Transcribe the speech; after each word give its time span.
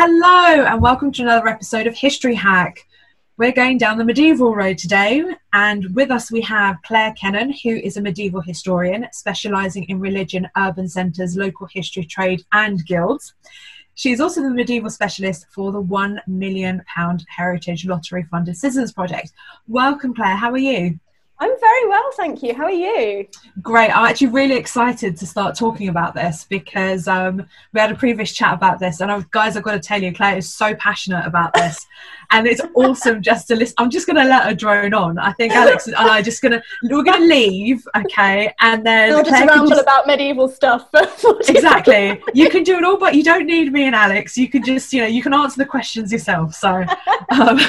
Hello, 0.00 0.64
and 0.64 0.80
welcome 0.80 1.10
to 1.10 1.22
another 1.22 1.48
episode 1.48 1.88
of 1.88 1.96
History 1.96 2.36
Hack. 2.36 2.86
We're 3.36 3.50
going 3.50 3.78
down 3.78 3.98
the 3.98 4.04
medieval 4.04 4.54
road 4.54 4.78
today, 4.78 5.24
and 5.52 5.92
with 5.92 6.12
us 6.12 6.30
we 6.30 6.40
have 6.42 6.76
Claire 6.84 7.14
Kennan, 7.14 7.52
who 7.64 7.70
is 7.70 7.96
a 7.96 8.00
medieval 8.00 8.40
historian 8.40 9.08
specialising 9.10 9.86
in 9.88 9.98
religion, 9.98 10.48
urban 10.56 10.88
centres, 10.88 11.36
local 11.36 11.66
history, 11.66 12.04
trade, 12.04 12.44
and 12.52 12.86
guilds. 12.86 13.34
She's 13.96 14.20
also 14.20 14.40
the 14.40 14.50
medieval 14.50 14.88
specialist 14.88 15.46
for 15.52 15.72
the 15.72 15.82
£1 15.82 16.18
million 16.28 16.80
Heritage 17.26 17.84
Lottery 17.84 18.22
Funded 18.30 18.56
Citizens 18.56 18.92
Project. 18.92 19.32
Welcome, 19.66 20.14
Claire. 20.14 20.36
How 20.36 20.52
are 20.52 20.58
you? 20.58 21.00
I'm 21.40 21.52
very 21.60 21.88
well, 21.88 22.10
thank 22.16 22.42
you. 22.42 22.52
How 22.52 22.64
are 22.64 22.70
you? 22.70 23.24
Great. 23.62 23.96
I'm 23.96 24.06
actually 24.06 24.28
really 24.28 24.56
excited 24.56 25.16
to 25.18 25.26
start 25.26 25.56
talking 25.56 25.88
about 25.88 26.12
this 26.12 26.44
because 26.48 27.06
um, 27.06 27.46
we 27.72 27.78
had 27.78 27.92
a 27.92 27.94
previous 27.94 28.32
chat 28.32 28.54
about 28.54 28.80
this, 28.80 29.00
and 29.00 29.12
I've, 29.12 29.30
guys, 29.30 29.56
I've 29.56 29.62
got 29.62 29.72
to 29.72 29.80
tell 29.80 30.02
you, 30.02 30.12
Claire 30.12 30.36
is 30.36 30.52
so 30.52 30.74
passionate 30.74 31.24
about 31.24 31.54
this, 31.54 31.86
and 32.32 32.48
it's 32.48 32.60
awesome 32.74 33.22
just 33.22 33.46
to 33.48 33.56
listen. 33.56 33.74
I'm 33.78 33.88
just 33.88 34.08
going 34.08 34.16
to 34.16 34.24
let 34.24 34.46
her 34.46 34.54
drone 34.54 34.94
on. 34.94 35.16
I 35.18 35.32
think 35.32 35.52
Alex 35.52 35.86
and 35.86 35.94
I 35.94 36.18
are 36.18 36.22
just 36.22 36.42
going 36.42 36.52
to 36.52 36.62
we're 36.82 37.04
going 37.04 37.20
to 37.20 37.26
leave, 37.26 37.86
okay, 37.94 38.52
and 38.60 38.84
then 38.84 39.12
I'll 39.14 39.22
just 39.22 39.46
ramble 39.46 39.68
just, 39.68 39.82
about 39.82 40.08
medieval 40.08 40.48
stuff. 40.48 40.88
exactly. 41.48 42.20
You 42.34 42.50
can 42.50 42.64
do 42.64 42.78
it 42.78 42.84
all, 42.84 42.98
but 42.98 43.14
you 43.14 43.22
don't 43.22 43.46
need 43.46 43.72
me 43.72 43.84
and 43.84 43.94
Alex. 43.94 44.36
You 44.36 44.48
can 44.48 44.64
just, 44.64 44.92
you 44.92 45.02
know, 45.02 45.06
you 45.06 45.22
can 45.22 45.32
answer 45.32 45.58
the 45.58 45.66
questions 45.66 46.10
yourself. 46.10 46.54
So. 46.54 46.84
Um, 47.30 47.60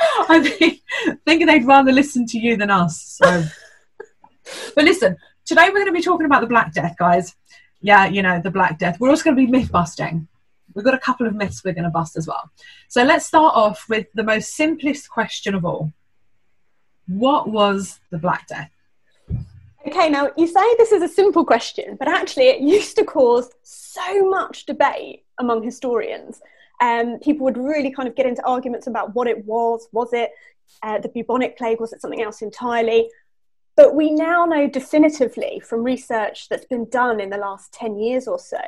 I 0.28 0.40
think, 0.40 0.80
think 1.24 1.46
they'd 1.46 1.66
rather 1.66 1.92
listen 1.92 2.26
to 2.26 2.38
you 2.38 2.56
than 2.56 2.70
us. 2.70 3.18
So. 3.22 3.44
but 4.74 4.84
listen, 4.84 5.16
today 5.44 5.66
we're 5.66 5.84
going 5.84 5.86
to 5.86 5.92
be 5.92 6.02
talking 6.02 6.26
about 6.26 6.40
the 6.40 6.46
Black 6.46 6.72
Death, 6.72 6.96
guys. 6.98 7.34
Yeah, 7.82 8.06
you 8.06 8.22
know, 8.22 8.40
the 8.42 8.50
Black 8.50 8.78
Death. 8.78 8.98
We're 9.00 9.10
also 9.10 9.24
going 9.24 9.36
to 9.36 9.46
be 9.46 9.50
myth 9.50 9.70
busting. 9.70 10.28
We've 10.74 10.84
got 10.84 10.94
a 10.94 10.98
couple 10.98 11.26
of 11.26 11.34
myths 11.34 11.64
we're 11.64 11.74
going 11.74 11.84
to 11.84 11.90
bust 11.90 12.16
as 12.16 12.26
well. 12.26 12.50
So 12.88 13.02
let's 13.02 13.26
start 13.26 13.54
off 13.54 13.84
with 13.88 14.06
the 14.14 14.22
most 14.22 14.54
simplest 14.54 15.10
question 15.10 15.54
of 15.54 15.64
all 15.64 15.92
What 17.06 17.50
was 17.50 18.00
the 18.10 18.18
Black 18.18 18.46
Death? 18.46 18.70
Okay, 19.86 20.10
now 20.10 20.30
you 20.36 20.46
say 20.46 20.76
this 20.76 20.92
is 20.92 21.02
a 21.02 21.08
simple 21.08 21.44
question, 21.44 21.96
but 21.98 22.06
actually 22.06 22.48
it 22.48 22.60
used 22.60 22.96
to 22.96 23.04
cause 23.04 23.50
so 23.62 24.28
much 24.28 24.66
debate 24.66 25.24
among 25.38 25.62
historians. 25.62 26.40
Um, 26.80 27.18
people 27.18 27.44
would 27.44 27.58
really 27.58 27.90
kind 27.90 28.08
of 28.08 28.16
get 28.16 28.26
into 28.26 28.46
arguments 28.46 28.86
about 28.86 29.14
what 29.14 29.26
it 29.26 29.44
was. 29.44 29.88
Was 29.92 30.12
it 30.12 30.30
uh, 30.82 30.98
the 30.98 31.08
bubonic 31.08 31.58
plague? 31.58 31.80
Was 31.80 31.92
it 31.92 32.00
something 32.00 32.22
else 32.22 32.42
entirely? 32.42 33.10
But 33.76 33.94
we 33.94 34.10
now 34.10 34.44
know 34.44 34.68
definitively 34.68 35.60
from 35.60 35.82
research 35.82 36.48
that's 36.48 36.66
been 36.66 36.88
done 36.90 37.20
in 37.20 37.30
the 37.30 37.38
last 37.38 37.72
10 37.72 37.98
years 37.98 38.26
or 38.26 38.38
so 38.38 38.60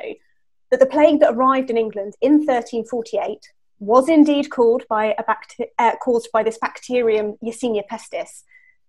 that 0.71 0.79
the 0.79 0.85
plague 0.85 1.19
that 1.19 1.33
arrived 1.33 1.69
in 1.69 1.77
England 1.77 2.15
in 2.21 2.45
1348 2.45 3.39
was 3.79 4.09
indeed 4.09 4.49
called 4.49 4.83
by 4.89 5.13
a 5.17 5.23
bacter- 5.23 5.69
uh, 5.77 5.95
caused 5.97 6.29
by 6.31 6.41
this 6.41 6.57
bacterium 6.57 7.37
Yersinia 7.43 7.83
pestis, 7.91 8.43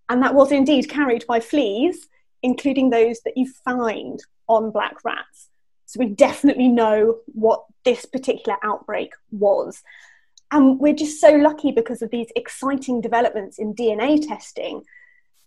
and 0.09 0.23
that 0.23 0.35
was 0.35 0.53
indeed 0.53 0.89
carried 0.89 1.27
by 1.27 1.41
fleas, 1.41 2.09
including 2.43 2.91
those 2.91 3.21
that 3.25 3.37
you 3.37 3.51
find 3.65 4.21
on 4.49 4.71
black 4.71 5.05
rats. 5.05 5.49
So 5.95 6.01
we 6.01 6.11
definitely 6.11 6.67
know 6.67 7.19
what 7.27 7.67
this 7.85 8.05
particular 8.05 8.59
outbreak 8.65 9.13
was. 9.31 9.81
And 10.51 10.81
we're 10.81 10.93
just 10.93 11.21
so 11.21 11.31
lucky 11.37 11.71
because 11.71 12.03
of 12.03 12.11
these 12.11 12.33
exciting 12.35 13.01
developments 13.01 13.61
in 13.61 13.77
DNA 13.77 14.27
testing 14.27 14.83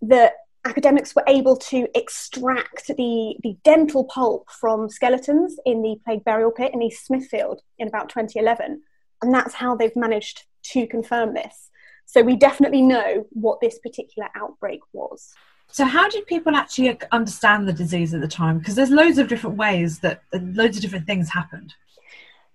that 0.00 0.32
academics 0.64 1.14
were 1.14 1.24
able 1.26 1.54
to 1.56 1.86
extract 1.94 2.86
the, 2.86 3.36
the 3.42 3.58
dental 3.62 4.04
pulp 4.04 4.48
from 4.50 4.88
skeletons 4.88 5.58
in 5.66 5.82
the 5.82 5.96
plague 6.06 6.24
burial 6.24 6.50
pit 6.50 6.72
in 6.72 6.80
East 6.80 7.04
Smithfield 7.04 7.60
in 7.78 7.86
about 7.86 8.08
2011. 8.08 8.80
And 9.20 9.34
that's 9.34 9.52
how 9.52 9.76
they've 9.76 9.94
managed 9.94 10.46
to 10.72 10.86
confirm 10.86 11.34
this. 11.34 11.68
So 12.06 12.22
we 12.22 12.36
definitely 12.36 12.80
know 12.80 13.26
what 13.32 13.60
this 13.60 13.78
particular 13.80 14.30
outbreak 14.34 14.80
was. 14.94 15.34
So, 15.70 15.84
how 15.84 16.08
did 16.08 16.26
people 16.26 16.56
actually 16.56 16.98
understand 17.12 17.68
the 17.68 17.72
disease 17.72 18.14
at 18.14 18.20
the 18.20 18.28
time? 18.28 18.58
Because 18.58 18.74
there's 18.74 18.90
loads 18.90 19.18
of 19.18 19.28
different 19.28 19.56
ways 19.56 20.00
that 20.00 20.22
loads 20.32 20.76
of 20.76 20.82
different 20.82 21.06
things 21.06 21.28
happened. 21.28 21.74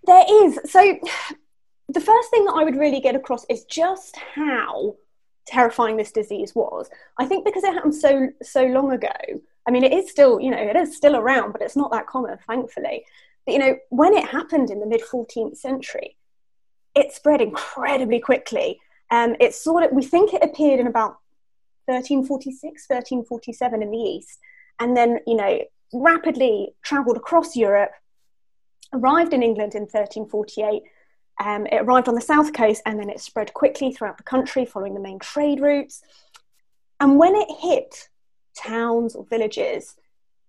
There 0.06 0.26
is. 0.44 0.60
So, 0.66 0.98
the 1.90 2.02
first 2.02 2.30
thing 2.30 2.46
that 2.46 2.56
I 2.56 2.64
would 2.64 2.76
really 2.76 3.00
get 3.00 3.16
across 3.16 3.46
is 3.50 3.66
just 3.66 4.18
how 4.36 4.96
terrifying 5.46 5.98
this 5.98 6.12
disease 6.12 6.56
was. 6.56 6.90
I 7.18 7.26
think 7.26 7.46
because 7.46 7.64
it 7.64 7.74
happened 7.74 7.96
so 7.96 8.30
so 8.42 8.66
long 8.66 8.92
ago. 8.92 9.12
I 9.66 9.72
mean, 9.72 9.84
it 9.84 9.94
is 9.94 10.10
still 10.10 10.40
you 10.40 10.52
know 10.52 10.58
it 10.58 10.76
is 10.76 10.98
still 10.98 11.16
around, 11.16 11.52
but 11.52 11.62
it's 11.62 11.76
not 11.76 11.92
that 11.92 12.08
common, 12.08 12.38
thankfully. 12.48 13.06
But 13.46 13.54
you 13.54 13.60
know, 13.60 13.78
when 13.90 14.14
it 14.14 14.28
happened 14.28 14.72
in 14.72 14.80
the 14.80 14.86
mid 14.86 15.02
14th 15.02 15.58
century, 15.58 16.18
it 16.96 17.12
spread 17.12 17.42
incredibly 17.42 18.20
quickly. 18.20 18.80
Um, 19.12 19.36
it's 19.40 19.62
sort 19.62 19.84
of 19.84 19.92
we 19.92 20.04
think 20.04 20.34
it 20.34 20.44
appeared 20.44 20.80
in 20.80 20.88
about 20.88 21.18
1346, 21.86 22.86
1347 22.88 23.82
in 23.82 23.92
the 23.92 23.98
east, 23.98 24.40
and 24.80 24.96
then, 24.96 25.20
you 25.28 25.36
know, 25.36 25.60
rapidly 25.94 26.74
travelled 26.84 27.18
across 27.18 27.56
Europe, 27.56 27.92
arrived 28.92 29.34
in 29.34 29.44
England 29.44 29.76
in 29.76 29.84
1348. 29.84 30.84
Um, 31.44 31.66
it 31.68 31.82
arrived 31.82 32.08
on 32.08 32.16
the 32.16 32.22
south 32.22 32.54
coast 32.54 32.82
and 32.86 33.00
then 33.00 33.10
it 33.10 33.20
spread 33.20 33.54
quickly 33.54 33.92
throughout 33.92 34.18
the 34.18 34.24
country 34.24 34.66
following 34.66 34.94
the 34.94 35.00
main 35.00 35.20
trade 35.20 35.60
routes. 35.60 36.02
And 37.00 37.18
when 37.18 37.36
it 37.36 37.48
hit 37.60 38.10
towns 38.56 39.16
or 39.16 39.26
villages, 39.26 39.96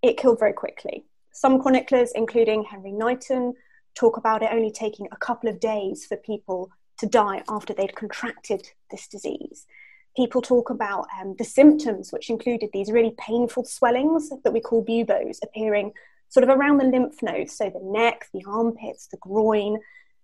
it 0.03 0.19
killed 0.19 0.39
very 0.39 0.53
quickly. 0.53 1.05
Some 1.33 1.61
chroniclers, 1.61 2.12
including 2.15 2.65
Henry 2.65 2.93
Knighton, 2.93 3.55
talk 3.94 4.17
about 4.17 4.43
it 4.43 4.50
only 4.53 4.71
taking 4.71 5.09
a 5.11 5.17
couple 5.17 5.49
of 5.49 5.61
days 5.61 6.05
for 6.05 6.17
people 6.17 6.71
to 6.99 7.06
die 7.06 7.43
after 7.49 7.73
they'd 7.73 7.97
contracted 7.97 8.71
this 8.91 9.09
disease 9.09 9.67
people 10.16 10.41
talk 10.41 10.70
about 10.70 11.06
um, 11.20 11.34
the 11.38 11.44
symptoms, 11.44 12.12
which 12.12 12.30
included 12.30 12.70
these 12.72 12.91
really 12.91 13.14
painful 13.19 13.64
swellings 13.64 14.30
that 14.42 14.52
we 14.52 14.60
call 14.60 14.82
buboes 14.82 15.41
appearing 15.42 15.92
sort 16.28 16.44
of 16.44 16.50
around 16.50 16.78
the 16.78 16.84
lymph 16.84 17.22
nodes, 17.22 17.56
so 17.56 17.70
the 17.70 17.80
neck, 17.82 18.26
the 18.32 18.43
armpits, 18.46 19.06
the 19.06 19.16
groin. 19.19 19.78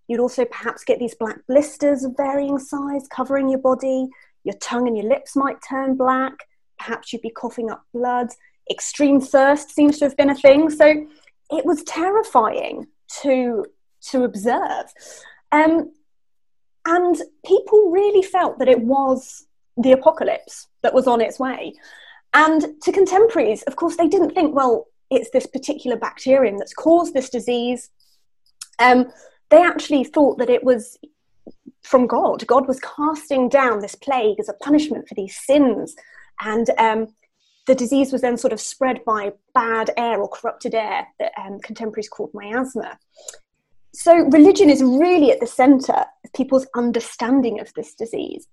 You'd 0.08 0.20
also 0.20 0.44
perhaps 0.44 0.82
get 0.82 0.98
these 0.98 1.14
black 1.14 1.38
blisters 1.46 2.02
of 2.02 2.16
varying 2.16 2.58
size 2.58 3.06
covering 3.08 3.48
your 3.48 3.60
body. 3.60 4.08
Your 4.42 4.56
tongue 4.56 4.88
and 4.88 4.96
your 4.96 5.06
lips 5.06 5.36
might 5.36 5.58
turn 5.68 5.96
black. 5.96 6.32
Perhaps 6.78 7.12
you'd 7.12 7.22
be 7.22 7.30
coughing 7.30 7.70
up 7.70 7.84
blood. 7.92 8.28
Extreme 8.68 9.20
thirst 9.20 9.70
seems 9.70 9.98
to 9.98 10.06
have 10.06 10.16
been 10.16 10.30
a 10.30 10.34
thing. 10.34 10.70
So 10.70 11.06
it 11.50 11.64
was 11.64 11.84
terrifying 11.84 12.86
to, 13.22 13.66
to 14.08 14.24
observe. 14.24 14.86
Um, 15.52 15.92
and 16.86 17.16
people 17.44 17.90
really 17.90 18.22
felt 18.22 18.58
that 18.58 18.68
it 18.68 18.80
was 18.80 19.46
the 19.82 19.92
apocalypse 19.92 20.68
that 20.82 20.94
was 20.94 21.06
on 21.06 21.20
its 21.20 21.38
way. 21.38 21.74
And 22.32 22.80
to 22.82 22.92
contemporaries, 22.92 23.62
of 23.64 23.76
course, 23.76 23.96
they 23.96 24.08
didn't 24.08 24.30
think, 24.30 24.54
well, 24.54 24.86
it's 25.10 25.30
this 25.30 25.46
particular 25.46 25.96
bacterium 25.96 26.58
that's 26.58 26.74
caused 26.74 27.14
this 27.14 27.30
disease. 27.30 27.90
Um, 28.78 29.10
they 29.50 29.62
actually 29.62 30.04
thought 30.04 30.38
that 30.38 30.50
it 30.50 30.62
was 30.62 30.96
from 31.82 32.06
God. 32.06 32.46
God 32.46 32.68
was 32.68 32.80
casting 32.80 33.48
down 33.48 33.80
this 33.80 33.96
plague 33.96 34.38
as 34.38 34.48
a 34.48 34.54
punishment 34.54 35.08
for 35.08 35.14
these 35.14 35.36
sins. 35.36 35.96
And 36.40 36.70
um, 36.78 37.08
the 37.66 37.74
disease 37.74 38.12
was 38.12 38.22
then 38.22 38.36
sort 38.36 38.52
of 38.52 38.60
spread 38.60 39.04
by 39.04 39.32
bad 39.54 39.90
air 39.96 40.20
or 40.20 40.28
corrupted 40.28 40.74
air 40.74 41.06
that 41.18 41.32
um, 41.38 41.58
contemporaries 41.60 42.08
called 42.08 42.30
miasma. 42.32 42.98
So, 43.92 44.14
religion 44.14 44.70
is 44.70 44.82
really 44.82 45.32
at 45.32 45.40
the 45.40 45.46
centre 45.46 46.04
of 46.24 46.32
people's 46.32 46.66
understanding 46.76 47.58
of 47.58 47.72
this 47.74 47.94
disease. 47.94 48.46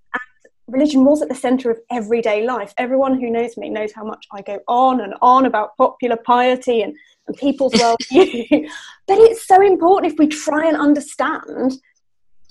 Religion 0.68 1.06
was 1.06 1.22
at 1.22 1.30
the 1.30 1.36
centre 1.36 1.72
of 1.72 1.80
everyday 1.90 2.46
life. 2.46 2.74
Everyone 2.78 3.20
who 3.20 3.30
knows 3.30 3.56
me 3.56 3.70
knows 3.70 3.94
how 3.94 4.04
much 4.04 4.26
I 4.32 4.42
go 4.42 4.60
on 4.68 5.00
and 5.02 5.14
on 5.22 5.46
about 5.46 5.78
popular 5.78 6.18
piety 6.18 6.82
and, 6.82 6.96
and 7.28 7.38
people's 7.38 7.74
well-being. 7.80 8.70
but 9.08 9.18
it's 9.18 9.48
so 9.48 9.62
important 9.62 10.12
if 10.12 10.20
we 10.20 10.28
try 10.28 10.68
and 10.68 10.76
understand 10.76 11.80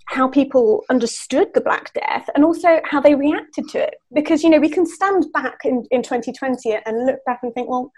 how 0.06 0.28
people 0.28 0.84
understood 0.88 1.48
the 1.52 1.60
Black 1.60 1.92
Death 1.92 2.28
and 2.34 2.44
also 2.44 2.80
how 2.84 3.00
they 3.00 3.14
reacted 3.14 3.68
to 3.70 3.82
it. 3.82 3.96
Because, 4.14 4.42
you 4.42 4.50
know, 4.50 4.60
we 4.60 4.68
can 4.68 4.86
stand 4.86 5.26
back 5.32 5.58
in, 5.64 5.84
in 5.90 6.02
2020 6.02 6.78
and 6.86 7.06
look 7.06 7.18
back 7.26 7.40
and 7.42 7.52
think, 7.52 7.68
well, 7.68 7.92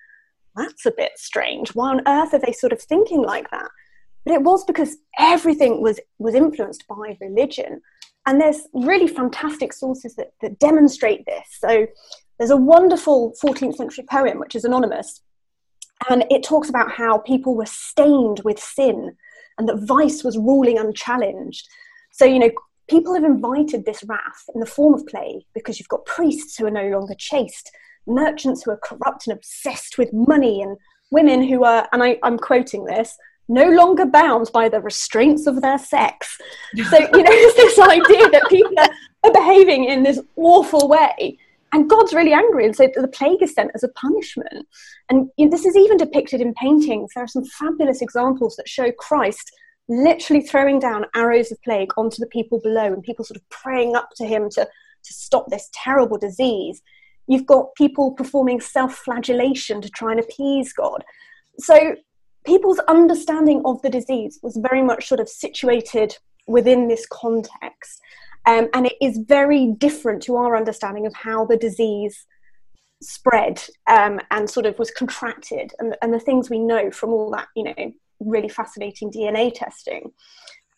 that's 0.57 0.87
a 0.87 0.91
bit 0.91 1.13
strange. 1.17 1.75
Why 1.75 1.91
on 1.91 2.09
earth 2.09 2.35
are 2.35 2.41
they 2.41 2.53
sort 2.53 2.73
of 2.73 2.81
thinking 2.81 3.23
like 3.23 3.51
that? 3.51 3.69
But 4.25 4.35
it 4.35 4.43
was 4.43 4.65
because 4.65 4.97
everything 5.19 5.83
was, 5.83 6.01
was 6.19 6.35
influenced 6.35 6.89
by 6.89 7.17
religion. 7.21 7.83
And 8.29 8.39
there's 8.39 8.69
really 8.75 9.09
fantastic 9.09 9.73
sources 9.73 10.15
that, 10.17 10.33
that 10.43 10.59
demonstrate 10.59 11.25
this. 11.25 11.49
So 11.59 11.87
there's 12.39 12.51
a 12.51 12.59
wonderful 12.59 13.33
14th 13.43 13.77
century 13.77 14.05
poem, 14.09 14.39
which 14.39 14.55
is 14.55 14.67
anonymous, 14.67 15.23
and 16.11 16.27
it 16.29 16.43
talks 16.43 16.69
about 16.69 16.93
how 16.93 17.19
people 17.19 17.57
were 17.57 17.65
stained 17.65 18.43
with 18.45 18.59
sin 18.59 19.17
and 19.57 19.67
that 19.67 19.87
vice 19.87 20.23
was 20.23 20.37
ruling 20.37 20.79
unchallenged. 20.79 21.67
So, 22.13 22.27
you 22.27 22.39
know, 22.39 22.51
people 22.87 23.15
have 23.15 23.25
invited 23.25 23.87
this 23.87 24.05
wrath 24.05 24.45
in 24.55 24.61
the 24.61 24.67
form 24.67 24.93
of 24.93 25.07
play 25.07 25.47
because 25.55 25.79
you've 25.79 25.89
got 25.89 26.05
priests 26.05 26.59
who 26.59 26.67
are 26.67 26.71
no 26.71 26.87
longer 26.91 27.15
chaste, 27.17 27.73
merchants 28.07 28.63
who 28.63 28.73
are 28.73 28.81
corrupt 28.85 29.27
and 29.27 29.35
obsessed 29.39 29.97
with 29.97 30.13
money, 30.13 30.61
and 30.61 30.77
women 31.11 31.43
who 31.43 31.65
are, 31.65 31.89
and 31.93 32.03
I, 32.03 32.19
I'm 32.23 32.37
quoting 32.37 32.85
this, 32.85 33.17
no 33.49 33.69
longer 33.71 34.05
bound 34.05 34.51
by 34.53 34.69
the 34.69 34.81
restraints 34.81 35.47
of 35.47 35.63
their 35.63 35.79
sex. 35.79 36.39
So, 36.91 36.99
you 36.99 37.23
know, 37.23 37.31
it's 37.33 37.57
this 37.57 37.79
idea 37.79 38.31
that 38.31 38.49
people 38.49 38.75
are, 38.79 38.91
behaving 39.33 39.85
in 39.85 40.05
this 40.05 40.21
awful 40.37 40.89
way. 40.89 41.37
And 41.73 41.91
God's 41.91 42.15
really 42.15 42.33
angry, 42.33 42.65
and 42.65 42.75
so 42.75 42.89
the 42.95 43.09
plague 43.09 43.43
is 43.43 43.53
sent 43.53 43.73
as 43.75 43.83
a 43.83 43.89
punishment. 43.89 44.67
And 45.11 45.29
you 45.37 45.45
know, 45.45 45.51
this 45.51 45.67
is 45.67 45.77
even 45.77 45.99
depicted 45.99 46.41
in 46.41 46.55
paintings. 46.55 47.11
There 47.15 47.25
are 47.25 47.29
some 47.29 47.45
fabulous 47.45 48.01
examples 48.01 48.57
that 48.57 48.69
show 48.69 48.91
Christ 48.93 49.53
literally 49.89 50.43
throwing 50.43 50.79
down 50.79 51.07
arrows 51.15 51.51
of 51.51 51.61
plague 51.63 51.91
onto 51.97 52.21
the 52.21 52.27
people 52.27 52.61
below 52.61 52.87
and 52.87 53.03
people 53.03 53.25
sort 53.25 53.37
of 53.37 53.49
praying 53.49 53.97
up 53.97 54.11
to 54.17 54.27
him 54.27 54.49
to, 54.51 54.65
to 54.65 55.13
stop 55.13 55.51
this 55.51 55.69
terrible 55.73 56.19
disease. 56.19 56.81
You've 57.27 57.47
got 57.47 57.75
people 57.75 58.13
performing 58.13 58.61
self 58.61 58.95
flagellation 58.95 59.83
to 59.83 59.91
try 59.91 60.13
and 60.13 60.21
appease 60.21 60.73
God. 60.73 61.05
So 61.59 61.97
people's 62.49 62.79
understanding 62.89 63.61
of 63.67 63.81
the 63.83 63.91
disease 63.91 64.39
was 64.43 64.57
very 64.71 64.83
much 64.83 65.07
sort 65.07 65.21
of 65.21 65.29
situated 65.29 66.17
within 66.47 66.89
this 66.89 67.07
context. 67.07 68.01
Um, 68.47 68.69
and 68.73 68.87
it 68.87 68.95
is 69.03 69.19
very 69.19 69.75
different 69.77 70.23
to 70.23 70.37
our 70.37 70.57
understanding 70.57 71.07
of 71.07 71.15
how 71.15 71.45
the 71.45 71.59
disease 71.59 72.25
spread 73.03 73.63
um, 73.87 74.19
and 74.31 74.49
sort 74.49 74.65
of 74.65 74.79
was 74.79 74.91
contracted 74.91 75.73
and, 75.79 75.95
and 76.01 76.15
the 76.15 76.19
things 76.19 76.49
we 76.49 76.59
know 76.59 76.91
from 76.91 77.11
all 77.11 77.31
that, 77.33 77.49
you 77.55 77.65
know, 77.65 77.93
really 78.19 78.49
fascinating 78.49 79.13
DNA 79.13 79.53
testing. 79.55 80.11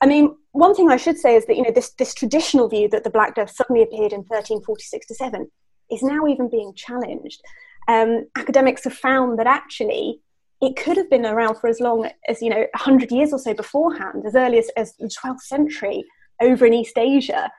I 0.00 0.06
mean, 0.06 0.34
one 0.50 0.74
thing 0.74 0.90
I 0.90 0.96
should 0.96 1.18
say 1.18 1.36
is 1.36 1.46
that 1.46 1.56
you 1.56 1.62
know 1.62 1.70
this 1.72 1.90
this 1.90 2.14
traditional 2.14 2.68
view 2.68 2.88
that 2.88 3.04
the 3.04 3.10
Black 3.10 3.34
Death 3.34 3.50
suddenly 3.50 3.82
appeared 3.82 4.12
in 4.12 4.20
1346 4.20 5.06
to 5.06 5.14
seven 5.14 5.50
is 5.90 6.02
now 6.02 6.26
even 6.26 6.48
being 6.48 6.72
challenged. 6.74 7.42
Um, 7.86 8.26
academics 8.34 8.84
have 8.84 8.94
found 8.94 9.38
that 9.38 9.46
actually 9.46 10.20
it 10.60 10.76
could 10.76 10.96
have 10.96 11.08
been 11.08 11.24
around 11.24 11.56
for 11.56 11.68
as 11.68 11.80
long 11.80 12.10
as 12.28 12.42
you 12.42 12.50
know 12.50 12.66
100 12.74 13.10
years 13.10 13.32
or 13.32 13.38
so 13.38 13.54
beforehand, 13.54 14.24
as 14.26 14.34
early 14.34 14.58
as, 14.58 14.70
as 14.76 14.94
the 14.96 15.06
12th 15.06 15.40
century 15.40 16.04
over 16.40 16.66
in 16.66 16.74
East 16.74 16.98
Asia. 16.98 17.50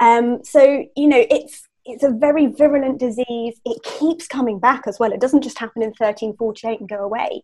Um, 0.00 0.42
so 0.44 0.84
you 0.96 1.08
know 1.08 1.24
it's 1.30 1.68
it's 1.84 2.04
a 2.04 2.10
very 2.10 2.46
virulent 2.46 2.98
disease. 2.98 3.60
It 3.64 3.82
keeps 3.82 4.26
coming 4.26 4.58
back 4.60 4.82
as 4.86 4.98
well. 4.98 5.12
It 5.12 5.20
doesn't 5.20 5.42
just 5.42 5.58
happen 5.58 5.82
in 5.82 5.88
1348 5.88 6.80
and 6.80 6.88
go 6.88 7.04
away 7.04 7.42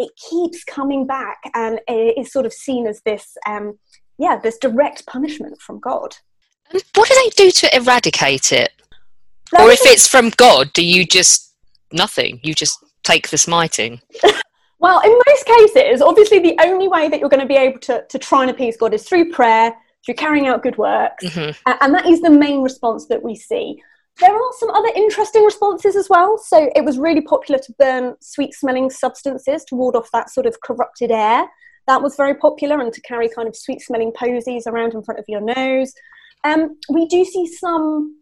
it 0.00 0.10
keeps 0.16 0.64
coming 0.64 1.06
back 1.06 1.38
and 1.54 1.78
it 1.86 2.18
is 2.18 2.32
sort 2.32 2.46
of 2.46 2.54
seen 2.54 2.86
as 2.86 3.02
this, 3.04 3.36
um, 3.46 3.78
yeah, 4.18 4.38
this 4.38 4.56
direct 4.56 5.06
punishment 5.06 5.60
from 5.60 5.78
God. 5.78 6.16
And 6.72 6.82
what 6.94 7.08
do 7.08 7.14
they 7.14 7.44
do 7.44 7.50
to 7.50 7.76
eradicate 7.76 8.50
it? 8.50 8.72
or 9.58 9.68
if 9.68 9.80
it's 9.82 10.06
from 10.06 10.30
God, 10.30 10.72
do 10.72 10.82
you 10.82 11.04
just 11.04 11.54
nothing? 11.92 12.40
You 12.42 12.54
just 12.54 12.78
take 13.02 13.28
the 13.28 13.36
smiting? 13.36 14.00
well, 14.80 15.00
in 15.00 15.12
most 15.28 15.44
cases, 15.46 16.02
obviously, 16.02 16.38
the 16.40 16.58
only 16.62 16.88
way 16.88 17.08
that 17.08 17.20
you're 17.20 17.28
going 17.28 17.40
to 17.40 17.46
be 17.46 17.56
able 17.56 17.78
to, 17.80 18.04
to 18.08 18.18
try 18.18 18.42
and 18.42 18.50
appease 18.50 18.76
God 18.76 18.94
is 18.94 19.06
through 19.06 19.30
prayer, 19.30 19.74
through 20.04 20.14
carrying 20.14 20.48
out 20.48 20.62
good 20.62 20.78
works. 20.78 21.24
Mm-hmm. 21.24 21.74
And 21.80 21.94
that 21.94 22.06
is 22.06 22.22
the 22.22 22.30
main 22.30 22.62
response 22.62 23.06
that 23.06 23.22
we 23.22 23.36
see. 23.36 23.82
There 24.18 24.34
are 24.34 24.52
some 24.58 24.70
other 24.70 24.90
interesting 24.96 25.44
responses 25.44 25.96
as 25.96 26.08
well. 26.08 26.38
So 26.38 26.70
it 26.74 26.84
was 26.84 26.98
really 26.98 27.20
popular 27.20 27.58
to 27.60 27.74
burn 27.78 28.16
sweet 28.20 28.54
smelling 28.54 28.90
substances 28.90 29.64
to 29.66 29.76
ward 29.76 29.96
off 29.96 30.10
that 30.12 30.30
sort 30.30 30.46
of 30.46 30.60
corrupted 30.62 31.10
air. 31.10 31.46
That 31.86 32.02
was 32.02 32.16
very 32.16 32.34
popular, 32.34 32.80
and 32.80 32.92
to 32.92 33.00
carry 33.02 33.28
kind 33.28 33.48
of 33.48 33.56
sweet 33.56 33.80
smelling 33.80 34.12
posies 34.12 34.66
around 34.66 34.94
in 34.94 35.02
front 35.02 35.20
of 35.20 35.24
your 35.28 35.40
nose. 35.40 35.92
Um, 36.44 36.78
we 36.88 37.06
do 37.06 37.24
see 37.24 37.46
some 37.46 38.19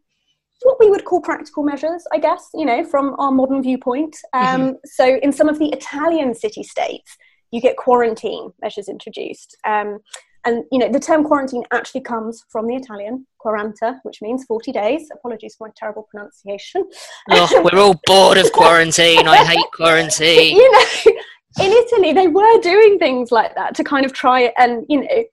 what 0.63 0.79
we 0.81 0.91
would 0.91 1.05
call 1.05 1.21
practical 1.21 1.63
measures, 1.63 2.05
I 2.13 2.19
guess, 2.19 2.49
you 2.55 2.65
know, 2.65 2.85
from 2.85 3.15
our 3.19 3.31
modern 3.31 3.63
viewpoint. 3.63 4.17
Um, 4.33 4.61
mm-hmm. 4.61 4.73
So 4.85 5.19
in 5.23 5.33
some 5.33 5.49
of 5.49 5.59
the 5.59 5.69
Italian 5.69 6.35
city 6.35 6.63
states, 6.63 7.17
you 7.51 7.61
get 7.61 7.77
quarantine 7.77 8.51
measures 8.61 8.89
introduced. 8.89 9.57
Um, 9.67 10.01
and 10.45 10.65
you 10.71 10.79
know, 10.79 10.91
the 10.91 11.01
term 11.01 11.25
quarantine 11.25 11.65
actually 11.73 12.03
comes 12.03 12.45
from 12.49 12.67
the 12.67 12.77
Italian 12.77 13.27
quaranta, 13.45 13.99
which 14.03 14.23
means 14.23 14.45
40 14.45 14.73
days. 14.73 15.09
Apologies 15.13 15.57
for 15.57 15.67
my 15.67 15.73
terrible 15.77 16.09
pronunciation. 16.11 16.89
Oh, 17.31 17.69
we're 17.73 17.81
all 17.81 18.01
bored 18.07 18.39
of 18.39 18.53
quarantine. 18.53 19.27
I 19.27 19.45
hate 19.45 19.67
quarantine. 19.75 20.57
you 20.57 20.73
know, 20.73 21.13
in 21.61 21.73
Italy, 21.73 22.13
they 22.13 22.29
were 22.29 22.61
doing 22.61 22.99
things 22.99 23.33
like 23.33 23.55
that 23.57 23.75
to 23.75 23.85
kind 23.85 24.07
of 24.07 24.13
try 24.13 24.53
and, 24.59 24.87
you 24.89 25.03
know, 25.03 25.25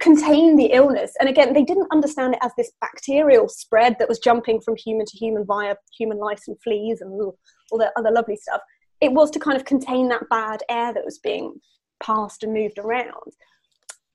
contain 0.00 0.56
the 0.56 0.66
illness. 0.72 1.12
And 1.20 1.28
again, 1.28 1.52
they 1.52 1.64
didn't 1.64 1.92
understand 1.92 2.34
it 2.34 2.40
as 2.42 2.52
this 2.56 2.72
bacterial 2.80 3.48
spread 3.48 3.96
that 3.98 4.08
was 4.08 4.18
jumping 4.18 4.60
from 4.60 4.76
human 4.76 5.06
to 5.06 5.16
human 5.16 5.44
via 5.44 5.76
human 5.96 6.18
lice 6.18 6.48
and 6.48 6.56
fleas 6.62 7.00
and 7.00 7.12
all, 7.20 7.38
that 7.78 7.92
other 7.96 8.10
lovely 8.10 8.36
stuff. 8.36 8.60
It 9.00 9.12
was 9.12 9.30
to 9.32 9.38
kind 9.38 9.56
of 9.56 9.64
contain 9.64 10.08
that 10.08 10.28
bad 10.28 10.62
air 10.68 10.92
that 10.92 11.04
was 11.04 11.18
being 11.18 11.54
passed 12.02 12.42
and 12.42 12.52
moved 12.52 12.78
around 12.78 13.34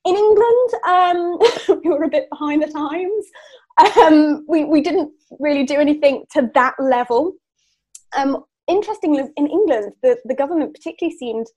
in 0.06 0.16
England, 0.16 0.70
um, 0.86 1.40
we 1.84 1.90
were 1.90 2.04
a 2.04 2.10
bit 2.10 2.30
behind 2.30 2.62
the 2.62 2.68
times. 2.68 3.26
Um, 3.98 4.46
we, 4.48 4.66
we 4.66 4.82
didn't 4.82 5.12
really 5.40 5.64
do 5.64 5.76
anything 5.76 6.26
to 6.34 6.50
that 6.54 6.76
level. 6.80 7.34
Um, 8.16 8.44
interestingly, 8.68 9.24
in 9.36 9.48
England, 9.48 9.94
the, 10.04 10.18
the 10.26 10.36
government 10.36 10.74
particularly 10.74 11.18
seemed 11.18 11.48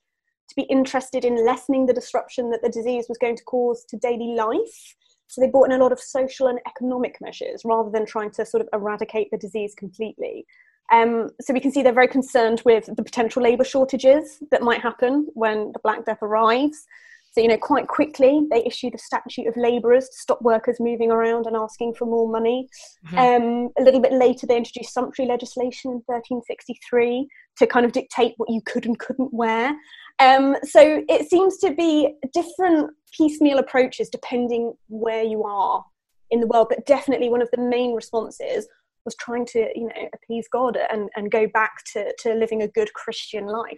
to 0.49 0.55
be 0.55 0.63
interested 0.63 1.25
in 1.25 1.45
lessening 1.45 1.85
the 1.85 1.93
disruption 1.93 2.49
that 2.51 2.61
the 2.61 2.69
disease 2.69 3.05
was 3.09 3.17
going 3.17 3.35
to 3.35 3.43
cause 3.43 3.85
to 3.89 3.97
daily 3.97 4.35
life. 4.35 4.95
So 5.27 5.41
they 5.41 5.47
brought 5.47 5.71
in 5.71 5.79
a 5.79 5.83
lot 5.83 5.91
of 5.91 5.99
social 5.99 6.47
and 6.47 6.59
economic 6.67 7.17
measures 7.19 7.63
rather 7.65 7.89
than 7.89 8.05
trying 8.05 8.31
to 8.31 8.45
sort 8.45 8.61
of 8.61 8.69
eradicate 8.73 9.29
the 9.31 9.37
disease 9.37 9.73
completely. 9.77 10.45
Um, 10.91 11.29
so 11.41 11.53
we 11.53 11.59
can 11.59 11.71
see 11.71 11.83
they're 11.83 11.91
very 11.91 12.07
concerned 12.07 12.61
with 12.63 12.85
the 12.85 13.03
potential 13.03 13.43
labour 13.43 13.65
shortages 13.65 14.39
that 14.51 14.61
might 14.61 14.81
happen 14.81 15.27
when 15.33 15.71
the 15.73 15.79
Black 15.83 16.05
Death 16.05 16.19
arrives. 16.21 16.85
So, 17.31 17.41
you 17.41 17.49
know, 17.49 17.57
quite 17.57 17.87
quickly 17.87 18.47
they 18.49 18.65
issued 18.65 18.95
a 18.95 18.97
statute 18.97 19.47
of 19.47 19.57
labourers 19.57 20.09
to 20.09 20.17
stop 20.17 20.41
workers 20.41 20.77
moving 20.79 21.11
around 21.11 21.45
and 21.45 21.55
asking 21.55 21.93
for 21.93 22.05
more 22.05 22.27
money. 22.27 22.67
Mm-hmm. 23.07 23.17
Um, 23.17 23.69
a 23.77 23.83
little 23.83 23.99
bit 23.99 24.13
later, 24.13 24.47
they 24.47 24.57
introduced 24.57 24.93
sumptuary 24.93 25.29
legislation 25.29 25.91
in 25.91 26.01
1363 26.05 27.27
to 27.57 27.67
kind 27.67 27.85
of 27.85 27.91
dictate 27.91 28.33
what 28.37 28.49
you 28.49 28.61
could 28.65 28.85
and 28.85 28.97
couldn't 28.97 29.33
wear. 29.33 29.75
Um, 30.19 30.55
so 30.63 31.03
it 31.07 31.29
seems 31.29 31.57
to 31.57 31.73
be 31.73 32.15
different 32.33 32.91
piecemeal 33.15 33.59
approaches 33.59 34.09
depending 34.09 34.73
where 34.87 35.23
you 35.23 35.43
are 35.43 35.85
in 36.31 36.39
the 36.39 36.47
world, 36.47 36.67
but 36.69 36.85
definitely 36.85 37.29
one 37.29 37.41
of 37.41 37.49
the 37.51 37.61
main 37.61 37.93
responses 37.93 38.67
was 39.05 39.15
trying 39.15 39.45
to, 39.45 39.69
you 39.75 39.85
know, 39.85 40.09
appease 40.13 40.47
God 40.51 40.77
and, 40.91 41.09
and 41.15 41.31
go 41.31 41.47
back 41.47 41.83
to, 41.93 42.13
to 42.19 42.33
living 42.33 42.63
a 42.63 42.67
good 42.67 42.93
Christian 42.93 43.45
life 43.45 43.77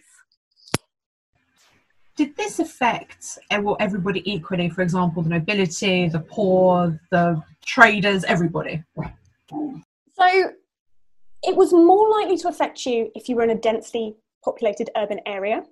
did 2.20 2.36
this 2.36 2.60
affect 2.60 3.40
everybody 3.50 4.22
equally? 4.30 4.68
For 4.70 4.82
example, 4.82 5.24
the 5.24 5.30
nobility, 5.30 6.10
the 6.10 6.20
poor, 6.20 7.00
the 7.12 7.42
traders, 7.66 8.26
everybody. 8.26 8.84
So 9.50 10.28
it 11.44 11.56
was 11.56 11.72
more 11.72 12.10
likely 12.10 12.36
to 12.40 12.50
affect 12.50 12.86
you 12.86 13.10
if 13.16 13.30
you 13.30 13.38
were 13.38 13.44
in 13.44 13.52
a 13.52 13.56
densely 13.56 14.18
populated 14.44 14.90
urban 14.98 15.22
area. 15.26 15.64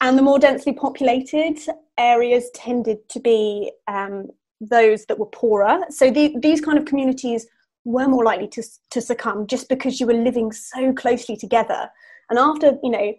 And 0.00 0.16
the 0.16 0.22
more 0.22 0.38
densely 0.38 0.72
populated 0.72 1.58
areas 1.98 2.50
tended 2.54 3.08
to 3.10 3.20
be 3.20 3.70
um, 3.86 4.28
those 4.60 5.04
that 5.06 5.18
were 5.18 5.26
poorer. 5.26 5.80
So 5.90 6.10
the, 6.10 6.34
these 6.40 6.60
kind 6.60 6.78
of 6.78 6.84
communities 6.84 7.46
were 7.84 8.08
more 8.08 8.24
likely 8.24 8.48
to, 8.48 8.62
to 8.90 9.00
succumb 9.00 9.46
just 9.46 9.68
because 9.68 10.00
you 10.00 10.06
were 10.06 10.14
living 10.14 10.52
so 10.52 10.92
closely 10.92 11.36
together. 11.36 11.90
And 12.28 12.38
after, 12.38 12.78
you 12.82 12.90
know, 12.90 13.14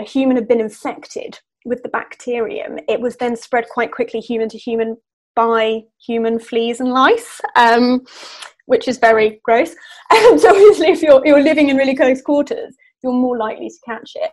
a 0.00 0.04
human 0.04 0.36
had 0.36 0.48
been 0.48 0.60
infected 0.60 1.38
with 1.64 1.82
the 1.82 1.88
bacterium, 1.88 2.78
it 2.88 3.00
was 3.00 3.16
then 3.16 3.36
spread 3.36 3.68
quite 3.68 3.92
quickly 3.92 4.20
human 4.20 4.48
to 4.50 4.58
human 4.58 4.96
by 5.34 5.82
human 6.04 6.38
fleas 6.38 6.80
and 6.80 6.90
lice, 6.90 7.40
um, 7.56 8.04
which 8.66 8.88
is 8.88 8.98
very 8.98 9.40
gross. 9.44 9.74
So 10.38 10.50
obviously 10.50 10.88
if 10.88 11.02
you're, 11.02 11.26
you're 11.26 11.42
living 11.42 11.68
in 11.68 11.76
really 11.76 11.94
close 11.94 12.22
quarters, 12.22 12.74
you're 13.02 13.12
more 13.12 13.36
likely 13.36 13.68
to 13.68 13.76
catch 13.84 14.12
it. 14.14 14.30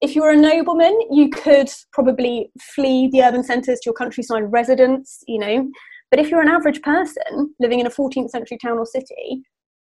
If 0.00 0.14
you 0.14 0.22
were 0.22 0.30
a 0.30 0.36
nobleman, 0.36 0.96
you 1.10 1.28
could 1.28 1.68
probably 1.92 2.52
flee 2.60 3.08
the 3.10 3.22
urban 3.22 3.42
centres 3.42 3.80
to 3.80 3.86
your 3.86 3.94
countryside 3.94 4.44
residence, 4.52 5.22
you 5.26 5.38
know. 5.38 5.68
But 6.10 6.20
if 6.20 6.30
you're 6.30 6.40
an 6.40 6.48
average 6.48 6.80
person 6.82 7.54
living 7.58 7.80
in 7.80 7.86
a 7.86 7.90
14th 7.90 8.30
century 8.30 8.58
town 8.62 8.78
or 8.78 8.86
city, 8.86 9.42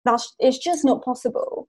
that's 0.05 0.35
it's 0.39 0.59
just 0.59 0.85
not 0.85 1.05
possible. 1.05 1.69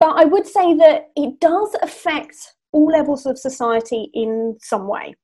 But 0.00 0.20
I 0.20 0.24
would 0.24 0.46
say 0.46 0.74
that 0.74 1.10
it 1.16 1.40
does 1.40 1.74
affect 1.82 2.36
all 2.72 2.86
levels 2.86 3.24
of 3.24 3.38
society 3.38 4.10
in 4.12 4.56
some 4.60 4.86
way, 4.86 5.14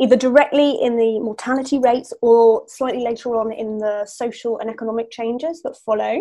either 0.00 0.16
directly 0.16 0.78
in 0.82 0.96
the 0.96 1.20
mortality 1.20 1.78
rates 1.78 2.12
or 2.20 2.64
slightly 2.66 3.02
later 3.02 3.36
on 3.36 3.52
in 3.52 3.78
the 3.78 4.04
social 4.06 4.58
and 4.58 4.68
economic 4.68 5.10
changes 5.10 5.62
that 5.62 5.76
follow. 5.86 6.20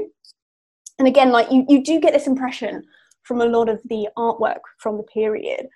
And 0.99 1.07
again, 1.07 1.31
like 1.31 1.51
you, 1.51 1.65
you 1.67 1.83
do 1.83 1.99
get 1.99 2.13
this 2.13 2.27
impression 2.27 2.83
from 3.23 3.41
a 3.41 3.45
lot 3.45 3.69
of 3.69 3.81
the 3.85 4.07
artwork 4.17 4.61
from 4.77 4.97
the 4.97 5.03
period. 5.03 5.67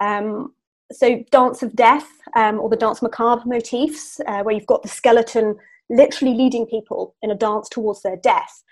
Um, 0.00 0.54
so, 0.92 1.24
Dance 1.30 1.62
of 1.62 1.74
Death 1.74 2.08
um, 2.36 2.60
or 2.60 2.68
the 2.68 2.76
Danse 2.76 3.02
Macabre 3.02 3.42
motifs, 3.46 4.20
uh, 4.26 4.42
where 4.42 4.54
you've 4.54 4.66
got 4.66 4.82
the 4.82 4.88
skeleton 4.88 5.56
literally 5.88 6.34
leading 6.34 6.66
people 6.66 7.14
in 7.22 7.30
a 7.30 7.34
dance 7.34 7.68
towards 7.68 8.02
their 8.02 8.16
death. 8.16 8.62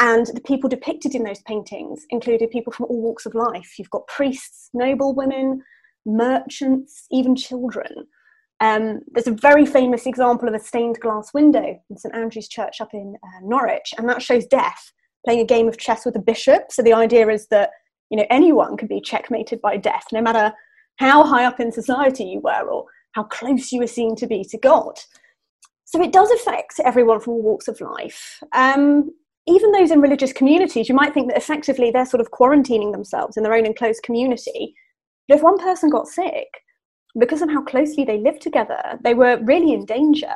And 0.00 0.26
the 0.26 0.40
people 0.40 0.68
depicted 0.68 1.14
in 1.14 1.24
those 1.24 1.40
paintings 1.42 2.06
included 2.10 2.50
people 2.50 2.72
from 2.72 2.86
all 2.88 3.00
walks 3.00 3.26
of 3.26 3.34
life. 3.34 3.78
You've 3.78 3.90
got 3.90 4.06
priests, 4.06 4.70
noble 4.72 5.14
women, 5.14 5.62
merchants, 6.06 7.06
even 7.10 7.34
children. 7.34 8.06
Um, 8.60 9.00
there's 9.12 9.26
a 9.26 9.32
very 9.32 9.66
famous 9.66 10.06
example 10.06 10.48
of 10.48 10.54
a 10.54 10.58
stained 10.58 10.98
glass 11.00 11.32
window 11.34 11.80
in 11.90 11.96
St 11.96 12.14
Andrew's 12.14 12.48
Church 12.48 12.80
up 12.80 12.92
in 12.92 13.16
uh, 13.22 13.40
Norwich, 13.42 13.94
and 13.96 14.08
that 14.08 14.22
shows 14.22 14.46
death 14.46 14.92
playing 15.24 15.40
a 15.40 15.44
game 15.44 15.68
of 15.68 15.78
chess 15.78 16.04
with 16.04 16.16
a 16.16 16.20
bishop. 16.20 16.70
So 16.70 16.82
the 16.82 16.92
idea 16.92 17.28
is 17.28 17.46
that 17.48 17.70
you 18.10 18.16
know 18.16 18.26
anyone 18.30 18.76
could 18.76 18.88
be 18.88 19.00
checkmated 19.00 19.60
by 19.60 19.76
death, 19.76 20.04
no 20.12 20.22
matter 20.22 20.52
how 20.96 21.24
high 21.24 21.44
up 21.44 21.60
in 21.60 21.72
society 21.72 22.24
you 22.24 22.40
were 22.40 22.68
or 22.68 22.84
how 23.12 23.24
close 23.24 23.72
you 23.72 23.80
were 23.80 23.86
seen 23.86 24.16
to 24.16 24.26
be 24.26 24.44
to 24.44 24.58
God. 24.58 24.98
So 25.84 26.02
it 26.02 26.12
does 26.12 26.30
affect 26.30 26.80
everyone 26.84 27.20
from 27.20 27.34
all 27.34 27.42
walks 27.42 27.68
of 27.68 27.80
life. 27.80 28.42
Um, 28.54 29.10
even 29.46 29.72
those 29.72 29.90
in 29.90 30.02
religious 30.02 30.32
communities, 30.32 30.88
you 30.88 30.94
might 30.94 31.14
think 31.14 31.28
that 31.28 31.38
effectively 31.38 31.90
they're 31.90 32.04
sort 32.04 32.20
of 32.20 32.30
quarantining 32.30 32.92
themselves 32.92 33.36
in 33.36 33.42
their 33.42 33.54
own 33.54 33.64
enclosed 33.64 34.02
community. 34.02 34.74
But 35.26 35.36
if 35.36 35.42
one 35.42 35.58
person 35.58 35.88
got 35.88 36.06
sick, 36.06 36.48
because 37.18 37.40
of 37.40 37.48
how 37.48 37.62
closely 37.62 38.04
they 38.04 38.18
lived 38.18 38.42
together, 38.42 38.98
they 39.02 39.14
were 39.14 39.40
really 39.44 39.72
in 39.72 39.86
danger. 39.86 40.34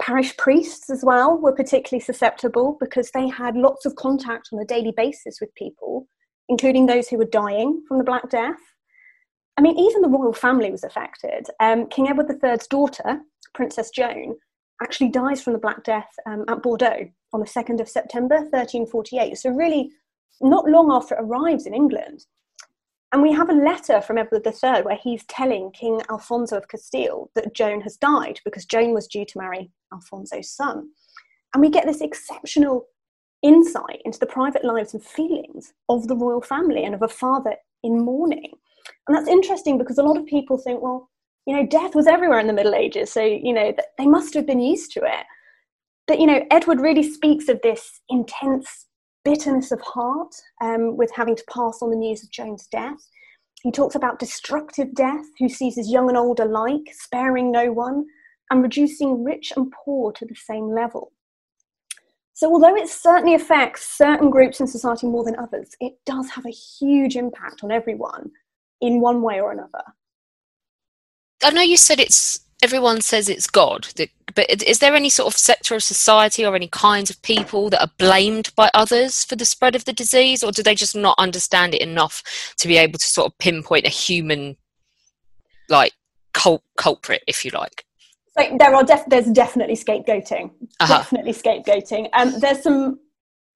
Parish 0.00 0.36
priests, 0.36 0.90
as 0.90 1.04
well, 1.04 1.38
were 1.38 1.54
particularly 1.54 2.02
susceptible 2.02 2.76
because 2.78 3.10
they 3.10 3.28
had 3.28 3.56
lots 3.56 3.86
of 3.86 3.96
contact 3.96 4.50
on 4.52 4.60
a 4.60 4.64
daily 4.64 4.92
basis 4.96 5.38
with 5.40 5.54
people, 5.54 6.06
including 6.48 6.86
those 6.86 7.08
who 7.08 7.18
were 7.18 7.24
dying 7.24 7.82
from 7.88 7.98
the 7.98 8.04
Black 8.04 8.28
Death. 8.28 8.60
I 9.56 9.62
mean, 9.62 9.78
even 9.78 10.02
the 10.02 10.08
royal 10.08 10.34
family 10.34 10.70
was 10.70 10.84
affected. 10.84 11.46
Um, 11.60 11.88
King 11.88 12.08
Edward 12.08 12.30
III's 12.30 12.66
daughter, 12.66 13.20
Princess 13.54 13.90
Joan, 13.90 14.36
actually 14.82 15.08
dies 15.08 15.42
from 15.42 15.54
the 15.54 15.58
Black 15.58 15.82
Death 15.82 16.10
um, 16.26 16.44
at 16.48 16.62
Bordeaux 16.62 17.08
on 17.32 17.40
the 17.40 17.46
2nd 17.46 17.80
of 17.80 17.88
September 17.88 18.36
1348. 18.36 19.38
So, 19.38 19.50
really, 19.50 19.90
not 20.42 20.68
long 20.68 20.92
after 20.92 21.14
it 21.14 21.22
arrives 21.22 21.66
in 21.66 21.74
England. 21.74 22.26
And 23.16 23.22
we 23.22 23.32
have 23.32 23.48
a 23.48 23.54
letter 23.54 24.02
from 24.02 24.18
Edward 24.18 24.46
III 24.46 24.82
where 24.82 24.98
he's 25.02 25.24
telling 25.24 25.70
King 25.70 26.02
Alfonso 26.10 26.58
of 26.58 26.68
Castile 26.68 27.30
that 27.34 27.54
Joan 27.54 27.80
has 27.80 27.96
died 27.96 28.40
because 28.44 28.66
Joan 28.66 28.92
was 28.92 29.06
due 29.06 29.24
to 29.24 29.38
marry 29.38 29.70
Alfonso's 29.90 30.50
son. 30.50 30.90
And 31.54 31.62
we 31.62 31.70
get 31.70 31.86
this 31.86 32.02
exceptional 32.02 32.84
insight 33.42 34.02
into 34.04 34.18
the 34.18 34.26
private 34.26 34.66
lives 34.66 34.92
and 34.92 35.02
feelings 35.02 35.72
of 35.88 36.08
the 36.08 36.14
royal 36.14 36.42
family 36.42 36.84
and 36.84 36.94
of 36.94 37.00
a 37.00 37.08
father 37.08 37.56
in 37.82 38.04
mourning. 38.04 38.52
And 39.08 39.16
that's 39.16 39.28
interesting 39.28 39.78
because 39.78 39.96
a 39.96 40.02
lot 40.02 40.18
of 40.18 40.26
people 40.26 40.58
think, 40.58 40.82
well, 40.82 41.08
you 41.46 41.56
know, 41.56 41.66
death 41.66 41.94
was 41.94 42.06
everywhere 42.06 42.40
in 42.40 42.48
the 42.48 42.52
Middle 42.52 42.74
Ages, 42.74 43.10
so, 43.10 43.24
you 43.24 43.54
know, 43.54 43.72
they 43.96 44.06
must 44.06 44.34
have 44.34 44.46
been 44.46 44.60
used 44.60 44.92
to 44.92 45.00
it. 45.00 45.24
But, 46.06 46.20
you 46.20 46.26
know, 46.26 46.44
Edward 46.50 46.82
really 46.82 47.02
speaks 47.02 47.48
of 47.48 47.62
this 47.62 48.02
intense 48.10 48.85
bitterness 49.26 49.72
of 49.72 49.80
heart 49.80 50.32
um, 50.62 50.96
with 50.96 51.10
having 51.12 51.34
to 51.34 51.42
pass 51.52 51.82
on 51.82 51.90
the 51.90 51.96
news 51.96 52.22
of 52.22 52.30
Joan's 52.30 52.68
death. 52.68 53.10
He 53.64 53.72
talks 53.72 53.96
about 53.96 54.20
destructive 54.20 54.94
death, 54.94 55.24
who 55.40 55.48
seizes 55.48 55.90
young 55.90 56.08
and 56.08 56.16
old 56.16 56.38
alike, 56.38 56.86
sparing 56.92 57.50
no 57.50 57.72
one, 57.72 58.06
and 58.50 58.62
reducing 58.62 59.24
rich 59.24 59.52
and 59.56 59.72
poor 59.72 60.12
to 60.12 60.24
the 60.24 60.36
same 60.36 60.72
level. 60.72 61.12
So, 62.34 62.52
although 62.52 62.76
it 62.76 62.88
certainly 62.88 63.34
affects 63.34 63.88
certain 63.98 64.30
groups 64.30 64.60
in 64.60 64.68
society 64.68 65.08
more 65.08 65.24
than 65.24 65.38
others, 65.40 65.70
it 65.80 65.94
does 66.06 66.30
have 66.30 66.46
a 66.46 66.50
huge 66.50 67.16
impact 67.16 67.64
on 67.64 67.72
everyone 67.72 68.30
in 68.80 69.00
one 69.00 69.22
way 69.22 69.40
or 69.40 69.50
another. 69.50 69.82
I 71.42 71.50
know 71.50 71.62
you 71.62 71.76
said 71.76 71.98
it's 71.98 72.38
everyone 72.62 73.00
says 73.00 73.28
it's 73.28 73.48
God, 73.48 73.88
but 74.36 74.62
is 74.62 74.78
there 74.78 74.94
any 74.94 75.08
sort 75.08 75.32
of 75.32 75.38
sector 75.38 75.74
of 75.74 75.82
society 75.82 76.44
or 76.44 76.54
any 76.54 76.68
kinds 76.68 77.10
of 77.10 77.20
people 77.22 77.70
that 77.70 77.80
are 77.80 77.90
blamed 77.98 78.54
by 78.54 78.70
others 78.74 79.24
for 79.24 79.34
the 79.34 79.46
spread 79.46 79.74
of 79.74 79.86
the 79.86 79.92
disease, 79.92 80.44
or 80.44 80.52
do 80.52 80.62
they 80.62 80.74
just 80.74 80.94
not 80.94 81.16
understand 81.18 81.74
it 81.74 81.80
enough 81.80 82.22
to 82.58 82.68
be 82.68 82.76
able 82.76 82.98
to 82.98 83.06
sort 83.06 83.26
of 83.26 83.38
pinpoint 83.38 83.86
a 83.86 83.90
human, 83.90 84.56
like 85.68 85.94
cult- 86.34 86.62
culprit, 86.76 87.24
if 87.26 87.44
you 87.44 87.50
like? 87.52 87.84
So 88.38 88.56
there 88.58 88.74
are 88.74 88.84
def- 88.84 89.06
there's 89.06 89.26
definitely 89.26 89.76
scapegoating, 89.76 90.50
uh-huh. 90.78 90.98
definitely 90.98 91.32
scapegoating. 91.32 92.10
Um, 92.12 92.38
there's 92.38 92.62
some 92.62 93.00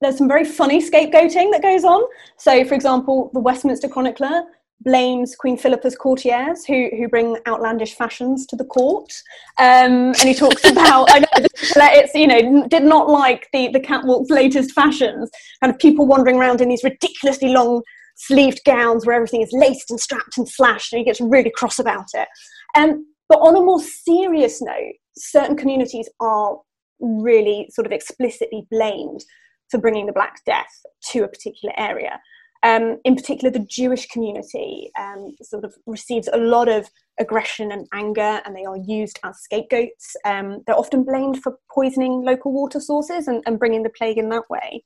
there's 0.00 0.16
some 0.16 0.28
very 0.28 0.44
funny 0.44 0.80
scapegoating 0.80 1.52
that 1.52 1.60
goes 1.60 1.84
on. 1.84 2.02
So, 2.38 2.64
for 2.64 2.72
example, 2.74 3.30
the 3.34 3.40
Westminster 3.40 3.86
Chronicler 3.86 4.44
blames 4.82 5.36
Queen 5.36 5.56
Philippa's 5.56 5.94
courtiers 5.94 6.64
who, 6.64 6.88
who 6.96 7.08
bring 7.08 7.36
outlandish 7.46 7.94
fashions 7.94 8.46
to 8.46 8.56
the 8.56 8.64
court. 8.64 9.12
Um, 9.58 10.08
and 10.08 10.22
he 10.22 10.34
talks 10.34 10.64
about, 10.64 11.08
I 11.10 11.18
know, 11.20 11.26
it's, 11.34 12.14
you 12.14 12.26
know, 12.26 12.66
did 12.68 12.84
not 12.84 13.08
like 13.08 13.48
the, 13.52 13.68
the 13.68 13.80
catwalk's 13.80 14.30
latest 14.30 14.72
fashions, 14.72 15.30
kind 15.62 15.72
of 15.72 15.78
people 15.78 16.06
wandering 16.06 16.36
around 16.36 16.60
in 16.60 16.68
these 16.68 16.84
ridiculously 16.84 17.50
long 17.50 17.82
sleeved 18.16 18.60
gowns 18.66 19.06
where 19.06 19.16
everything 19.16 19.42
is 19.42 19.52
laced 19.52 19.90
and 19.90 20.00
strapped 20.00 20.36
and 20.38 20.48
slashed, 20.48 20.92
and 20.92 20.98
he 20.98 21.04
gets 21.04 21.20
really 21.20 21.50
cross 21.54 21.78
about 21.78 22.06
it. 22.14 22.28
Um, 22.74 23.06
but 23.28 23.38
on 23.40 23.56
a 23.56 23.60
more 23.60 23.80
serious 23.80 24.60
note, 24.60 24.94
certain 25.16 25.56
communities 25.56 26.08
are 26.20 26.58
really 27.00 27.68
sort 27.70 27.86
of 27.86 27.92
explicitly 27.92 28.66
blamed 28.70 29.24
for 29.70 29.78
bringing 29.78 30.06
the 30.06 30.12
Black 30.12 30.40
Death 30.44 30.82
to 31.12 31.24
a 31.24 31.28
particular 31.28 31.72
area. 31.78 32.20
Um, 32.62 32.98
in 33.04 33.16
particular, 33.16 33.50
the 33.50 33.66
Jewish 33.66 34.06
community 34.08 34.90
um, 34.98 35.34
sort 35.42 35.64
of 35.64 35.74
receives 35.86 36.28
a 36.30 36.36
lot 36.36 36.68
of 36.68 36.88
aggression 37.18 37.72
and 37.72 37.86
anger, 37.94 38.42
and 38.44 38.54
they 38.54 38.64
are 38.64 38.76
used 38.76 39.18
as 39.24 39.40
scapegoats. 39.40 40.14
Um, 40.26 40.62
they're 40.66 40.78
often 40.78 41.04
blamed 41.04 41.42
for 41.42 41.58
poisoning 41.72 42.22
local 42.22 42.52
water 42.52 42.80
sources 42.80 43.28
and, 43.28 43.42
and, 43.46 43.58
bringing 43.58 43.82
the 43.82 43.90
plague 43.96 44.18
in 44.18 44.28
that 44.30 44.48
way. 44.50 44.84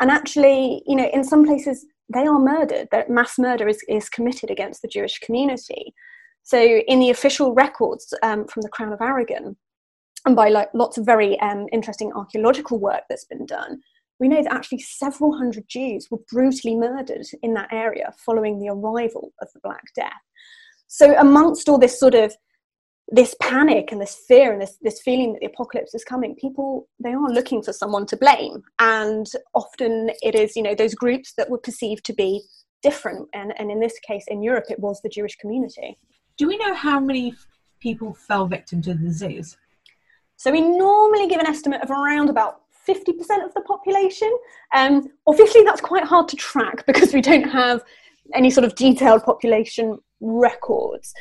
And 0.00 0.10
actually, 0.10 0.82
you 0.86 0.94
know, 0.94 1.08
in 1.12 1.24
some 1.24 1.44
places, 1.44 1.84
they 2.12 2.26
are 2.26 2.38
murdered. 2.38 2.88
That 2.92 3.10
mass 3.10 3.38
murder 3.38 3.66
is, 3.68 3.82
is 3.88 4.08
committed 4.08 4.50
against 4.50 4.82
the 4.82 4.88
Jewish 4.88 5.18
community. 5.18 5.94
So, 6.44 6.60
in 6.60 7.00
the 7.00 7.10
official 7.10 7.52
records 7.52 8.14
um, 8.22 8.46
from 8.46 8.62
the 8.62 8.68
Crown 8.68 8.92
of 8.92 9.00
Aragon, 9.00 9.56
and 10.24 10.36
by 10.36 10.50
like 10.50 10.68
lots 10.72 10.98
of 10.98 11.06
very 11.06 11.38
um, 11.40 11.66
interesting 11.72 12.12
archaeological 12.12 12.78
work 12.78 13.02
that's 13.08 13.24
been 13.24 13.46
done, 13.46 13.80
we 14.22 14.28
know 14.28 14.40
that 14.40 14.52
actually 14.52 14.78
several 14.78 15.36
hundred 15.36 15.64
Jews 15.68 16.06
were 16.08 16.20
brutally 16.30 16.76
murdered 16.76 17.26
in 17.42 17.54
that 17.54 17.72
area 17.72 18.14
following 18.24 18.60
the 18.60 18.68
arrival 18.68 19.32
of 19.42 19.48
the 19.52 19.58
Black 19.64 19.82
Death. 19.96 20.12
So, 20.86 21.18
amongst 21.18 21.68
all 21.68 21.76
this 21.76 21.98
sort 21.98 22.14
of 22.14 22.32
this 23.08 23.34
panic 23.42 23.90
and 23.90 24.00
this 24.00 24.22
fear 24.28 24.52
and 24.52 24.62
this, 24.62 24.78
this 24.80 25.02
feeling 25.02 25.32
that 25.32 25.40
the 25.40 25.48
apocalypse 25.48 25.92
is 25.92 26.04
coming, 26.04 26.36
people 26.36 26.88
they 27.02 27.10
are 27.10 27.30
looking 27.30 27.64
for 27.64 27.72
someone 27.72 28.06
to 28.06 28.16
blame, 28.16 28.62
and 28.78 29.26
often 29.54 30.12
it 30.22 30.36
is 30.36 30.54
you 30.54 30.62
know 30.62 30.76
those 30.76 30.94
groups 30.94 31.32
that 31.36 31.50
were 31.50 31.58
perceived 31.58 32.04
to 32.04 32.12
be 32.12 32.42
different, 32.80 33.28
and, 33.34 33.52
and 33.58 33.72
in 33.72 33.80
this 33.80 33.98
case 34.06 34.24
in 34.28 34.40
Europe 34.40 34.66
it 34.70 34.78
was 34.78 35.00
the 35.02 35.08
Jewish 35.08 35.34
community. 35.34 35.96
Do 36.38 36.46
we 36.46 36.56
know 36.58 36.74
how 36.74 37.00
many 37.00 37.34
people 37.80 38.14
fell 38.14 38.46
victim 38.46 38.82
to 38.82 38.94
the 38.94 39.00
disease? 39.00 39.56
So 40.36 40.52
we 40.52 40.60
normally 40.60 41.26
give 41.26 41.40
an 41.40 41.46
estimate 41.46 41.82
of 41.82 41.90
around 41.90 42.30
about 42.30 42.61
50% 42.88 43.44
of 43.44 43.54
the 43.54 43.62
population. 43.66 44.30
Um, 44.74 45.08
obviously, 45.26 45.62
that's 45.62 45.80
quite 45.80 46.04
hard 46.04 46.28
to 46.28 46.36
track 46.36 46.84
because 46.86 47.12
we 47.12 47.20
don't 47.20 47.48
have 47.48 47.82
any 48.34 48.50
sort 48.50 48.64
of 48.64 48.74
detailed 48.74 49.24
population 49.24 49.98
records. 50.20 51.12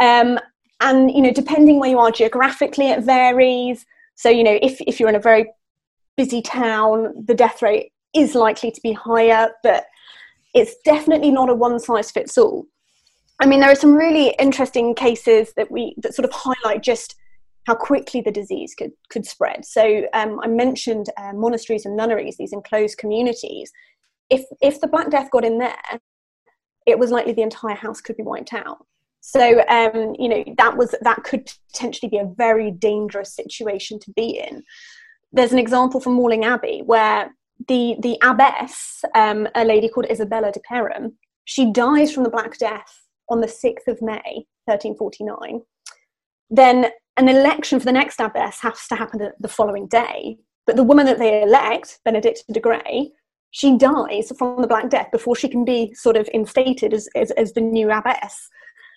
Um, 0.00 0.38
and, 0.80 1.10
you 1.10 1.22
know, 1.22 1.32
depending 1.32 1.80
where 1.80 1.90
you 1.90 1.98
are 1.98 2.10
geographically, 2.10 2.90
it 2.90 3.02
varies. 3.02 3.84
So, 4.14 4.28
you 4.28 4.44
know, 4.44 4.58
if, 4.62 4.80
if 4.82 5.00
you're 5.00 5.08
in 5.08 5.16
a 5.16 5.20
very 5.20 5.50
busy 6.16 6.42
town, 6.42 7.24
the 7.26 7.34
death 7.34 7.62
rate 7.62 7.92
is 8.14 8.34
likely 8.34 8.70
to 8.70 8.80
be 8.80 8.92
higher, 8.92 9.50
but 9.62 9.86
it's 10.54 10.76
definitely 10.84 11.30
not 11.30 11.50
a 11.50 11.54
one 11.54 11.78
size 11.78 12.10
fits 12.10 12.38
all. 12.38 12.66
I 13.40 13.46
mean, 13.46 13.60
there 13.60 13.70
are 13.70 13.76
some 13.76 13.94
really 13.94 14.34
interesting 14.38 14.94
cases 14.94 15.52
that 15.56 15.70
we 15.70 15.94
that 15.98 16.14
sort 16.14 16.24
of 16.24 16.32
highlight 16.32 16.82
just 16.82 17.14
how 17.68 17.74
quickly 17.74 18.22
the 18.22 18.32
disease 18.32 18.74
could 18.74 18.92
could 19.10 19.26
spread. 19.26 19.62
So 19.62 20.06
um, 20.14 20.40
I 20.42 20.48
mentioned 20.48 21.10
uh, 21.18 21.34
monasteries 21.34 21.84
and 21.84 21.94
nunneries, 21.94 22.38
these 22.38 22.54
enclosed 22.54 22.96
communities. 22.96 23.70
If 24.30 24.42
if 24.62 24.80
the 24.80 24.88
Black 24.88 25.10
Death 25.10 25.30
got 25.30 25.44
in 25.44 25.58
there, 25.58 26.00
it 26.86 26.98
was 26.98 27.10
likely 27.10 27.34
the 27.34 27.42
entire 27.42 27.76
house 27.76 28.00
could 28.00 28.16
be 28.16 28.22
wiped 28.22 28.54
out. 28.54 28.78
So 29.20 29.62
um, 29.68 30.16
you 30.18 30.30
know 30.30 30.42
that 30.56 30.78
was 30.78 30.94
that 31.02 31.24
could 31.24 31.52
potentially 31.70 32.08
be 32.08 32.16
a 32.16 32.32
very 32.38 32.70
dangerous 32.70 33.36
situation 33.36 33.98
to 34.00 34.10
be 34.12 34.42
in. 34.48 34.62
There's 35.30 35.52
an 35.52 35.58
example 35.58 36.00
from 36.00 36.14
Malling 36.14 36.46
Abbey 36.46 36.80
where 36.86 37.30
the 37.66 37.96
the 38.00 38.16
abbess, 38.22 39.04
um, 39.14 39.46
a 39.54 39.64
lady 39.64 39.90
called 39.90 40.10
Isabella 40.10 40.52
de 40.52 40.60
Perham, 40.60 41.12
she 41.44 41.70
dies 41.70 42.12
from 42.12 42.24
the 42.24 42.30
Black 42.30 42.56
Death 42.56 42.92
on 43.28 43.42
the 43.42 43.46
6th 43.46 43.88
of 43.88 44.00
May, 44.00 44.46
1349. 44.64 45.60
Then 46.48 46.86
an 47.18 47.28
election 47.28 47.78
for 47.78 47.84
the 47.84 47.92
next 47.92 48.20
abbess 48.20 48.60
has 48.60 48.86
to 48.88 48.94
happen 48.94 49.30
the 49.38 49.48
following 49.48 49.88
day. 49.88 50.38
But 50.66 50.76
the 50.76 50.84
woman 50.84 51.06
that 51.06 51.18
they 51.18 51.42
elect, 51.42 51.98
Benedicta 52.04 52.52
de 52.52 52.60
Grey, 52.60 53.10
she 53.50 53.76
dies 53.76 54.32
from 54.38 54.60
the 54.60 54.68
Black 54.68 54.88
Death 54.88 55.10
before 55.10 55.34
she 55.34 55.48
can 55.48 55.64
be 55.64 55.92
sort 55.94 56.16
of 56.16 56.28
instated 56.32 56.94
as, 56.94 57.08
as, 57.16 57.30
as 57.32 57.52
the 57.52 57.60
new 57.60 57.90
abbess. 57.90 58.48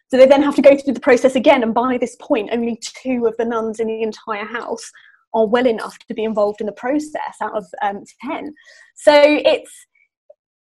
So 0.09 0.17
they 0.17 0.25
then 0.25 0.43
have 0.43 0.55
to 0.55 0.61
go 0.61 0.77
through 0.77 0.93
the 0.93 0.99
process 0.99 1.35
again, 1.35 1.63
and 1.63 1.73
by 1.73 1.97
this 1.97 2.17
point, 2.21 2.49
only 2.51 2.77
two 2.81 3.25
of 3.25 3.37
the 3.37 3.45
nuns 3.45 3.79
in 3.79 3.87
the 3.87 4.01
entire 4.01 4.45
house 4.45 4.91
are 5.33 5.47
well 5.47 5.65
enough 5.65 5.97
to 5.99 6.13
be 6.13 6.25
involved 6.25 6.59
in 6.59 6.67
the 6.67 6.73
process 6.73 7.35
out 7.41 7.55
of 7.55 7.65
um, 7.81 8.03
10. 8.21 8.53
So 8.95 9.13
it's 9.15 9.71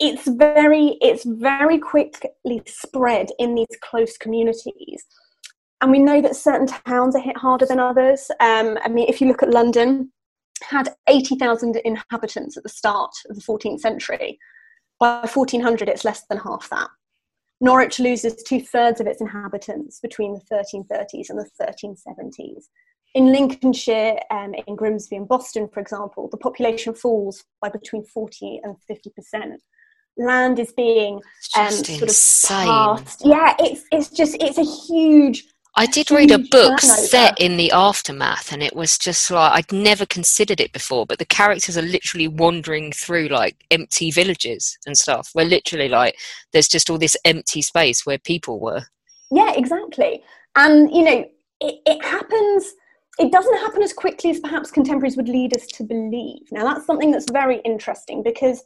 it's 0.01 0.27
very 0.27 0.97
it's 1.01 1.25
very 1.25 1.79
quickly 1.79 2.63
spread 2.67 3.29
in 3.39 3.55
these 3.55 3.67
close 3.81 4.17
communities 4.17 5.05
and 5.85 5.93
we 5.93 5.99
know 5.99 6.23
that 6.23 6.35
certain 6.35 6.67
towns 6.67 7.15
are 7.15 7.21
hit 7.21 7.37
harder 7.37 7.67
than 7.67 7.79
others. 7.79 8.31
Um, 8.41 8.79
i 8.83 8.89
mean 8.89 9.07
if 9.07 9.21
you 9.21 9.29
look 9.29 9.43
at 9.43 9.51
london 9.51 10.11
had 10.63 10.89
80,000 11.09 11.77
inhabitants 11.85 12.57
at 12.57 12.63
the 12.63 12.71
start 12.71 13.11
of 13.29 13.37
the 13.37 13.43
14th 13.43 13.81
century. 13.81 14.39
By 14.99 15.29
1400 15.31 15.91
it's 15.91 16.05
less 16.05 16.25
than 16.29 16.39
half 16.39 16.71
that. 16.71 16.89
Norwich 17.61 18.01
loses 18.01 18.43
two-thirds 18.43 19.01
of 19.01 19.07
its 19.07 19.21
inhabitants 19.21 20.01
between 20.01 20.33
the 20.33 20.41
1330s 20.51 21.29
and 21.29 21.39
the 21.39 21.51
1370s 21.61 22.65
in 23.15 23.31
lincolnshire 23.31 24.19
um, 24.31 24.55
in 24.67 24.75
grimsby 24.75 25.17
and 25.17 25.29
boston 25.29 25.69
for 25.69 25.81
example 25.81 26.29
the 26.31 26.37
population 26.37 26.93
falls 26.95 27.45
by 27.61 27.69
between 27.69 28.05
40 28.05 28.61
and 28.65 28.75
50 28.89 29.11
percent. 29.11 29.63
Land 30.17 30.61
is 30.61 30.73
being 30.73 31.21
um, 31.59 31.71
sort 31.71 32.03
of 32.03 32.67
passed. 32.67 33.23
Yeah, 33.25 33.55
it's 33.59 33.83
it's 33.91 34.11
just 34.11 34.37
it's 34.41 34.59
a 34.59 34.65
huge. 34.65 35.45
I 35.77 35.87
did 35.87 36.11
read 36.11 36.31
a 36.31 36.39
book 36.39 36.79
set 36.81 37.41
in 37.41 37.57
the 37.57 37.73
aftermath, 37.73 38.53
and 38.53 38.63
it 38.63 38.77
was 38.77 38.97
just 38.97 39.29
like 39.31 39.53
I'd 39.53 39.73
never 39.73 40.07
considered 40.07 40.61
it 40.61 40.73
before. 40.73 41.05
But 41.05 41.19
the 41.19 41.25
characters 41.25 41.77
are 41.77 41.83
literally 41.83 42.29
wandering 42.29 42.93
through 42.93 43.29
like 43.29 43.57
empty 43.73 44.13
villages 44.13 44.79
and 44.87 44.97
stuff, 44.97 45.31
where 45.33 45.45
literally 45.45 45.89
like 45.89 46.17
there's 46.53 46.69
just 46.69 46.91
all 46.91 46.99
this 46.99 47.17
empty 47.25 47.61
space 47.61 48.07
where 48.07 48.19
people 48.19 48.61
were. 48.61 48.83
Yeah, 49.33 49.53
exactly. 49.57 50.23
And 50.55 50.95
you 50.95 51.05
know, 51.05 51.25
it, 51.61 51.81
it 51.87 52.05
happens. 52.05 52.73
It 53.19 53.33
doesn't 53.33 53.59
happen 53.59 53.83
as 53.83 53.93
quickly 53.93 54.31
as 54.31 54.41
perhaps 54.41 54.71
contemporaries 54.71 55.17
would 55.17 55.29
lead 55.29 55.57
us 55.57 55.67
to 55.69 55.85
believe. 55.85 56.43
Now, 56.51 56.65
that's 56.65 56.85
something 56.85 57.13
that's 57.13 57.31
very 57.31 57.61
interesting 57.65 58.25
because 58.25 58.65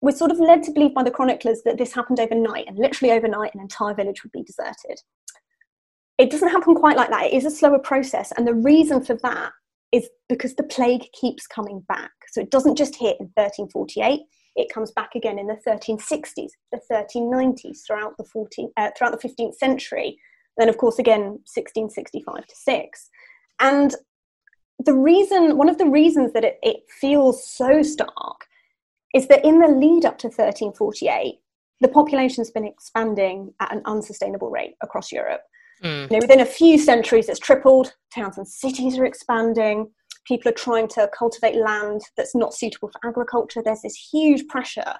we're 0.00 0.10
sort 0.12 0.30
of 0.30 0.40
led 0.40 0.62
to 0.64 0.72
believe 0.72 0.94
by 0.94 1.02
the 1.02 1.10
chroniclers 1.10 1.62
that 1.64 1.76
this 1.76 1.92
happened 1.92 2.20
overnight, 2.20 2.66
and 2.68 2.78
literally 2.78 3.12
overnight, 3.12 3.54
an 3.54 3.60
entire 3.60 3.94
village 3.94 4.22
would 4.22 4.32
be 4.32 4.42
deserted. 4.42 5.00
It 6.20 6.30
doesn't 6.30 6.50
happen 6.50 6.74
quite 6.74 6.98
like 6.98 7.08
that. 7.08 7.24
It 7.24 7.32
is 7.32 7.46
a 7.46 7.50
slower 7.50 7.78
process, 7.78 8.30
and 8.36 8.46
the 8.46 8.52
reason 8.52 9.02
for 9.02 9.14
that 9.22 9.52
is 9.90 10.06
because 10.28 10.54
the 10.54 10.64
plague 10.64 11.06
keeps 11.18 11.46
coming 11.46 11.80
back. 11.88 12.10
So 12.30 12.42
it 12.42 12.50
doesn't 12.50 12.76
just 12.76 12.94
hit 12.94 13.16
in 13.20 13.30
1348; 13.36 14.20
it 14.56 14.70
comes 14.70 14.92
back 14.92 15.14
again 15.14 15.38
in 15.38 15.46
the 15.46 15.58
1360s, 15.66 16.50
the 16.72 16.80
1390s, 16.92 17.78
throughout 17.86 18.18
the 18.18 18.24
14, 18.24 18.70
uh, 18.76 18.90
throughout 18.98 19.18
the 19.18 19.28
15th 19.28 19.54
century. 19.54 20.18
Then, 20.58 20.68
of 20.68 20.76
course, 20.76 20.98
again 20.98 21.40
1665 21.54 22.46
to 22.46 22.54
six, 22.54 23.08
and 23.58 23.94
the 24.84 24.92
reason, 24.92 25.56
one 25.56 25.70
of 25.70 25.78
the 25.78 25.88
reasons 25.88 26.34
that 26.34 26.44
it, 26.44 26.58
it 26.62 26.82
feels 27.00 27.48
so 27.50 27.82
stark 27.82 28.46
is 29.14 29.26
that 29.28 29.42
in 29.42 29.58
the 29.58 29.68
lead 29.68 30.04
up 30.04 30.18
to 30.18 30.26
1348, 30.26 31.36
the 31.80 31.88
population's 31.88 32.50
been 32.50 32.66
expanding 32.66 33.54
at 33.60 33.72
an 33.74 33.80
unsustainable 33.86 34.50
rate 34.50 34.74
across 34.82 35.10
Europe. 35.10 35.40
Mm. 35.82 36.10
You 36.10 36.16
know, 36.18 36.18
within 36.22 36.40
a 36.40 36.46
few 36.46 36.78
centuries, 36.78 37.28
it's 37.28 37.38
tripled. 37.38 37.94
Towns 38.14 38.38
and 38.38 38.46
cities 38.46 38.98
are 38.98 39.04
expanding. 39.04 39.90
People 40.26 40.50
are 40.50 40.54
trying 40.54 40.88
to 40.88 41.08
cultivate 41.16 41.56
land 41.56 42.02
that's 42.16 42.34
not 42.34 42.54
suitable 42.54 42.90
for 42.90 43.08
agriculture. 43.08 43.62
There's 43.64 43.82
this 43.82 44.08
huge 44.12 44.46
pressure 44.48 44.94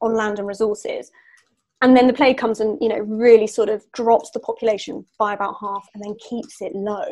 on 0.00 0.14
land 0.14 0.38
and 0.38 0.46
resources. 0.46 1.10
And 1.80 1.96
then 1.96 2.06
the 2.06 2.12
plague 2.12 2.38
comes 2.38 2.60
and 2.60 2.76
you 2.80 2.88
know 2.88 2.98
really 2.98 3.46
sort 3.46 3.68
of 3.68 3.84
drops 3.92 4.30
the 4.32 4.40
population 4.40 5.04
by 5.18 5.32
about 5.32 5.56
half, 5.60 5.88
and 5.94 6.02
then 6.04 6.16
keeps 6.28 6.60
it 6.60 6.74
low. 6.74 7.06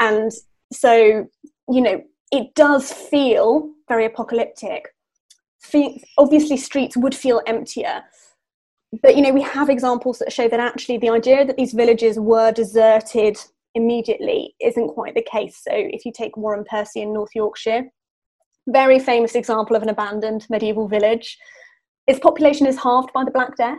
And 0.00 0.30
so 0.72 1.26
you 1.68 1.80
know 1.80 2.02
it 2.32 2.54
does 2.54 2.92
feel 2.92 3.70
very 3.88 4.04
apocalyptic 4.04 4.86
obviously 6.18 6.56
streets 6.56 6.96
would 6.96 7.14
feel 7.14 7.42
emptier 7.46 8.02
but 9.02 9.16
you 9.16 9.22
know 9.22 9.32
we 9.32 9.42
have 9.42 9.68
examples 9.68 10.18
that 10.18 10.32
show 10.32 10.48
that 10.48 10.60
actually 10.60 10.98
the 10.98 11.10
idea 11.10 11.44
that 11.44 11.56
these 11.56 11.72
villages 11.72 12.18
were 12.18 12.52
deserted 12.52 13.36
immediately 13.74 14.54
isn't 14.60 14.88
quite 14.88 15.14
the 15.14 15.26
case. 15.30 15.60
So 15.62 15.72
if 15.74 16.04
you 16.04 16.12
take 16.12 16.34
Wharram 16.34 16.64
Percy 16.66 17.02
in 17.02 17.12
north 17.12 17.34
yorkshire 17.34 17.90
very 18.68 18.98
famous 18.98 19.34
example 19.34 19.76
of 19.76 19.82
an 19.82 19.88
abandoned 19.88 20.46
medieval 20.50 20.88
village. 20.88 21.38
Its 22.06 22.18
population 22.18 22.66
is 22.66 22.78
halved 22.78 23.12
by 23.12 23.24
the 23.24 23.30
black 23.30 23.56
death. 23.56 23.78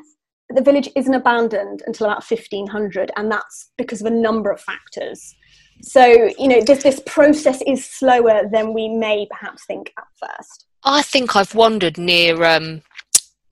But 0.49 0.57
the 0.57 0.63
village 0.63 0.89
isn't 0.95 1.13
abandoned 1.13 1.83
until 1.87 2.07
about 2.07 2.23
1500 2.23 3.11
and 3.17 3.29
that's 3.29 3.71
because 3.77 3.99
of 3.99 4.07
a 4.07 4.15
number 4.15 4.49
of 4.49 4.61
factors. 4.61 5.35
So 5.81 6.29
you 6.39 6.47
know 6.47 6.61
this 6.61 6.83
this 6.83 7.01
process 7.05 7.61
is 7.67 7.85
slower 7.85 8.43
than 8.51 8.73
we 8.73 8.87
may 8.87 9.27
perhaps 9.29 9.65
think 9.65 9.93
at 9.97 10.05
first. 10.15 10.65
I 10.83 11.01
think 11.01 11.35
I've 11.35 11.53
wandered 11.53 11.97
near 11.97 12.43
um, 12.45 12.81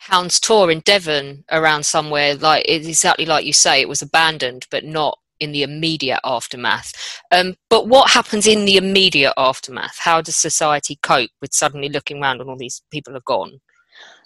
Hounds 0.10 0.40
Tor 0.40 0.70
in 0.70 0.82
Devon 0.82 1.44
around 1.52 1.84
somewhere 1.84 2.36
like 2.36 2.66
exactly 2.68 3.26
like 3.26 3.46
you 3.46 3.54
say, 3.54 3.82
it 3.82 3.90
was 3.90 4.04
abandoned, 4.04 4.68
but 4.70 4.84
not 4.84 5.18
in 5.40 5.52
the 5.52 5.64
immediate 5.64 6.20
aftermath. 6.24 6.94
Um, 7.32 7.56
but 7.70 7.88
what 7.88 8.12
happens 8.12 8.46
in 8.46 8.66
the 8.66 8.78
immediate 8.78 9.34
aftermath? 9.36 9.98
How 10.00 10.22
does 10.22 10.36
society 10.36 11.00
cope 11.02 11.32
with 11.42 11.54
suddenly 11.54 11.90
looking 11.90 12.22
around 12.22 12.40
and 12.40 12.50
all 12.50 12.58
these 12.58 12.84
people 12.92 13.18
are 13.18 13.22
gone? 13.26 13.60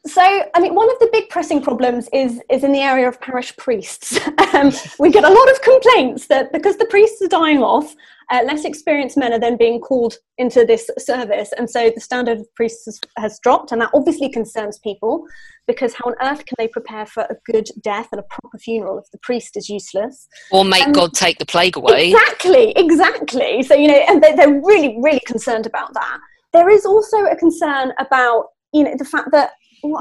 So, 0.06 0.22
I 0.22 0.60
mean, 0.60 0.76
one 0.76 0.90
of 0.90 0.98
the 1.00 1.10
big 1.12 1.30
pressing 1.30 1.62
problems 1.62 2.10
is 2.14 2.42
is 2.50 2.64
in 2.64 2.72
the 2.72 2.80
area 2.80 3.08
of 3.08 3.20
parish 3.20 3.56
priests. 3.58 4.20
um, 4.54 4.72
we 4.98 5.10
get 5.12 5.24
a 5.24 5.30
lot 5.30 5.52
of 5.52 5.62
complaints 5.62 6.28
that 6.28 6.52
because 6.54 6.78
the 6.78 6.86
priests 6.86 7.22
are 7.22 7.28
dying 7.28 7.62
off, 7.62 7.94
uh, 8.32 8.42
less 8.46 8.64
experienced 8.64 9.18
men 9.18 9.34
are 9.34 9.40
then 9.40 9.58
being 9.58 9.80
called 9.80 10.16
into 10.38 10.64
this 10.64 10.90
service, 10.98 11.52
and 11.58 11.70
so 11.70 11.92
the 11.94 12.00
standard 12.00 12.40
of 12.40 12.56
priests 12.56 12.86
has, 12.86 13.00
has, 13.18 13.40
dropped, 13.44 13.72
and 13.72 13.82
that 13.82 13.90
obviously 13.94 14.30
concerns 14.30 14.80
people 14.80 15.26
because 15.68 15.94
how 15.94 16.06
on 16.06 16.16
earth 16.22 16.46
can 16.46 16.56
they 16.58 16.68
prepare 16.68 17.06
for 17.06 17.24
a 17.24 17.36
good 17.46 17.68
death 17.84 18.08
and 18.12 18.20
a 18.20 18.24
proper 18.24 18.58
funeral 18.58 18.98
if 18.98 19.10
the 19.12 19.20
priest 19.20 19.56
is 19.56 19.70
useless? 19.70 20.28
Or 20.52 20.66
make 20.66 20.88
um, 20.88 20.94
God 20.94 21.14
take 21.14 21.38
the 21.40 21.46
plague 21.46 21.78
away? 21.78 22.12
Exactly, 22.12 22.72
exactly. 22.72 23.64
So 23.64 23.76
you 23.76 23.88
know, 23.90 24.06
and 24.08 24.24
they're, 24.24 24.36
they're 24.36 24.62
really, 24.62 24.98
really 25.02 25.22
concerned 25.26 25.66
about 25.66 25.94
that. 25.94 26.20
There 26.54 26.70
is 26.70 26.86
also 26.86 27.26
a 27.26 27.36
concern 27.36 27.94
about 28.00 28.46
you 28.74 28.84
know 28.84 28.96
the 28.98 29.06
fact 29.06 29.30
that 29.32 29.52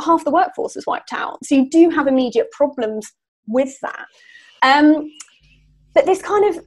half 0.04 0.24
the 0.24 0.30
workforce 0.30 0.76
is 0.76 0.86
wiped 0.86 1.12
out. 1.12 1.44
So 1.44 1.54
you 1.54 1.68
do 1.68 1.90
have 1.90 2.06
immediate 2.06 2.50
problems 2.50 3.12
with 3.46 3.78
that. 3.80 4.06
Um, 4.62 5.10
but 5.94 6.06
this 6.06 6.22
kind 6.22 6.44
of 6.44 6.64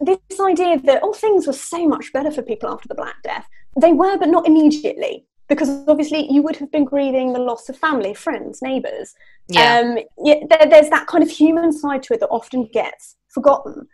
this 0.00 0.18
idea 0.40 0.78
that 0.80 1.00
oh 1.02 1.12
things 1.12 1.46
were 1.46 1.52
so 1.52 1.88
much 1.88 2.12
better 2.12 2.30
for 2.30 2.42
people 2.42 2.68
after 2.68 2.88
the 2.88 2.94
Black 2.94 3.16
Death, 3.22 3.46
they 3.80 3.92
were, 3.92 4.18
but 4.18 4.28
not 4.28 4.46
immediately. 4.46 5.26
Because 5.48 5.68
obviously 5.86 6.30
you 6.30 6.42
would 6.42 6.56
have 6.56 6.72
been 6.72 6.84
grieving 6.84 7.32
the 7.32 7.38
loss 7.38 7.68
of 7.68 7.78
family, 7.78 8.14
friends, 8.14 8.60
neighbours. 8.62 9.14
Yeah. 9.48 9.78
Um, 9.78 9.98
yeah 10.24 10.40
there, 10.48 10.68
there's 10.68 10.90
that 10.90 11.06
kind 11.06 11.22
of 11.22 11.30
human 11.30 11.72
side 11.72 12.02
to 12.04 12.14
it 12.14 12.20
that 12.20 12.28
often 12.28 12.68
gets 12.72 13.16
forgotten. 13.28 13.86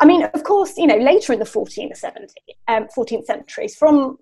I 0.00 0.06
mean, 0.06 0.22
of 0.22 0.44
course, 0.44 0.78
you 0.78 0.86
know, 0.86 0.96
later 0.96 1.34
in 1.34 1.38
the 1.38 1.44
14th, 1.44 2.00
17th, 2.00 2.32
um, 2.68 2.88
14th 2.96 3.26
centuries, 3.26 3.76
from 3.76 4.16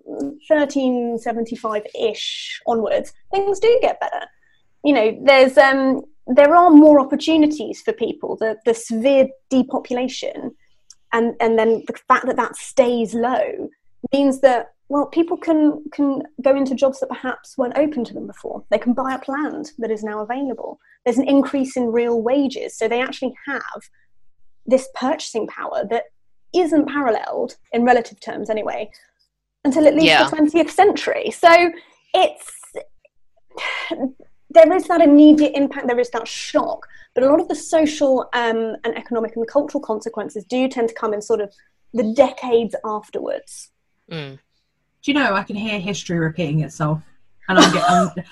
1375-ish 0.51 2.61
onwards, 2.67 3.13
things 3.31 3.59
do 3.59 3.79
get 3.81 4.01
better. 4.01 4.25
You 4.83 4.93
know, 4.93 5.17
there's 5.23 5.57
um, 5.57 6.01
there 6.27 6.53
are 6.53 6.69
more 6.69 6.99
opportunities 6.99 7.81
for 7.81 7.93
people. 7.93 8.35
The 8.35 8.57
the 8.65 8.73
severe 8.73 9.27
depopulation, 9.49 10.53
and 11.13 11.35
and 11.39 11.57
then 11.57 11.83
the 11.87 11.93
fact 12.07 12.25
that 12.27 12.37
that 12.37 12.55
stays 12.55 13.13
low 13.13 13.69
means 14.13 14.41
that 14.41 14.73
well, 14.89 15.05
people 15.05 15.37
can 15.37 15.83
can 15.91 16.23
go 16.41 16.55
into 16.55 16.75
jobs 16.75 16.99
that 16.99 17.09
perhaps 17.09 17.57
weren't 17.57 17.77
open 17.77 18.03
to 18.05 18.13
them 18.13 18.27
before. 18.27 18.63
They 18.69 18.79
can 18.79 18.93
buy 18.93 19.13
up 19.13 19.27
land 19.27 19.71
that 19.77 19.91
is 19.91 20.03
now 20.03 20.21
available. 20.21 20.79
There's 21.05 21.17
an 21.17 21.27
increase 21.27 21.77
in 21.77 21.91
real 21.91 22.21
wages, 22.21 22.77
so 22.77 22.87
they 22.87 23.01
actually 23.01 23.33
have 23.47 23.81
this 24.69 24.87
purchasing 24.95 25.47
power 25.47 25.83
that 25.89 26.03
isn't 26.53 26.87
paralleled 26.87 27.55
in 27.73 27.83
relative 27.83 28.19
terms 28.19 28.49
anyway 28.49 28.89
until 29.63 29.87
at 29.87 29.93
least 29.93 30.05
yeah. 30.05 30.27
the 30.27 30.35
20th 30.35 30.69
century. 30.69 31.31
So 31.31 31.71
it's 32.13 32.51
there 34.49 34.73
is 34.73 34.87
that 34.87 35.01
immediate 35.01 35.51
impact, 35.55 35.87
there 35.87 35.99
is 35.99 36.09
that 36.11 36.27
shock, 36.27 36.87
but 37.13 37.23
a 37.23 37.29
lot 37.29 37.39
of 37.39 37.47
the 37.47 37.55
social 37.55 38.29
um, 38.33 38.75
and 38.83 38.97
economic 38.97 39.35
and 39.35 39.47
cultural 39.47 39.81
consequences 39.81 40.45
do 40.45 40.67
tend 40.67 40.89
to 40.89 40.95
come 40.95 41.13
in 41.13 41.21
sort 41.21 41.41
of 41.41 41.53
the 41.93 42.13
decades 42.13 42.75
afterwards. 42.83 43.69
Mm 44.11 44.39
do 45.01 45.11
you 45.11 45.17
know 45.17 45.33
I 45.33 45.43
can 45.43 45.55
hear 45.55 45.79
history 45.79 46.19
repeating 46.19 46.61
itself? 46.61 47.01
And 47.49 47.59
I'm 47.59 47.73
getting 47.73 48.23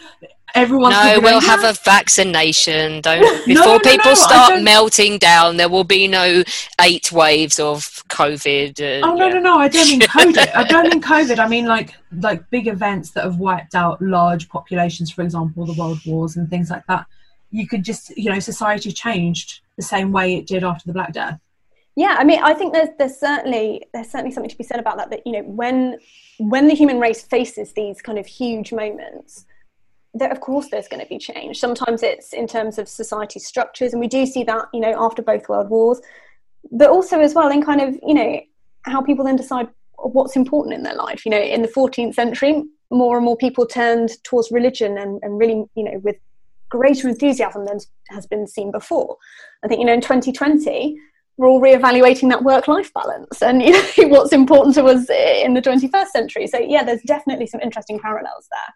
everyone. 0.56 0.92
No, 0.92 1.20
we'll 1.22 1.42
have 1.42 1.64
a 1.64 1.74
vaccination. 1.74 3.02
Don't 3.02 3.46
before 3.46 3.66
no, 3.66 3.74
no, 3.74 3.80
people 3.80 4.12
no, 4.12 4.16
start 4.16 4.62
melting 4.62 5.18
down. 5.18 5.58
There 5.58 5.70
will 5.70 5.84
be 5.84 6.08
no 6.08 6.44
eight 6.82 7.12
waves 7.12 7.60
of 7.60 8.04
COVID. 8.10 8.80
Uh, 8.80 9.08
oh 9.08 9.16
no, 9.16 9.28
yeah. 9.28 9.34
no, 9.34 9.40
no! 9.40 9.58
I 9.58 9.68
don't 9.68 9.88
mean 9.88 10.02
COVID. 10.02 10.56
I 10.56 10.64
don't 10.68 10.90
mean 10.90 11.02
COVID. 11.02 11.40
I 11.40 11.48
mean 11.48 11.66
like 11.66 11.94
like 12.20 12.50
big 12.50 12.68
events 12.68 13.12
that 13.12 13.24
have 13.24 13.38
wiped 13.38 13.76
out 13.76 14.02
large 14.02 14.50
populations. 14.50 15.12
For 15.12 15.22
example, 15.22 15.66
the 15.66 15.74
world 15.74 16.00
wars 16.06 16.38
and 16.38 16.50
things 16.50 16.70
like 16.70 16.86
that. 16.88 17.06
You 17.52 17.68
could 17.68 17.84
just 17.84 18.16
you 18.18 18.32
know 18.32 18.40
society 18.40 18.92
changed 18.92 19.62
the 19.78 19.84
same 19.84 20.12
way 20.12 20.36
it 20.36 20.48
did 20.48 20.64
after 20.64 20.88
the 20.88 20.94
Black 20.94 21.14
Death. 21.14 21.40
Yeah, 21.98 22.16
I 22.20 22.24
mean, 22.24 22.40
I 22.44 22.54
think 22.54 22.74
there's 22.74 22.90
there's 23.00 23.20
certainly 23.20 23.88
there's 23.92 24.12
certainly 24.12 24.32
something 24.32 24.52
to 24.52 24.56
be 24.56 24.64
said 24.64 24.80
about 24.80 24.98
that. 24.98 25.10
That 25.10 25.26
you 25.26 25.32
know, 25.32 25.42
when 25.42 25.98
when 26.38 26.68
the 26.68 26.76
human 26.76 27.00
race 27.00 27.24
faces 27.24 27.74
these 27.74 28.04
kind 28.04 28.20
of 28.20 28.28
huge 28.28 28.72
moments, 28.72 29.48
that 30.14 30.32
of 30.32 30.40
course 30.40 30.70
there's 30.70 30.88
going 30.88 31.02
to 31.02 31.10
be 31.10 31.18
change. 31.18 31.58
Sometimes 31.60 32.04
it's 32.04 32.34
in 32.34 32.46
terms 32.46 32.78
of 32.78 32.88
society 32.88 33.40
structures, 33.40 33.94
and 33.94 34.00
we 34.00 34.08
do 34.08 34.28
see 34.28 34.44
that 34.44 34.66
you 34.76 34.80
know 34.80 34.94
after 34.96 35.24
both 35.24 35.50
world 35.50 35.72
wars, 35.72 36.00
but 36.72 36.92
also 36.92 37.20
as 37.20 37.34
well 37.34 37.50
in 37.50 37.64
kind 37.64 37.82
of 37.82 37.98
you 38.06 38.14
know 38.14 38.42
how 38.84 39.02
people 39.02 39.26
then 39.26 39.36
decide 39.36 39.68
what's 39.98 40.36
important 40.36 40.76
in 40.76 40.84
their 40.84 40.96
life. 40.96 41.26
You 41.26 41.32
know, 41.32 41.42
in 41.42 41.64
the 41.64 41.68
14th 41.68 42.14
century, 42.14 42.64
more 42.92 43.18
and 43.18 43.26
more 43.26 43.36
people 43.36 43.66
turned 43.66 44.24
towards 44.24 44.52
religion 44.52 45.00
and, 45.00 45.20
and 45.24 45.40
really 45.40 45.66
you 45.74 45.84
know 45.84 45.98
with 46.04 46.18
greater 46.70 47.10
enthusiasm 47.10 47.66
than 47.66 47.80
has 48.10 48.28
been 48.28 48.46
seen 48.46 48.70
before. 48.70 49.18
I 49.64 49.68
think 49.68 49.80
you 49.80 49.86
know 49.88 49.94
in 49.94 50.02
2020 50.02 50.96
we're 51.38 51.48
all 51.48 51.62
reevaluating 51.62 52.30
that 52.30 52.44
work-life 52.44 52.94
balance 52.94 53.42
and 53.42 53.62
you 53.64 53.72
know, 53.72 54.08
what's 54.08 54.34
important 54.34 54.76
to 54.76 54.86
us 54.86 55.10
eh, 55.10 55.46
in 55.46 55.54
the 55.54 55.62
21st 55.62 56.08
century. 56.08 56.48
So 56.48 56.60
yeah, 56.60 56.84
there's 56.84 57.02
definitely 57.04 57.48
some 57.48 57.62
interesting 57.62 58.00
parallels 58.00 58.48
there. 58.52 58.76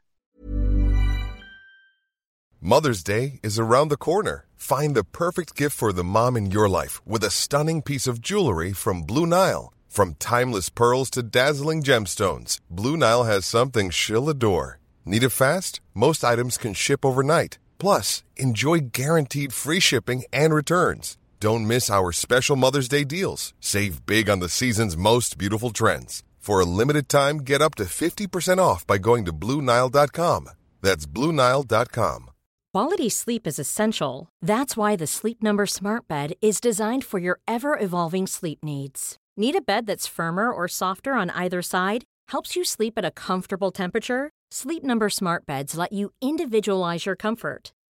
Mother's 2.64 3.04
Day 3.04 3.40
is 3.42 3.58
around 3.58 3.90
the 3.90 3.98
corner. 3.98 4.46
Find 4.56 4.96
the 4.96 5.04
perfect 5.04 5.56
gift 5.56 5.76
for 5.76 5.92
the 5.92 6.04
mom 6.04 6.38
in 6.38 6.52
your 6.52 6.70
life 6.70 7.02
with 7.08 7.24
a 7.24 7.32
stunning 7.32 7.82
piece 7.82 8.06
of 8.06 8.22
jewelry 8.22 8.72
from 8.72 9.02
Blue 9.02 9.26
Nile. 9.26 9.74
From 9.90 10.14
timeless 10.20 10.70
pearls 10.70 11.10
to 11.12 11.24
dazzling 11.24 11.82
gemstones, 11.82 12.60
Blue 12.70 12.96
Nile 12.96 13.24
has 13.24 13.46
something 13.46 13.90
she'll 13.90 14.30
adore. 14.30 14.80
Need 15.06 15.24
it 15.24 15.30
fast? 15.30 15.82
Most 15.96 16.24
items 16.24 16.58
can 16.60 16.76
ship 16.76 17.04
overnight. 17.04 17.58
Plus, 17.80 18.22
enjoy 18.38 18.80
guaranteed 18.80 19.54
free 19.54 19.80
shipping 19.80 20.24
and 20.32 20.54
returns. 20.54 21.18
Don't 21.42 21.66
miss 21.66 21.90
our 21.90 22.12
special 22.12 22.56
Mother's 22.56 22.88
Day 22.88 23.04
deals. 23.04 23.56
Save 23.60 24.06
big 24.06 24.30
on 24.30 24.42
the 24.42 24.48
season's 24.48 24.96
most 24.96 25.40
beautiful 25.40 25.72
trends. 25.72 26.22
For 26.38 26.60
a 26.60 26.66
limited 26.66 27.10
time, 27.10 27.38
get 27.38 27.64
up 27.64 27.74
to 27.76 27.86
50% 27.86 28.60
off 28.60 28.86
by 28.86 29.00
going 29.00 29.26
to 29.26 29.34
Bluenile.com. 29.34 30.50
That's 30.84 31.08
Bluenile.com. 31.08 32.30
Quality 32.74 33.10
sleep 33.10 33.48
is 33.48 33.58
essential. 33.58 34.30
That's 34.44 34.78
why 34.78 34.96
the 34.96 35.08
Sleep 35.08 35.42
Number 35.42 35.66
Smart 35.66 36.08
Bed 36.08 36.34
is 36.44 36.62
designed 36.62 37.04
for 37.04 37.18
your 37.18 37.40
ever 37.48 37.78
evolving 37.78 38.28
sleep 38.28 38.60
needs. 38.64 39.18
Need 39.36 39.56
a 39.56 39.62
bed 39.62 39.88
that's 39.88 40.06
firmer 40.06 40.52
or 40.52 40.68
softer 40.68 41.14
on 41.14 41.32
either 41.32 41.64
side? 41.64 42.06
Helps 42.28 42.56
you 42.56 42.64
sleep 42.64 42.94
at 42.98 43.06
a 43.06 43.10
comfortable 43.12 43.72
temperature? 43.72 44.30
Sleep 44.52 44.84
Number 44.84 45.10
Smart 45.10 45.48
Beds 45.48 45.76
let 45.76 45.92
you 45.92 46.12
individualize 46.22 47.08
your 47.08 47.16
comfort 47.16 47.72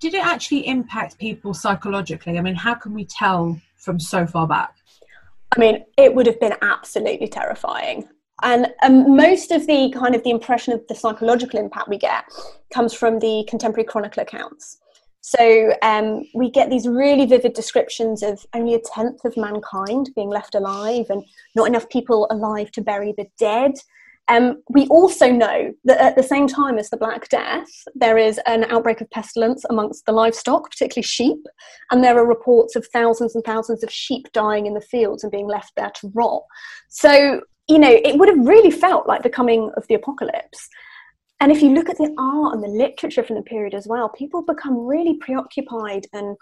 did 0.00 0.14
it 0.14 0.24
actually 0.24 0.66
impact 0.66 1.18
people 1.18 1.54
psychologically? 1.54 2.38
I 2.38 2.40
mean, 2.40 2.54
how 2.54 2.74
can 2.74 2.94
we 2.94 3.04
tell 3.04 3.60
from 3.76 4.00
so 4.00 4.26
far 4.26 4.46
back? 4.46 4.74
I 5.54 5.60
mean, 5.60 5.84
it 5.96 6.14
would 6.14 6.26
have 6.26 6.40
been 6.40 6.54
absolutely 6.62 7.28
terrifying. 7.28 8.08
And 8.42 8.72
um, 8.82 9.16
most 9.16 9.50
of 9.50 9.66
the 9.66 9.92
kind 9.94 10.14
of 10.14 10.24
the 10.24 10.30
impression 10.30 10.72
of 10.72 10.86
the 10.88 10.94
psychological 10.94 11.60
impact 11.60 11.88
we 11.88 11.98
get 11.98 12.24
comes 12.72 12.94
from 12.94 13.18
the 13.18 13.44
contemporary 13.48 13.84
chronicle 13.84 14.22
accounts. 14.22 14.78
So 15.20 15.74
um, 15.82 16.24
we 16.34 16.50
get 16.50 16.70
these 16.70 16.88
really 16.88 17.26
vivid 17.26 17.52
descriptions 17.52 18.22
of 18.22 18.46
only 18.54 18.74
a 18.74 18.80
tenth 18.80 19.24
of 19.26 19.36
mankind 19.36 20.10
being 20.16 20.30
left 20.30 20.54
alive 20.54 21.06
and 21.10 21.22
not 21.54 21.68
enough 21.68 21.90
people 21.90 22.26
alive 22.30 22.70
to 22.72 22.80
bury 22.80 23.12
the 23.16 23.26
dead. 23.38 23.72
Um, 24.30 24.62
we 24.68 24.86
also 24.86 25.28
know 25.28 25.72
that 25.84 25.98
at 25.98 26.14
the 26.14 26.22
same 26.22 26.46
time 26.46 26.78
as 26.78 26.88
the 26.88 26.96
Black 26.96 27.28
Death, 27.28 27.68
there 27.96 28.16
is 28.16 28.38
an 28.46 28.62
outbreak 28.70 29.00
of 29.00 29.10
pestilence 29.10 29.64
amongst 29.68 30.06
the 30.06 30.12
livestock, 30.12 30.70
particularly 30.70 31.02
sheep, 31.02 31.44
and 31.90 32.02
there 32.02 32.16
are 32.16 32.24
reports 32.24 32.76
of 32.76 32.86
thousands 32.92 33.34
and 33.34 33.42
thousands 33.42 33.82
of 33.82 33.92
sheep 33.92 34.28
dying 34.32 34.66
in 34.66 34.74
the 34.74 34.80
fields 34.80 35.24
and 35.24 35.32
being 35.32 35.48
left 35.48 35.72
there 35.76 35.90
to 35.96 36.12
rot. 36.14 36.42
So, 36.88 37.40
you 37.68 37.80
know, 37.80 37.90
it 37.90 38.18
would 38.20 38.28
have 38.28 38.46
really 38.46 38.70
felt 38.70 39.08
like 39.08 39.24
the 39.24 39.30
coming 39.30 39.72
of 39.76 39.84
the 39.88 39.96
apocalypse. 39.96 40.68
And 41.40 41.50
if 41.50 41.60
you 41.60 41.74
look 41.74 41.88
at 41.88 41.98
the 41.98 42.14
art 42.16 42.54
and 42.54 42.62
the 42.62 42.68
literature 42.68 43.24
from 43.24 43.34
the 43.34 43.42
period 43.42 43.74
as 43.74 43.88
well, 43.88 44.10
people 44.10 44.42
become 44.42 44.86
really 44.86 45.16
preoccupied 45.16 46.06
and 46.12 46.36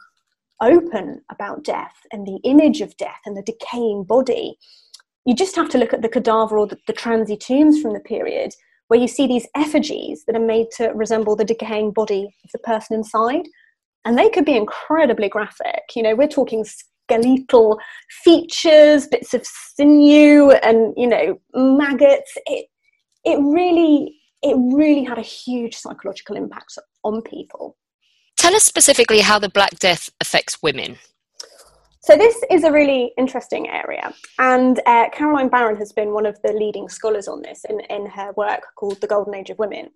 open 0.60 1.22
about 1.30 1.64
death 1.64 1.96
and 2.12 2.26
the 2.26 2.40
image 2.44 2.82
of 2.82 2.96
death 2.98 3.20
and 3.24 3.34
the 3.34 3.42
decaying 3.42 4.04
body 4.04 4.58
you 5.28 5.34
just 5.34 5.54
have 5.56 5.68
to 5.68 5.76
look 5.76 5.92
at 5.92 6.00
the 6.00 6.08
cadaver 6.08 6.56
or 6.56 6.66
the, 6.66 6.78
the 6.86 6.92
transi 6.94 7.38
tombs 7.38 7.82
from 7.82 7.92
the 7.92 8.00
period 8.00 8.54
where 8.86 8.98
you 8.98 9.06
see 9.06 9.26
these 9.26 9.46
effigies 9.54 10.24
that 10.24 10.34
are 10.34 10.40
made 10.40 10.68
to 10.78 10.86
resemble 10.94 11.36
the 11.36 11.44
decaying 11.44 11.90
body 11.90 12.34
of 12.44 12.50
the 12.50 12.58
person 12.60 12.96
inside. 12.96 13.46
And 14.06 14.16
they 14.16 14.30
could 14.30 14.46
be 14.46 14.56
incredibly 14.56 15.28
graphic. 15.28 15.82
You 15.94 16.02
know, 16.02 16.14
we're 16.14 16.28
talking 16.28 16.64
skeletal 16.64 17.78
features, 18.24 19.06
bits 19.06 19.34
of 19.34 19.44
sinew, 19.44 20.52
and, 20.62 20.94
you 20.96 21.06
know, 21.06 21.38
maggots. 21.52 22.32
It, 22.46 22.64
it 23.26 23.38
really, 23.38 24.18
it 24.42 24.56
really 24.56 25.04
had 25.04 25.18
a 25.18 25.22
huge 25.22 25.76
psychological 25.76 26.36
impact 26.36 26.78
on 27.04 27.20
people. 27.20 27.76
Tell 28.38 28.54
us 28.54 28.64
specifically 28.64 29.20
how 29.20 29.38
the 29.38 29.50
Black 29.50 29.78
Death 29.78 30.08
affects 30.22 30.62
women. 30.62 30.96
So 32.08 32.16
this 32.16 32.42
is 32.50 32.64
a 32.64 32.72
really 32.72 33.12
interesting 33.18 33.68
area, 33.68 34.14
and 34.38 34.80
uh, 34.86 35.10
Caroline 35.12 35.50
Barron 35.50 35.76
has 35.76 35.92
been 35.92 36.14
one 36.14 36.24
of 36.24 36.40
the 36.42 36.54
leading 36.54 36.88
scholars 36.88 37.28
on 37.28 37.42
this 37.42 37.66
in, 37.68 37.80
in 37.90 38.06
her 38.06 38.32
work 38.34 38.62
called 38.76 38.98
The 39.02 39.06
Golden 39.06 39.34
Age 39.34 39.50
of 39.50 39.58
Women. 39.58 39.90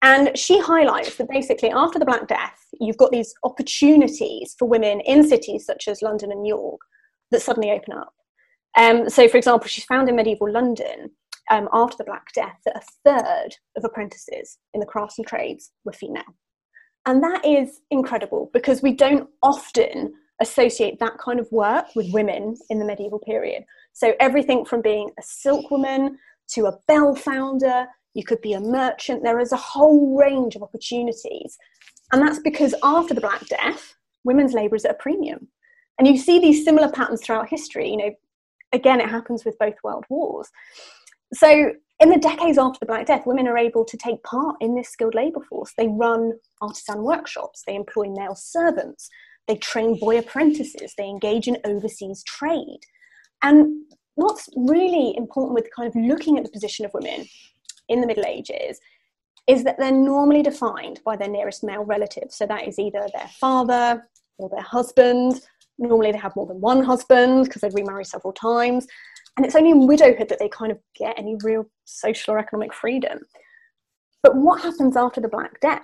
And 0.00 0.38
she 0.38 0.58
highlights 0.58 1.16
that 1.16 1.28
basically 1.28 1.68
after 1.68 1.98
the 1.98 2.06
Black 2.06 2.28
Death, 2.28 2.58
you've 2.80 2.96
got 2.96 3.10
these 3.10 3.34
opportunities 3.44 4.56
for 4.58 4.66
women 4.66 5.02
in 5.02 5.28
cities 5.28 5.66
such 5.66 5.86
as 5.86 6.00
London 6.00 6.32
and 6.32 6.46
York 6.46 6.80
that 7.30 7.42
suddenly 7.42 7.72
open 7.72 7.92
up. 7.92 8.14
Um, 8.78 9.10
so, 9.10 9.28
for 9.28 9.36
example, 9.36 9.68
she's 9.68 9.84
found 9.84 10.08
in 10.08 10.16
medieval 10.16 10.50
London 10.50 11.10
um, 11.50 11.68
after 11.74 11.98
the 11.98 12.04
Black 12.04 12.24
Death 12.34 12.58
that 12.64 12.82
a 12.82 13.20
third 13.20 13.54
of 13.76 13.84
apprentices 13.84 14.56
in 14.72 14.80
the 14.80 14.86
crafts 14.86 15.18
and 15.18 15.26
trades 15.26 15.72
were 15.84 15.92
female. 15.92 16.22
And 17.04 17.22
that 17.22 17.44
is 17.44 17.82
incredible 17.90 18.48
because 18.54 18.80
we 18.80 18.94
don't 18.94 19.28
often 19.42 20.14
associate 20.40 20.98
that 21.00 21.18
kind 21.18 21.38
of 21.38 21.50
work 21.52 21.86
with 21.94 22.12
women 22.12 22.56
in 22.70 22.78
the 22.78 22.84
medieval 22.84 23.18
period. 23.18 23.64
So 23.92 24.14
everything 24.20 24.64
from 24.64 24.82
being 24.82 25.10
a 25.18 25.22
silkwoman 25.22 26.16
to 26.48 26.66
a 26.66 26.78
bell 26.88 27.14
founder, 27.14 27.86
you 28.14 28.24
could 28.24 28.40
be 28.40 28.52
a 28.52 28.60
merchant. 28.60 29.22
There 29.22 29.40
is 29.40 29.52
a 29.52 29.56
whole 29.56 30.16
range 30.16 30.56
of 30.56 30.62
opportunities. 30.62 31.56
And 32.12 32.20
that's 32.20 32.40
because 32.40 32.74
after 32.82 33.14
the 33.14 33.20
Black 33.20 33.46
Death, 33.48 33.94
women's 34.24 34.52
labour 34.52 34.76
is 34.76 34.84
at 34.84 34.92
a 34.92 34.94
premium. 34.94 35.48
And 35.98 36.08
you 36.08 36.18
see 36.18 36.38
these 36.38 36.64
similar 36.64 36.90
patterns 36.90 37.22
throughout 37.22 37.48
history. 37.48 37.90
You 37.90 37.96
know, 37.96 38.14
again, 38.72 39.00
it 39.00 39.08
happens 39.08 39.44
with 39.44 39.58
both 39.58 39.74
world 39.84 40.04
wars. 40.08 40.48
So 41.32 41.72
in 42.00 42.10
the 42.10 42.18
decades 42.18 42.58
after 42.58 42.78
the 42.80 42.86
Black 42.86 43.06
Death, 43.06 43.26
women 43.26 43.46
are 43.46 43.58
able 43.58 43.84
to 43.84 43.96
take 43.96 44.22
part 44.24 44.56
in 44.60 44.74
this 44.74 44.88
skilled 44.88 45.14
labour 45.14 45.40
force. 45.48 45.72
They 45.78 45.88
run 45.88 46.32
artisan 46.60 47.02
workshops, 47.02 47.62
they 47.66 47.76
employ 47.76 48.06
male 48.08 48.34
servants, 48.34 49.08
they 49.48 49.56
train 49.56 49.98
boy 49.98 50.18
apprentices, 50.18 50.94
they 50.96 51.04
engage 51.04 51.48
in 51.48 51.58
overseas 51.64 52.22
trade. 52.24 52.80
And 53.42 53.84
what's 54.14 54.48
really 54.56 55.14
important 55.16 55.54
with 55.54 55.68
kind 55.74 55.88
of 55.88 55.94
looking 55.96 56.38
at 56.38 56.44
the 56.44 56.50
position 56.50 56.84
of 56.84 56.94
women 56.94 57.26
in 57.88 58.00
the 58.00 58.06
Middle 58.06 58.24
Ages 58.26 58.78
is 59.46 59.64
that 59.64 59.76
they're 59.78 59.92
normally 59.92 60.42
defined 60.42 61.00
by 61.04 61.16
their 61.16 61.28
nearest 61.28 61.62
male 61.62 61.84
relative. 61.84 62.28
So 62.30 62.46
that 62.46 62.66
is 62.66 62.78
either 62.78 63.06
their 63.12 63.28
father 63.38 64.08
or 64.38 64.48
their 64.48 64.62
husband. 64.62 65.40
Normally 65.78 66.12
they 66.12 66.18
have 66.18 66.36
more 66.36 66.46
than 66.46 66.60
one 66.60 66.82
husband 66.82 67.44
because 67.44 67.60
they 67.60 67.68
remarry 67.68 68.04
several 68.04 68.32
times. 68.32 68.86
And 69.36 69.44
it's 69.44 69.56
only 69.56 69.70
in 69.70 69.86
widowhood 69.86 70.28
that 70.28 70.38
they 70.38 70.48
kind 70.48 70.72
of 70.72 70.78
get 70.96 71.18
any 71.18 71.36
real 71.42 71.66
social 71.84 72.34
or 72.34 72.38
economic 72.38 72.72
freedom. 72.72 73.18
But 74.22 74.36
what 74.36 74.62
happens 74.62 74.96
after 74.96 75.20
the 75.20 75.28
Black 75.28 75.60
Death 75.60 75.82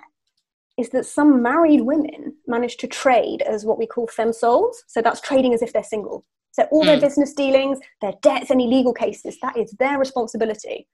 is 0.77 0.89
that 0.89 1.05
some 1.05 1.41
married 1.41 1.81
women 1.81 2.35
manage 2.47 2.77
to 2.77 2.87
trade 2.87 3.41
as 3.41 3.65
what 3.65 3.77
we 3.77 3.85
call 3.85 4.07
femme 4.07 4.33
soles. 4.33 4.83
So 4.87 5.01
that's 5.01 5.21
trading 5.21 5.53
as 5.53 5.61
if 5.61 5.73
they're 5.73 5.83
single. 5.83 6.25
So 6.53 6.63
all 6.71 6.83
mm. 6.83 6.87
their 6.87 6.95
hmm. 6.97 7.01
business 7.01 7.33
dealings, 7.33 7.79
their 8.01 8.13
debts, 8.21 8.51
any 8.51 8.67
legal 8.67 8.93
cases, 8.93 9.37
that 9.41 9.57
is 9.57 9.71
their 9.79 9.97
responsibility 9.97 10.87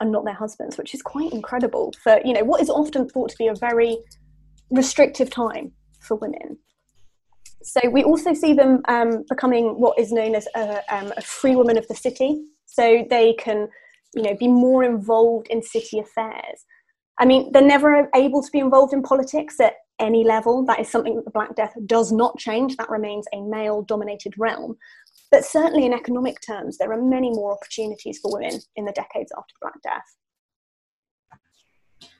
and 0.00 0.10
not 0.10 0.24
their 0.24 0.34
husbands, 0.34 0.78
which 0.78 0.94
is 0.94 1.02
quite 1.02 1.32
incredible 1.32 1.92
for, 2.02 2.18
you 2.24 2.32
know, 2.32 2.44
what 2.44 2.62
is 2.62 2.70
often 2.70 3.08
thought 3.08 3.30
to 3.30 3.36
be 3.38 3.46
a 3.46 3.54
very 3.54 3.98
restrictive 4.70 5.28
time 5.28 5.72
for 6.00 6.16
women. 6.16 6.58
So 7.62 7.80
we 7.90 8.02
also 8.02 8.34
see 8.34 8.54
them 8.54 8.80
um, 8.88 9.24
becoming 9.28 9.78
what 9.78 9.98
is 9.98 10.12
known 10.12 10.34
as 10.34 10.48
a, 10.56 10.82
um, 10.94 11.12
a, 11.16 11.20
free 11.20 11.54
woman 11.54 11.78
of 11.78 11.86
the 11.88 11.94
city. 11.94 12.42
So 12.66 13.06
they 13.08 13.34
can, 13.34 13.68
you 14.14 14.22
know, 14.22 14.34
be 14.34 14.48
more 14.48 14.82
involved 14.82 15.46
in 15.48 15.62
city 15.62 16.00
affairs. 16.00 16.64
I 17.18 17.24
mean, 17.24 17.52
they're 17.52 17.62
never 17.62 18.08
able 18.14 18.42
to 18.42 18.50
be 18.50 18.58
involved 18.58 18.92
in 18.92 19.02
politics 19.02 19.60
at 19.60 19.74
any 19.98 20.24
level. 20.24 20.64
That 20.64 20.80
is 20.80 20.88
something 20.88 21.14
that 21.16 21.24
the 21.24 21.30
Black 21.30 21.54
Death 21.54 21.74
does 21.86 22.10
not 22.10 22.38
change. 22.38 22.76
That 22.76 22.90
remains 22.90 23.26
a 23.32 23.40
male-dominated 23.40 24.34
realm. 24.38 24.76
But 25.30 25.44
certainly 25.44 25.86
in 25.86 25.92
economic 25.92 26.40
terms, 26.40 26.78
there 26.78 26.92
are 26.92 27.00
many 27.00 27.30
more 27.30 27.52
opportunities 27.52 28.18
for 28.18 28.32
women 28.32 28.60
in 28.76 28.84
the 28.84 28.92
decades 28.92 29.32
after 29.36 29.54
the 29.54 29.62
Black 29.62 29.82
Death. 29.82 30.16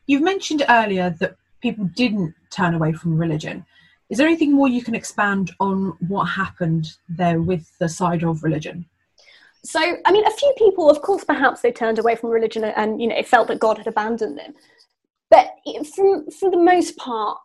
You've 0.07 0.23
mentioned 0.23 0.65
earlier 0.69 1.11
that 1.21 1.37
people 1.61 1.85
didn't 1.95 2.35
turn 2.51 2.75
away 2.75 2.93
from 2.93 3.17
religion. 3.19 3.65
Is 4.11 4.19
there 4.19 4.27
anything 4.27 4.53
more 4.53 4.69
you 4.69 4.83
can 4.83 4.95
expand 4.95 5.53
on 5.59 5.97
what 6.07 6.25
happened 6.25 6.93
there 7.09 7.41
with 7.41 7.77
the 7.79 7.89
side 7.89 8.23
of 8.23 8.45
religion? 8.45 8.85
So, 9.65 9.81
I 10.05 10.13
mean, 10.13 10.27
a 10.27 10.31
few 10.31 10.53
people, 10.59 10.91
of 10.91 11.03
course, 11.03 11.25
perhaps 11.25 11.61
they 11.61 11.71
turned 11.71 11.99
away 11.99 12.17
from 12.17 12.31
religion 12.31 12.65
and, 12.65 13.01
you 13.01 13.09
know, 13.09 13.17
it 13.17 13.29
felt 13.29 13.49
that 13.49 13.61
God 13.61 13.79
had 13.79 13.87
abandoned 13.87 14.37
them. 14.37 14.55
But 15.33 15.47
for, 15.97 16.25
for 16.31 16.51
the 16.51 16.59
most 16.59 16.99
part, 16.99 17.39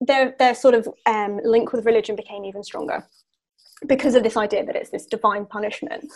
their, 0.00 0.34
their 0.38 0.54
sort 0.54 0.74
of 0.74 0.88
um, 1.04 1.40
link 1.44 1.72
with 1.72 1.84
religion 1.84 2.16
became 2.16 2.46
even 2.46 2.64
stronger 2.64 3.06
because 3.86 4.14
of 4.14 4.22
this 4.22 4.36
idea 4.36 4.64
that 4.64 4.74
it's 4.74 4.90
this 4.90 5.04
divine 5.04 5.44
punishment. 5.44 6.10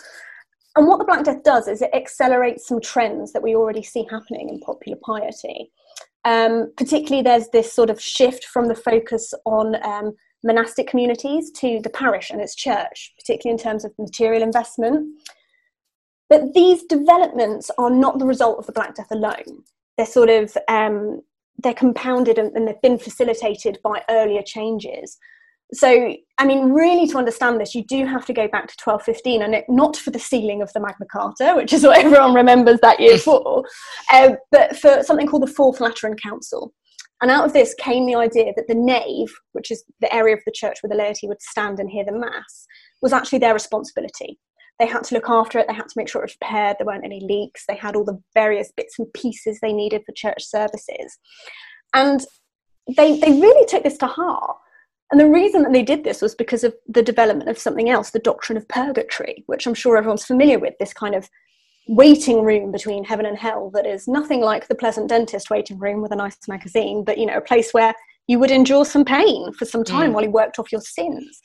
And 0.75 0.87
what 0.87 0.97
the 0.97 1.05
Black 1.05 1.23
Death 1.23 1.43
does 1.43 1.67
is 1.67 1.83
it 1.83 1.91
accelerates 1.93 2.67
some 2.67 2.81
trends 2.81 3.31
that 3.31 3.43
we 3.43 3.55
already 3.55 3.83
see 3.83 4.07
happening 4.09 4.49
in 4.49 4.59
popular 4.61 4.97
piety. 5.05 5.71
Um, 6.25 6.73
particularly, 6.77 7.21
there's 7.21 7.49
this 7.49 7.71
sort 7.71 7.91
of 7.91 8.01
shift 8.01 8.45
from 8.45 8.67
the 8.67 8.75
focus 8.75 9.35
on 9.45 9.75
um, 9.85 10.13
monastic 10.43 10.87
communities 10.87 11.51
to 11.51 11.79
the 11.83 11.91
parish 11.91 12.31
and 12.31 12.41
its 12.41 12.55
church, 12.55 13.13
particularly 13.19 13.53
in 13.55 13.63
terms 13.63 13.85
of 13.85 13.93
material 13.99 14.41
investment. 14.41 15.05
But 16.27 16.55
these 16.55 16.83
developments 16.85 17.69
are 17.77 17.91
not 17.91 18.17
the 18.17 18.25
result 18.25 18.57
of 18.57 18.65
the 18.65 18.71
Black 18.71 18.95
Death 18.95 19.11
alone. 19.11 19.63
They're 19.97 20.05
sort 20.05 20.29
of 20.29 20.57
um, 20.67 21.21
they're 21.57 21.73
compounded 21.73 22.37
and, 22.37 22.55
and 22.55 22.67
they've 22.67 22.81
been 22.81 22.99
facilitated 22.99 23.79
by 23.83 24.03
earlier 24.09 24.41
changes. 24.43 25.17
So 25.73 26.15
i 26.37 26.45
mean 26.45 26.71
really 26.71 27.07
to 27.07 27.17
understand 27.17 27.59
this 27.59 27.73
you 27.73 27.83
do 27.85 28.05
have 28.05 28.25
to 28.25 28.33
go 28.33 28.47
back 28.47 28.67
to 28.67 28.75
1215 28.83 29.41
and 29.41 29.55
it, 29.55 29.65
not 29.67 29.95
for 29.95 30.11
the 30.11 30.19
sealing 30.19 30.61
of 30.61 30.71
the 30.73 30.79
magna 30.79 31.05
carta 31.11 31.53
which 31.55 31.73
is 31.73 31.83
what 31.83 31.97
everyone 32.05 32.33
remembers 32.33 32.79
that 32.81 32.99
year 32.99 33.17
for 33.17 33.63
uh, 34.11 34.31
but 34.51 34.77
for 34.77 35.01
something 35.03 35.25
called 35.25 35.43
the 35.43 35.47
fourth 35.47 35.79
lateran 35.79 36.15
council. 36.15 36.73
And 37.21 37.31
out 37.31 37.45
of 37.45 37.53
this 37.53 37.73
came 37.75 38.05
the 38.05 38.15
idea 38.15 38.51
that 38.55 38.67
the 38.67 38.75
nave 38.75 39.33
which 39.53 39.71
is 39.71 39.83
the 40.01 40.13
area 40.13 40.35
of 40.35 40.41
the 40.45 40.51
church 40.51 40.77
where 40.81 40.89
the 40.89 41.01
laity 41.03 41.27
would 41.27 41.41
stand 41.41 41.79
and 41.79 41.89
hear 41.89 42.05
the 42.05 42.11
mass 42.11 42.67
was 43.01 43.13
actually 43.13 43.39
their 43.39 43.53
responsibility 43.53 44.37
they 44.79 44.87
had 44.87 45.03
to 45.05 45.15
look 45.15 45.29
after 45.29 45.59
it. 45.59 45.67
They 45.67 45.73
had 45.73 45.87
to 45.87 45.97
make 45.97 46.09
sure 46.09 46.21
it 46.21 46.25
was 46.25 46.37
repaired. 46.41 46.77
There 46.77 46.87
weren't 46.87 47.05
any 47.05 47.19
leaks. 47.21 47.65
They 47.67 47.75
had 47.75 47.95
all 47.95 48.03
the 48.03 48.21
various 48.33 48.71
bits 48.75 48.97
and 48.97 49.11
pieces 49.13 49.59
they 49.61 49.73
needed 49.73 50.03
for 50.05 50.13
church 50.13 50.43
services. 50.43 51.17
And 51.93 52.25
they, 52.97 53.19
they 53.19 53.31
really 53.31 53.65
took 53.65 53.83
this 53.83 53.97
to 53.99 54.07
heart. 54.07 54.57
And 55.11 55.19
the 55.19 55.29
reason 55.29 55.61
that 55.61 55.73
they 55.73 55.83
did 55.83 56.03
this 56.03 56.21
was 56.21 56.33
because 56.33 56.63
of 56.63 56.73
the 56.87 57.03
development 57.03 57.49
of 57.49 57.59
something 57.59 57.89
else, 57.89 58.09
the 58.09 58.19
doctrine 58.19 58.57
of 58.57 58.67
purgatory, 58.67 59.43
which 59.45 59.67
I'm 59.67 59.75
sure 59.75 59.95
everyone's 59.95 60.25
familiar 60.25 60.57
with, 60.57 60.73
this 60.79 60.93
kind 60.93 61.13
of 61.13 61.29
waiting 61.87 62.43
room 62.43 62.71
between 62.71 63.03
heaven 63.03 63.25
and 63.25 63.37
hell 63.37 63.69
that 63.73 63.85
is 63.85 64.07
nothing 64.07 64.41
like 64.41 64.67
the 64.67 64.75
pleasant 64.75 65.09
dentist 65.09 65.49
waiting 65.49 65.77
room 65.77 66.01
with 66.01 66.11
a 66.11 66.15
nice 66.15 66.37
magazine, 66.47 67.03
but 67.03 67.17
you 67.17 67.25
know, 67.25 67.37
a 67.37 67.41
place 67.41 67.73
where 67.73 67.93
you 68.27 68.39
would 68.39 68.51
endure 68.51 68.85
some 68.85 69.05
pain 69.05 69.51
for 69.53 69.65
some 69.65 69.83
time 69.83 70.11
mm. 70.11 70.13
while 70.13 70.23
you 70.23 70.31
worked 70.31 70.57
off 70.57 70.71
your 70.71 70.81
sins. 70.81 71.41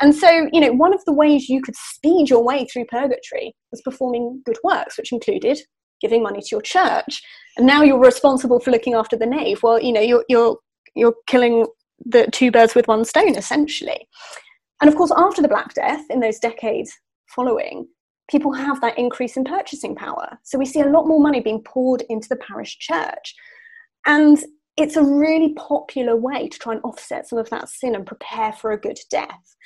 And 0.00 0.14
so, 0.14 0.48
you 0.52 0.60
know, 0.60 0.72
one 0.72 0.94
of 0.94 1.04
the 1.06 1.12
ways 1.12 1.48
you 1.48 1.60
could 1.60 1.74
speed 1.76 2.30
your 2.30 2.44
way 2.44 2.66
through 2.66 2.86
purgatory 2.86 3.54
was 3.72 3.82
performing 3.82 4.42
good 4.46 4.58
works, 4.62 4.96
which 4.96 5.12
included 5.12 5.58
giving 6.00 6.22
money 6.22 6.40
to 6.40 6.48
your 6.52 6.62
church. 6.62 7.20
And 7.56 7.66
now 7.66 7.82
you're 7.82 7.98
responsible 7.98 8.60
for 8.60 8.70
looking 8.70 8.94
after 8.94 9.16
the 9.16 9.26
nave. 9.26 9.62
Well, 9.62 9.80
you 9.80 9.92
know, 9.92 10.00
you're 10.00 10.24
you're 10.28 10.56
you're 10.94 11.14
killing 11.26 11.66
the 12.04 12.28
two 12.32 12.50
birds 12.50 12.74
with 12.74 12.86
one 12.86 13.04
stone, 13.04 13.36
essentially. 13.36 14.06
And 14.80 14.88
of 14.88 14.96
course, 14.96 15.12
after 15.16 15.42
the 15.42 15.48
Black 15.48 15.74
Death, 15.74 16.04
in 16.10 16.20
those 16.20 16.38
decades 16.38 16.92
following, 17.34 17.88
people 18.30 18.52
have 18.52 18.80
that 18.80 18.98
increase 18.98 19.36
in 19.36 19.44
purchasing 19.44 19.96
power. 19.96 20.38
So 20.44 20.58
we 20.58 20.66
see 20.66 20.80
a 20.80 20.88
lot 20.88 21.08
more 21.08 21.20
money 21.20 21.40
being 21.40 21.62
poured 21.62 22.02
into 22.08 22.28
the 22.28 22.36
parish 22.36 22.78
church. 22.78 23.34
And 24.06 24.38
it's 24.76 24.96
a 24.96 25.02
really 25.02 25.54
popular 25.54 26.14
way 26.14 26.48
to 26.48 26.58
try 26.58 26.74
and 26.74 26.82
offset 26.84 27.28
some 27.28 27.38
of 27.38 27.50
that 27.50 27.68
sin 27.68 27.96
and 27.96 28.06
prepare 28.06 28.52
for 28.52 28.70
a 28.70 28.80
good 28.80 28.98
death. 29.10 29.56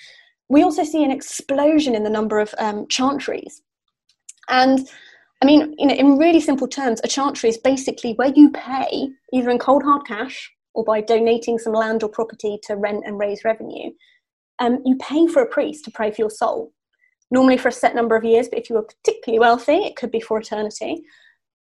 We 0.48 0.62
also 0.62 0.84
see 0.84 1.02
an 1.02 1.10
explosion 1.10 1.94
in 1.94 2.04
the 2.04 2.10
number 2.10 2.38
of 2.38 2.54
um, 2.58 2.86
chantries. 2.86 3.60
And 4.48 4.88
I 5.42 5.44
mean, 5.44 5.74
you 5.78 5.86
know, 5.86 5.94
in 5.94 6.18
really 6.18 6.40
simple 6.40 6.68
terms, 6.68 7.00
a 7.02 7.08
chantry 7.08 7.48
is 7.48 7.58
basically 7.58 8.12
where 8.14 8.32
you 8.34 8.50
pay, 8.50 9.08
either 9.32 9.50
in 9.50 9.58
cold 9.58 9.82
hard 9.82 10.06
cash 10.06 10.50
or 10.74 10.84
by 10.84 11.00
donating 11.00 11.58
some 11.58 11.72
land 11.72 12.02
or 12.02 12.08
property 12.08 12.58
to 12.64 12.76
rent 12.76 13.04
and 13.06 13.18
raise 13.18 13.44
revenue, 13.44 13.90
um, 14.60 14.78
you 14.84 14.96
pay 14.96 15.26
for 15.26 15.42
a 15.42 15.48
priest 15.48 15.84
to 15.84 15.90
pray 15.90 16.10
for 16.10 16.22
your 16.22 16.30
soul. 16.30 16.72
Normally 17.30 17.56
for 17.56 17.68
a 17.68 17.72
set 17.72 17.94
number 17.94 18.14
of 18.14 18.24
years, 18.24 18.48
but 18.48 18.58
if 18.58 18.68
you 18.70 18.76
were 18.76 18.82
particularly 18.84 19.40
wealthy, 19.40 19.78
it 19.78 19.96
could 19.96 20.10
be 20.10 20.20
for 20.20 20.38
eternity. 20.38 21.02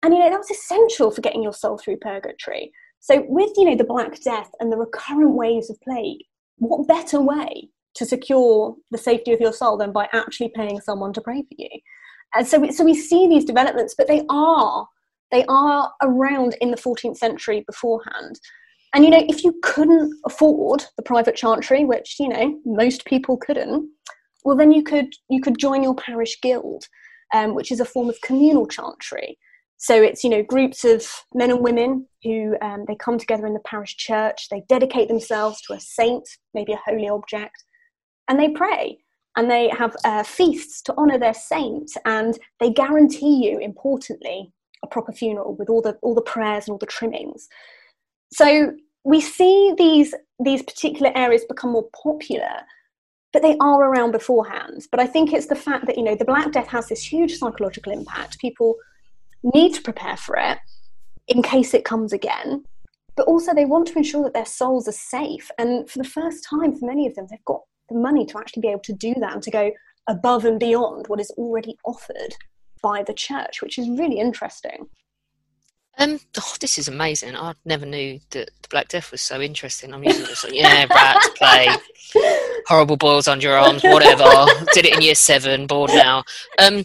And 0.02 0.12
you 0.12 0.20
know 0.20 0.30
that 0.30 0.38
was 0.38 0.50
essential 0.50 1.10
for 1.10 1.20
getting 1.20 1.42
your 1.42 1.52
soul 1.52 1.78
through 1.78 1.98
purgatory. 1.98 2.72
So 2.98 3.24
with 3.28 3.52
you 3.56 3.64
know 3.64 3.76
the 3.76 3.84
Black 3.84 4.20
Death 4.22 4.50
and 4.60 4.70
the 4.70 4.76
recurrent 4.76 5.34
waves 5.34 5.70
of 5.70 5.80
plague, 5.80 6.18
what 6.58 6.88
better 6.88 7.20
way 7.20 7.70
to 7.94 8.06
secure 8.06 8.74
the 8.90 8.98
safety 8.98 9.32
of 9.32 9.40
your 9.40 9.52
soul 9.52 9.76
than 9.76 9.92
by 9.92 10.08
actually 10.12 10.50
paying 10.54 10.80
someone 10.80 11.12
to 11.12 11.20
pray 11.20 11.42
for 11.42 11.54
you? 11.56 11.68
And 12.34 12.46
so 12.46 12.58
we, 12.58 12.72
so 12.72 12.84
we 12.84 12.94
see 12.94 13.28
these 13.28 13.44
developments, 13.44 13.94
but 13.96 14.08
they 14.08 14.22
are 14.28 14.86
they 15.30 15.44
are 15.48 15.90
around 16.02 16.56
in 16.60 16.70
the 16.70 16.76
14th 16.76 17.16
century 17.16 17.64
beforehand. 17.66 18.38
And 18.94 19.04
you 19.04 19.10
know, 19.10 19.24
if 19.26 19.42
you 19.42 19.58
couldn't 19.62 20.14
afford 20.26 20.84
the 20.96 21.02
private 21.02 21.34
chantry, 21.34 21.84
which 21.84 22.16
you 22.20 22.28
know 22.28 22.58
most 22.64 23.04
people 23.06 23.36
couldn't, 23.38 23.88
well, 24.44 24.56
then 24.56 24.72
you 24.72 24.82
could 24.82 25.12
you 25.28 25.40
could 25.40 25.58
join 25.58 25.82
your 25.82 25.94
parish 25.94 26.40
guild, 26.40 26.84
um, 27.34 27.54
which 27.54 27.72
is 27.72 27.80
a 27.80 27.84
form 27.84 28.08
of 28.08 28.20
communal 28.22 28.66
chantry. 28.66 29.38
So 29.78 30.00
it's 30.00 30.22
you 30.22 30.30
know 30.30 30.42
groups 30.42 30.84
of 30.84 31.06
men 31.34 31.50
and 31.50 31.60
women 31.60 32.06
who 32.22 32.56
um, 32.60 32.84
they 32.86 32.94
come 32.94 33.18
together 33.18 33.46
in 33.46 33.54
the 33.54 33.60
parish 33.60 33.96
church. 33.96 34.48
They 34.50 34.62
dedicate 34.68 35.08
themselves 35.08 35.60
to 35.62 35.74
a 35.74 35.80
saint, 35.80 36.28
maybe 36.52 36.72
a 36.72 36.80
holy 36.84 37.08
object, 37.08 37.64
and 38.28 38.38
they 38.38 38.50
pray. 38.50 38.98
And 39.34 39.50
they 39.50 39.70
have 39.70 39.96
uh, 40.04 40.22
feasts 40.24 40.82
to 40.82 40.94
honour 40.96 41.18
their 41.18 41.32
saint, 41.32 41.90
and 42.04 42.38
they 42.60 42.70
guarantee 42.70 43.48
you, 43.48 43.58
importantly, 43.58 44.52
a 44.84 44.86
proper 44.86 45.12
funeral 45.12 45.54
with 45.54 45.70
all 45.70 45.80
the 45.80 45.96
all 46.02 46.14
the 46.14 46.20
prayers 46.20 46.66
and 46.66 46.72
all 46.72 46.78
the 46.78 46.84
trimmings. 46.84 47.48
So 48.30 48.74
we 49.04 49.20
see 49.20 49.74
these 49.78 50.14
these 50.38 50.62
particular 50.62 51.12
areas 51.16 51.44
become 51.48 51.72
more 51.72 51.88
popular, 52.02 52.60
but 53.32 53.40
they 53.40 53.56
are 53.58 53.82
around 53.82 54.12
beforehand. 54.12 54.86
But 54.90 55.00
I 55.00 55.06
think 55.06 55.32
it's 55.32 55.46
the 55.46 55.54
fact 55.54 55.86
that 55.86 55.96
you 55.96 56.04
know 56.04 56.14
the 56.14 56.26
Black 56.26 56.52
Death 56.52 56.68
has 56.68 56.88
this 56.88 57.02
huge 57.02 57.34
psychological 57.36 57.92
impact. 57.92 58.38
People 58.38 58.76
need 59.42 59.74
to 59.74 59.82
prepare 59.82 60.16
for 60.16 60.36
it 60.36 60.58
in 61.28 61.42
case 61.42 61.74
it 61.74 61.84
comes 61.84 62.12
again. 62.12 62.64
But 63.16 63.26
also, 63.26 63.54
they 63.54 63.66
want 63.66 63.88
to 63.88 63.98
ensure 63.98 64.22
that 64.24 64.32
their 64.32 64.46
souls 64.46 64.88
are 64.88 64.92
safe. 64.92 65.50
And 65.58 65.88
for 65.88 65.98
the 65.98 66.08
first 66.08 66.46
time, 66.48 66.74
for 66.74 66.86
many 66.86 67.06
of 67.06 67.14
them, 67.14 67.26
they've 67.28 67.44
got 67.44 67.60
the 67.92 68.00
money 68.00 68.26
to 68.26 68.38
actually 68.38 68.62
be 68.62 68.68
able 68.68 68.80
to 68.80 68.92
do 68.92 69.14
that 69.20 69.34
and 69.34 69.42
to 69.42 69.50
go 69.50 69.70
above 70.08 70.44
and 70.44 70.58
beyond 70.58 71.06
what 71.08 71.20
is 71.20 71.30
already 71.32 71.76
offered 71.84 72.34
by 72.82 73.02
the 73.02 73.14
church, 73.14 73.62
which 73.62 73.78
is 73.78 73.88
really 73.88 74.18
interesting. 74.18 74.88
Um, 75.98 76.18
oh, 76.38 76.54
this 76.60 76.78
is 76.78 76.88
amazing. 76.88 77.36
I 77.36 77.52
never 77.64 77.84
knew 77.84 78.18
that 78.30 78.50
the 78.62 78.68
Black 78.70 78.88
Death 78.88 79.12
was 79.12 79.20
so 79.20 79.40
interesting. 79.40 79.92
I'm 79.92 80.02
usually 80.02 80.26
just 80.26 80.44
like, 80.44 80.54
yeah, 80.54 80.86
rat, 80.88 81.22
play, 81.36 81.68
horrible 82.66 82.96
boils 82.96 83.28
on 83.28 83.40
your 83.40 83.56
arms, 83.56 83.82
whatever. 83.82 84.24
Did 84.72 84.86
it 84.86 84.94
in 84.94 85.02
year 85.02 85.14
seven, 85.14 85.66
bored 85.66 85.90
now. 85.90 86.24
Um, 86.58 86.84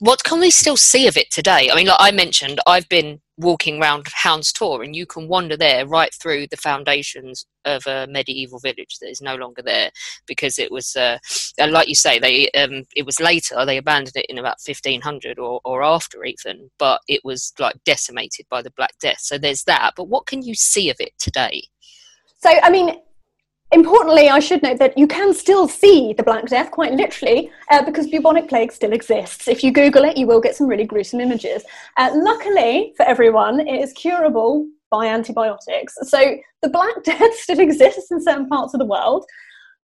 what 0.00 0.24
can 0.24 0.40
we 0.40 0.50
still 0.50 0.76
see 0.76 1.06
of 1.06 1.16
it 1.16 1.30
today? 1.30 1.70
I 1.72 1.76
mean, 1.76 1.86
like 1.86 1.96
I 2.00 2.10
mentioned, 2.10 2.60
I've 2.66 2.88
been 2.88 3.20
walking 3.38 3.80
around 3.80 4.06
Hounds 4.12 4.52
Tor, 4.52 4.82
and 4.82 4.96
you 4.96 5.06
can 5.06 5.28
wander 5.28 5.56
there 5.56 5.86
right 5.86 6.12
through 6.14 6.46
the 6.48 6.56
foundations 6.56 7.46
of 7.64 7.86
a 7.86 8.06
medieval 8.06 8.58
village 8.58 8.98
that 9.00 9.10
is 9.10 9.20
no 9.20 9.36
longer 9.36 9.62
there 9.62 9.90
because 10.26 10.58
it 10.58 10.70
was, 10.70 10.94
uh, 10.96 11.18
like 11.58 11.88
you 11.88 11.94
say, 11.94 12.18
they 12.18 12.50
um, 12.52 12.84
it 12.94 13.04
was 13.04 13.20
later. 13.20 13.64
They 13.64 13.76
abandoned 13.76 14.16
it 14.16 14.26
in 14.28 14.38
about 14.38 14.58
1500 14.64 15.38
or, 15.38 15.60
or 15.64 15.82
after 15.82 16.24
even, 16.24 16.70
but 16.78 17.00
it 17.08 17.20
was 17.24 17.52
like 17.58 17.76
decimated 17.84 18.46
by 18.48 18.62
the 18.62 18.72
Black 18.72 18.98
Death. 19.00 19.20
So 19.20 19.38
there's 19.38 19.64
that. 19.64 19.92
But 19.96 20.08
what 20.08 20.26
can 20.26 20.42
you 20.42 20.54
see 20.54 20.90
of 20.90 20.96
it 21.00 21.12
today? 21.18 21.62
So, 22.38 22.50
I 22.62 22.70
mean, 22.70 23.00
Importantly, 23.72 24.28
I 24.28 24.38
should 24.38 24.62
note 24.62 24.78
that 24.78 24.96
you 24.96 25.08
can 25.08 25.34
still 25.34 25.66
see 25.66 26.12
the 26.12 26.22
Black 26.22 26.46
Death, 26.46 26.70
quite 26.70 26.92
literally, 26.92 27.50
uh, 27.70 27.84
because 27.84 28.06
bubonic 28.06 28.48
plague 28.48 28.70
still 28.70 28.92
exists. 28.92 29.48
If 29.48 29.64
you 29.64 29.72
Google 29.72 30.04
it, 30.04 30.16
you 30.16 30.26
will 30.26 30.40
get 30.40 30.54
some 30.54 30.68
really 30.68 30.84
gruesome 30.84 31.20
images. 31.20 31.64
Uh, 31.96 32.10
luckily 32.14 32.94
for 32.96 33.04
everyone, 33.04 33.60
it 33.60 33.80
is 33.80 33.92
curable 33.92 34.68
by 34.90 35.06
antibiotics. 35.06 35.96
So 36.02 36.36
the 36.62 36.68
Black 36.68 36.94
Death 37.04 37.34
still 37.34 37.58
exists 37.58 38.10
in 38.12 38.22
certain 38.22 38.48
parts 38.48 38.72
of 38.72 38.78
the 38.78 38.86
world. 38.86 39.24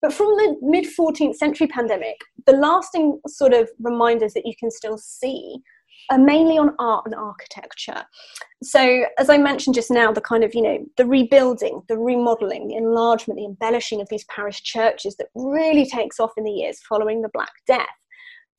But 0.02 0.14
from 0.14 0.28
the 0.28 0.56
mid 0.62 0.86
14th 0.86 1.36
century 1.36 1.68
pandemic, 1.68 2.18
the 2.46 2.54
lasting 2.54 3.20
sort 3.28 3.54
of 3.54 3.70
reminders 3.80 4.34
that 4.34 4.46
you 4.46 4.54
can 4.60 4.72
still 4.72 4.98
see 4.98 5.58
are 6.10 6.18
mainly 6.18 6.58
on 6.58 6.76
art 6.80 7.06
and 7.06 7.16
architecture. 7.16 8.04
So, 8.64 9.06
as 9.20 9.30
I 9.30 9.38
mentioned 9.38 9.76
just 9.76 9.92
now, 9.92 10.12
the 10.12 10.22
kind 10.22 10.44
of, 10.44 10.56
you 10.56 10.62
know, 10.62 10.86
the 10.98 11.06
rebuilding, 11.06 11.82
the 11.88 11.98
remodeling, 11.98 12.68
the 12.68 12.76
enlargement, 12.76 13.38
the 13.38 13.46
embellishing 13.46 14.02
of 14.02 14.10
these 14.10 14.26
parish 14.26 14.64
churches 14.64 15.16
that 15.18 15.28
really 15.36 15.86
takes 15.86 16.20
off 16.20 16.32
in 16.38 16.44
the 16.44 16.52
years 16.52 16.80
following 16.88 17.22
the 17.22 17.30
Black 17.34 17.52
Death. 17.68 17.86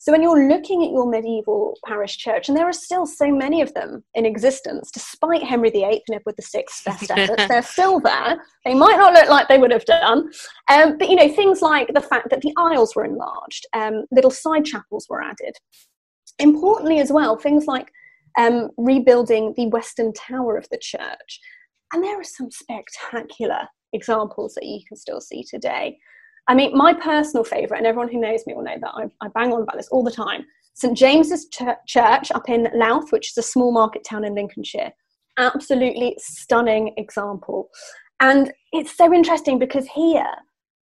So, 0.00 0.12
when 0.12 0.22
you're 0.22 0.48
looking 0.48 0.84
at 0.84 0.92
your 0.92 1.10
medieval 1.10 1.76
parish 1.84 2.16
church, 2.16 2.48
and 2.48 2.56
there 2.56 2.68
are 2.68 2.72
still 2.72 3.06
so 3.06 3.32
many 3.32 3.60
of 3.60 3.74
them 3.74 4.04
in 4.14 4.24
existence, 4.24 4.92
despite 4.92 5.42
Henry 5.42 5.70
VIII 5.70 6.02
and 6.06 6.14
Edward 6.16 6.36
VI's 6.36 6.82
best 6.84 7.10
efforts, 7.10 7.48
they're 7.48 7.62
still 7.62 7.98
there. 7.98 8.36
They 8.64 8.74
might 8.74 8.96
not 8.96 9.14
look 9.14 9.28
like 9.28 9.48
they 9.48 9.58
would 9.58 9.72
have 9.72 9.84
done, 9.86 10.30
um, 10.70 10.96
but 10.98 11.08
you 11.08 11.16
know 11.16 11.28
things 11.28 11.60
like 11.62 11.88
the 11.92 12.00
fact 12.00 12.30
that 12.30 12.42
the 12.42 12.52
aisles 12.56 12.94
were 12.94 13.04
enlarged, 13.04 13.66
um, 13.72 14.04
little 14.12 14.30
side 14.30 14.64
chapels 14.64 15.06
were 15.08 15.20
added, 15.20 15.56
Importantly, 16.38 17.00
as 17.00 17.12
well, 17.12 17.36
things 17.36 17.66
like 17.66 17.90
um, 18.38 18.70
rebuilding 18.76 19.54
the 19.56 19.66
western 19.68 20.12
tower 20.12 20.56
of 20.56 20.68
the 20.70 20.78
church. 20.78 21.40
And 21.92 22.02
there 22.04 22.20
are 22.20 22.24
some 22.24 22.50
spectacular 22.50 23.68
examples 23.92 24.54
that 24.54 24.66
you 24.66 24.80
can 24.86 24.96
still 24.96 25.20
see 25.20 25.42
today. 25.42 25.98
I 26.46 26.54
mean, 26.54 26.76
my 26.76 26.94
personal 26.94 27.44
favourite, 27.44 27.78
and 27.78 27.86
everyone 27.86 28.10
who 28.10 28.20
knows 28.20 28.46
me 28.46 28.54
will 28.54 28.62
know 28.62 28.76
that 28.80 28.92
I, 28.94 29.04
I 29.20 29.28
bang 29.28 29.52
on 29.52 29.62
about 29.62 29.76
this 29.76 29.88
all 29.88 30.04
the 30.04 30.10
time 30.10 30.44
St 30.78 30.96
James's 30.96 31.48
Ch- 31.48 31.62
Church 31.88 32.30
up 32.30 32.48
in 32.48 32.68
Louth, 32.72 33.10
which 33.10 33.32
is 33.32 33.38
a 33.38 33.42
small 33.42 33.72
market 33.72 34.04
town 34.04 34.24
in 34.24 34.36
Lincolnshire. 34.36 34.92
Absolutely 35.36 36.16
stunning 36.20 36.94
example. 36.96 37.68
And 38.20 38.52
it's 38.72 38.96
so 38.96 39.12
interesting 39.12 39.58
because 39.58 39.88
here, 39.88 40.30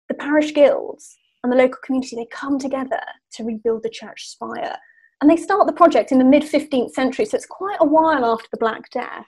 the 0.08 0.14
parish 0.14 0.54
guilds 0.54 1.16
and 1.42 1.52
the 1.52 1.56
local 1.56 1.78
community, 1.84 2.14
they 2.14 2.26
come 2.30 2.56
together 2.56 3.00
to 3.32 3.42
rebuild 3.42 3.82
the 3.82 3.90
church 3.90 4.28
spire. 4.28 4.76
And 5.20 5.30
they 5.30 5.36
start 5.36 5.66
the 5.66 5.72
project 5.72 6.12
in 6.12 6.18
the 6.18 6.24
mid 6.24 6.42
15th 6.42 6.90
century, 6.90 7.26
so 7.26 7.36
it's 7.36 7.46
quite 7.46 7.76
a 7.80 7.86
while 7.86 8.24
after 8.24 8.48
the 8.50 8.58
Black 8.58 8.90
Death. 8.90 9.26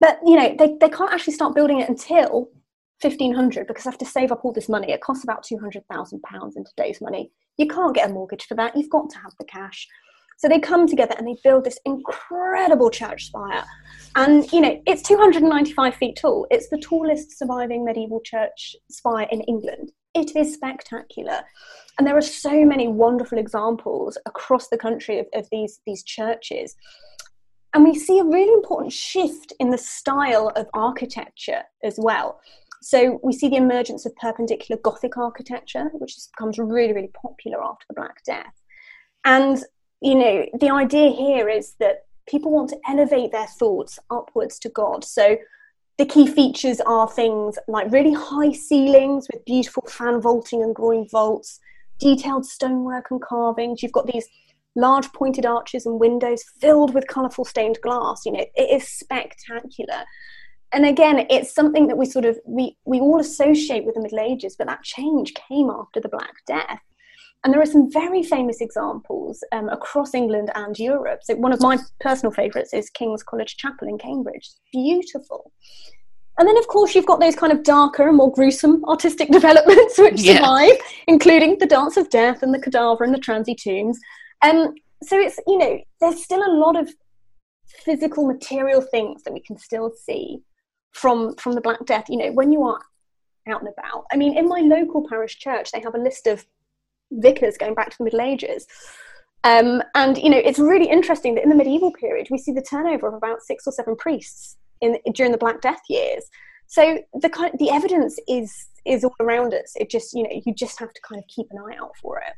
But 0.00 0.20
you 0.26 0.36
know, 0.36 0.54
they, 0.58 0.76
they 0.80 0.90
can't 0.90 1.12
actually 1.12 1.32
start 1.32 1.54
building 1.54 1.80
it 1.80 1.88
until 1.88 2.50
1500 3.00 3.66
because 3.66 3.84
they 3.84 3.90
have 3.90 3.98
to 3.98 4.06
save 4.06 4.32
up 4.32 4.44
all 4.44 4.52
this 4.52 4.68
money. 4.68 4.92
It 4.92 5.00
costs 5.00 5.24
about 5.24 5.44
£200,000 5.44 6.56
in 6.56 6.64
today's 6.64 7.00
money. 7.00 7.30
You 7.56 7.66
can't 7.66 7.94
get 7.94 8.10
a 8.10 8.12
mortgage 8.12 8.44
for 8.44 8.54
that, 8.54 8.76
you've 8.76 8.90
got 8.90 9.10
to 9.10 9.18
have 9.18 9.32
the 9.38 9.46
cash. 9.46 9.86
So 10.38 10.48
they 10.48 10.60
come 10.60 10.86
together 10.86 11.14
and 11.16 11.26
they 11.26 11.36
build 11.42 11.64
this 11.64 11.78
incredible 11.86 12.90
church 12.90 13.26
spire. 13.26 13.64
And, 14.16 14.50
you 14.52 14.60
know, 14.60 14.82
it's 14.86 15.00
295 15.02 15.94
feet 15.94 16.18
tall. 16.20 16.46
It's 16.50 16.68
the 16.68 16.78
tallest 16.78 17.38
surviving 17.38 17.84
medieval 17.84 18.20
church 18.20 18.76
spire 18.90 19.26
in 19.30 19.40
England. 19.42 19.92
It 20.16 20.34
is 20.34 20.54
spectacular. 20.54 21.42
And 21.98 22.06
there 22.06 22.16
are 22.16 22.22
so 22.22 22.64
many 22.64 22.88
wonderful 22.88 23.36
examples 23.36 24.16
across 24.24 24.68
the 24.68 24.78
country 24.78 25.18
of, 25.18 25.26
of 25.34 25.46
these, 25.52 25.80
these 25.86 26.02
churches. 26.02 26.74
And 27.74 27.84
we 27.84 27.94
see 27.94 28.18
a 28.18 28.24
really 28.24 28.54
important 28.54 28.94
shift 28.94 29.52
in 29.60 29.68
the 29.68 29.76
style 29.76 30.50
of 30.56 30.68
architecture 30.72 31.62
as 31.84 31.96
well. 31.98 32.40
So 32.80 33.20
we 33.22 33.34
see 33.34 33.48
the 33.48 33.56
emergence 33.56 34.06
of 34.06 34.16
perpendicular 34.16 34.80
Gothic 34.80 35.18
architecture, 35.18 35.90
which 35.92 36.16
becomes 36.34 36.58
really, 36.58 36.94
really 36.94 37.10
popular 37.20 37.62
after 37.62 37.84
the 37.88 37.94
Black 37.94 38.24
Death. 38.24 38.54
And, 39.26 39.62
you 40.00 40.14
know, 40.14 40.46
the 40.58 40.70
idea 40.70 41.10
here 41.10 41.50
is 41.50 41.74
that 41.78 42.06
people 42.26 42.52
want 42.52 42.70
to 42.70 42.80
elevate 42.88 43.32
their 43.32 43.46
thoughts 43.46 43.98
upwards 44.10 44.58
to 44.60 44.70
God. 44.70 45.04
So 45.04 45.36
the 45.98 46.06
key 46.06 46.26
features 46.26 46.80
are 46.82 47.08
things 47.08 47.58
like 47.68 47.90
really 47.90 48.12
high 48.12 48.52
ceilings 48.52 49.26
with 49.32 49.44
beautiful 49.44 49.82
fan 49.88 50.20
vaulting 50.20 50.62
and 50.62 50.74
groin 50.74 51.06
vaults, 51.10 51.58
detailed 51.98 52.44
stonework 52.44 53.06
and 53.10 53.22
carvings. 53.22 53.82
You've 53.82 53.92
got 53.92 54.06
these 54.06 54.28
large 54.74 55.10
pointed 55.12 55.46
arches 55.46 55.86
and 55.86 55.98
windows 55.98 56.44
filled 56.60 56.92
with 56.92 57.06
colourful 57.06 57.46
stained 57.46 57.78
glass. 57.82 58.26
You 58.26 58.32
know, 58.32 58.44
it 58.54 58.82
is 58.82 58.86
spectacular. 58.86 60.04
And 60.72 60.84
again, 60.84 61.26
it's 61.30 61.54
something 61.54 61.86
that 61.86 61.96
we 61.96 62.04
sort 62.04 62.26
of 62.26 62.38
we, 62.46 62.76
we 62.84 63.00
all 63.00 63.18
associate 63.18 63.84
with 63.84 63.94
the 63.94 64.02
Middle 64.02 64.20
Ages, 64.20 64.56
but 64.58 64.66
that 64.66 64.82
change 64.82 65.32
came 65.48 65.70
after 65.70 66.00
the 66.00 66.10
Black 66.10 66.34
Death. 66.46 66.80
And 67.44 67.52
there 67.52 67.60
are 67.60 67.66
some 67.66 67.90
very 67.92 68.22
famous 68.22 68.60
examples 68.60 69.42
um, 69.52 69.68
across 69.68 70.14
England 70.14 70.50
and 70.54 70.76
Europe. 70.78 71.20
So 71.22 71.36
one 71.36 71.52
of 71.52 71.60
my 71.60 71.78
personal 72.00 72.32
favourites 72.32 72.74
is 72.74 72.90
King's 72.90 73.22
College 73.22 73.56
Chapel 73.56 73.88
in 73.88 73.98
Cambridge. 73.98 74.50
Beautiful. 74.72 75.52
And 76.38 76.48
then, 76.48 76.58
of 76.58 76.66
course, 76.66 76.94
you've 76.94 77.06
got 77.06 77.20
those 77.20 77.36
kind 77.36 77.52
of 77.52 77.62
darker 77.62 78.08
and 78.08 78.16
more 78.16 78.32
gruesome 78.32 78.84
artistic 78.86 79.30
developments 79.32 79.96
which 79.96 80.20
yeah. 80.20 80.34
survive, 80.34 80.78
including 81.06 81.58
the 81.58 81.66
Dance 81.66 81.96
of 81.96 82.10
Death 82.10 82.42
and 82.42 82.52
the 82.52 82.60
Cadaver 82.60 83.04
and 83.04 83.14
the 83.14 83.20
Transi 83.20 83.56
Tombs. 83.56 83.98
Um, 84.42 84.74
so 85.02 85.18
it's, 85.18 85.38
you 85.46 85.58
know, 85.58 85.80
there's 86.00 86.22
still 86.22 86.42
a 86.42 86.52
lot 86.52 86.76
of 86.76 86.90
physical 87.84 88.26
material 88.26 88.80
things 88.80 89.22
that 89.22 89.32
we 89.32 89.40
can 89.40 89.56
still 89.56 89.90
see 89.90 90.40
from 90.92 91.36
from 91.36 91.52
the 91.52 91.60
Black 91.60 91.84
Death. 91.86 92.06
You 92.08 92.18
know, 92.18 92.32
when 92.32 92.52
you 92.52 92.62
are 92.64 92.80
out 93.48 93.60
and 93.60 93.72
about. 93.76 94.06
I 94.12 94.16
mean, 94.16 94.36
in 94.36 94.48
my 94.48 94.60
local 94.60 95.06
parish 95.08 95.38
church, 95.38 95.70
they 95.70 95.80
have 95.80 95.94
a 95.94 95.98
list 95.98 96.26
of 96.26 96.44
vicars 97.10 97.56
going 97.56 97.74
back 97.74 97.90
to 97.90 97.98
the 97.98 98.04
Middle 98.04 98.20
Ages. 98.20 98.66
Um, 99.44 99.82
and 99.94 100.18
you 100.18 100.28
know, 100.30 100.38
it's 100.38 100.58
really 100.58 100.88
interesting 100.88 101.34
that 101.36 101.44
in 101.44 101.50
the 101.50 101.54
medieval 101.54 101.92
period, 101.92 102.28
we 102.30 102.38
see 102.38 102.52
the 102.52 102.62
turnover 102.62 103.08
of 103.08 103.14
about 103.14 103.42
six 103.42 103.66
or 103.66 103.72
seven 103.72 103.94
priests 103.96 104.56
in 104.80 104.98
during 105.14 105.32
the 105.32 105.38
Black 105.38 105.60
Death 105.60 105.80
years. 105.88 106.24
So 106.66 106.98
the 107.14 107.30
kind 107.30 107.52
the 107.58 107.70
evidence 107.70 108.18
is 108.28 108.68
is 108.84 109.04
all 109.04 109.14
around 109.20 109.54
us. 109.54 109.74
It 109.76 109.88
just 109.88 110.14
you 110.14 110.24
know 110.24 110.30
you 110.44 110.52
just 110.52 110.80
have 110.80 110.92
to 110.92 111.00
kind 111.08 111.20
of 111.20 111.26
keep 111.28 111.46
an 111.50 111.58
eye 111.58 111.76
out 111.80 111.92
for 112.02 112.18
it. 112.18 112.34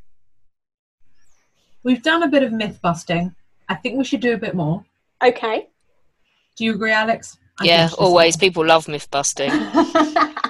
We've 1.83 2.03
done 2.03 2.23
a 2.23 2.29
bit 2.29 2.43
of 2.43 2.53
myth 2.53 2.79
busting. 2.83 3.35
I 3.69 3.75
think 3.75 3.97
we 3.97 4.05
should 4.05 4.21
do 4.21 4.35
a 4.35 4.39
bit 4.39 4.55
more. 4.55 4.85
Okay. 5.25 5.69
Do 6.57 6.65
you 6.65 6.75
agree, 6.75 6.93
Alex? 6.93 7.39
I 7.61 7.65
yeah, 7.65 7.89
always. 7.99 8.37
People 8.37 8.67
love 8.67 8.89
myth 8.89 9.11
busting. 9.11 9.51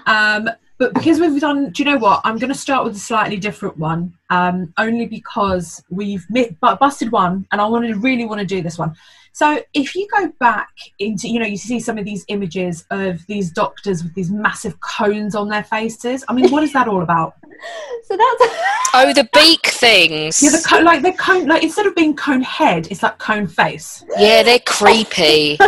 um, 0.06 0.48
but 0.78 0.94
because 0.94 1.18
we've 1.18 1.40
done, 1.40 1.70
do 1.70 1.82
you 1.82 1.90
know 1.90 1.98
what? 1.98 2.20
I'm 2.24 2.38
going 2.38 2.52
to 2.52 2.58
start 2.58 2.84
with 2.84 2.94
a 2.94 3.00
slightly 3.00 3.36
different 3.36 3.76
one, 3.78 4.14
um, 4.30 4.72
only 4.78 5.06
because 5.06 5.82
we've 5.90 6.24
myth, 6.30 6.54
busted 6.60 7.10
one, 7.10 7.46
and 7.50 7.60
I 7.60 7.66
want 7.66 7.86
to 7.86 7.94
really 7.94 8.24
want 8.24 8.40
to 8.40 8.46
do 8.46 8.62
this 8.62 8.78
one. 8.78 8.94
So 9.32 9.62
if 9.74 9.94
you 9.94 10.08
go 10.14 10.32
back 10.40 10.70
into, 10.98 11.28
you 11.28 11.38
know, 11.38 11.46
you 11.46 11.56
see 11.56 11.80
some 11.80 11.98
of 11.98 12.04
these 12.04 12.24
images 12.28 12.84
of 12.90 13.24
these 13.26 13.50
doctors 13.50 14.02
with 14.02 14.14
these 14.14 14.30
massive 14.30 14.80
cones 14.80 15.34
on 15.34 15.48
their 15.48 15.64
faces. 15.64 16.24
I 16.28 16.32
mean, 16.32 16.50
what 16.50 16.62
is 16.62 16.72
that 16.72 16.88
all 16.88 17.02
about? 17.02 17.34
so 18.04 18.16
that's 18.16 18.54
oh, 18.94 19.12
the 19.14 19.28
beak 19.32 19.66
things. 19.66 20.42
Yeah, 20.42 20.50
the 20.50 20.64
co- 20.66 20.80
like 20.80 21.02
the 21.02 21.12
cone, 21.12 21.46
like 21.46 21.62
instead 21.62 21.86
of 21.86 21.94
being 21.94 22.16
cone 22.16 22.42
head, 22.42 22.88
it's 22.90 23.02
like 23.02 23.18
cone 23.18 23.46
face. 23.46 24.04
Yeah, 24.16 24.42
they're 24.42 24.58
creepy. 24.60 25.56
so 25.56 25.66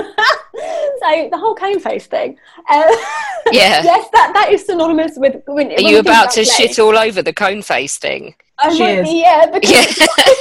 the 1.30 1.38
whole 1.38 1.54
cone 1.54 1.80
face 1.80 2.06
thing. 2.06 2.38
Uh, 2.68 2.96
yeah. 3.52 3.82
yes, 3.82 4.08
that 4.12 4.32
that 4.34 4.50
is 4.52 4.66
synonymous 4.66 5.12
with. 5.16 5.42
When, 5.46 5.72
Are 5.72 5.80
you 5.80 5.98
about 5.98 6.30
to 6.32 6.44
shit 6.44 6.78
all 6.78 6.96
over 6.96 7.22
the 7.22 7.32
cone 7.32 7.62
face 7.62 7.98
thing? 7.98 8.34
I 8.58 8.74
she 8.74 8.82
might 8.82 9.06
yeah, 9.06 9.46
because. 9.46 9.98
Yeah. 9.98 10.34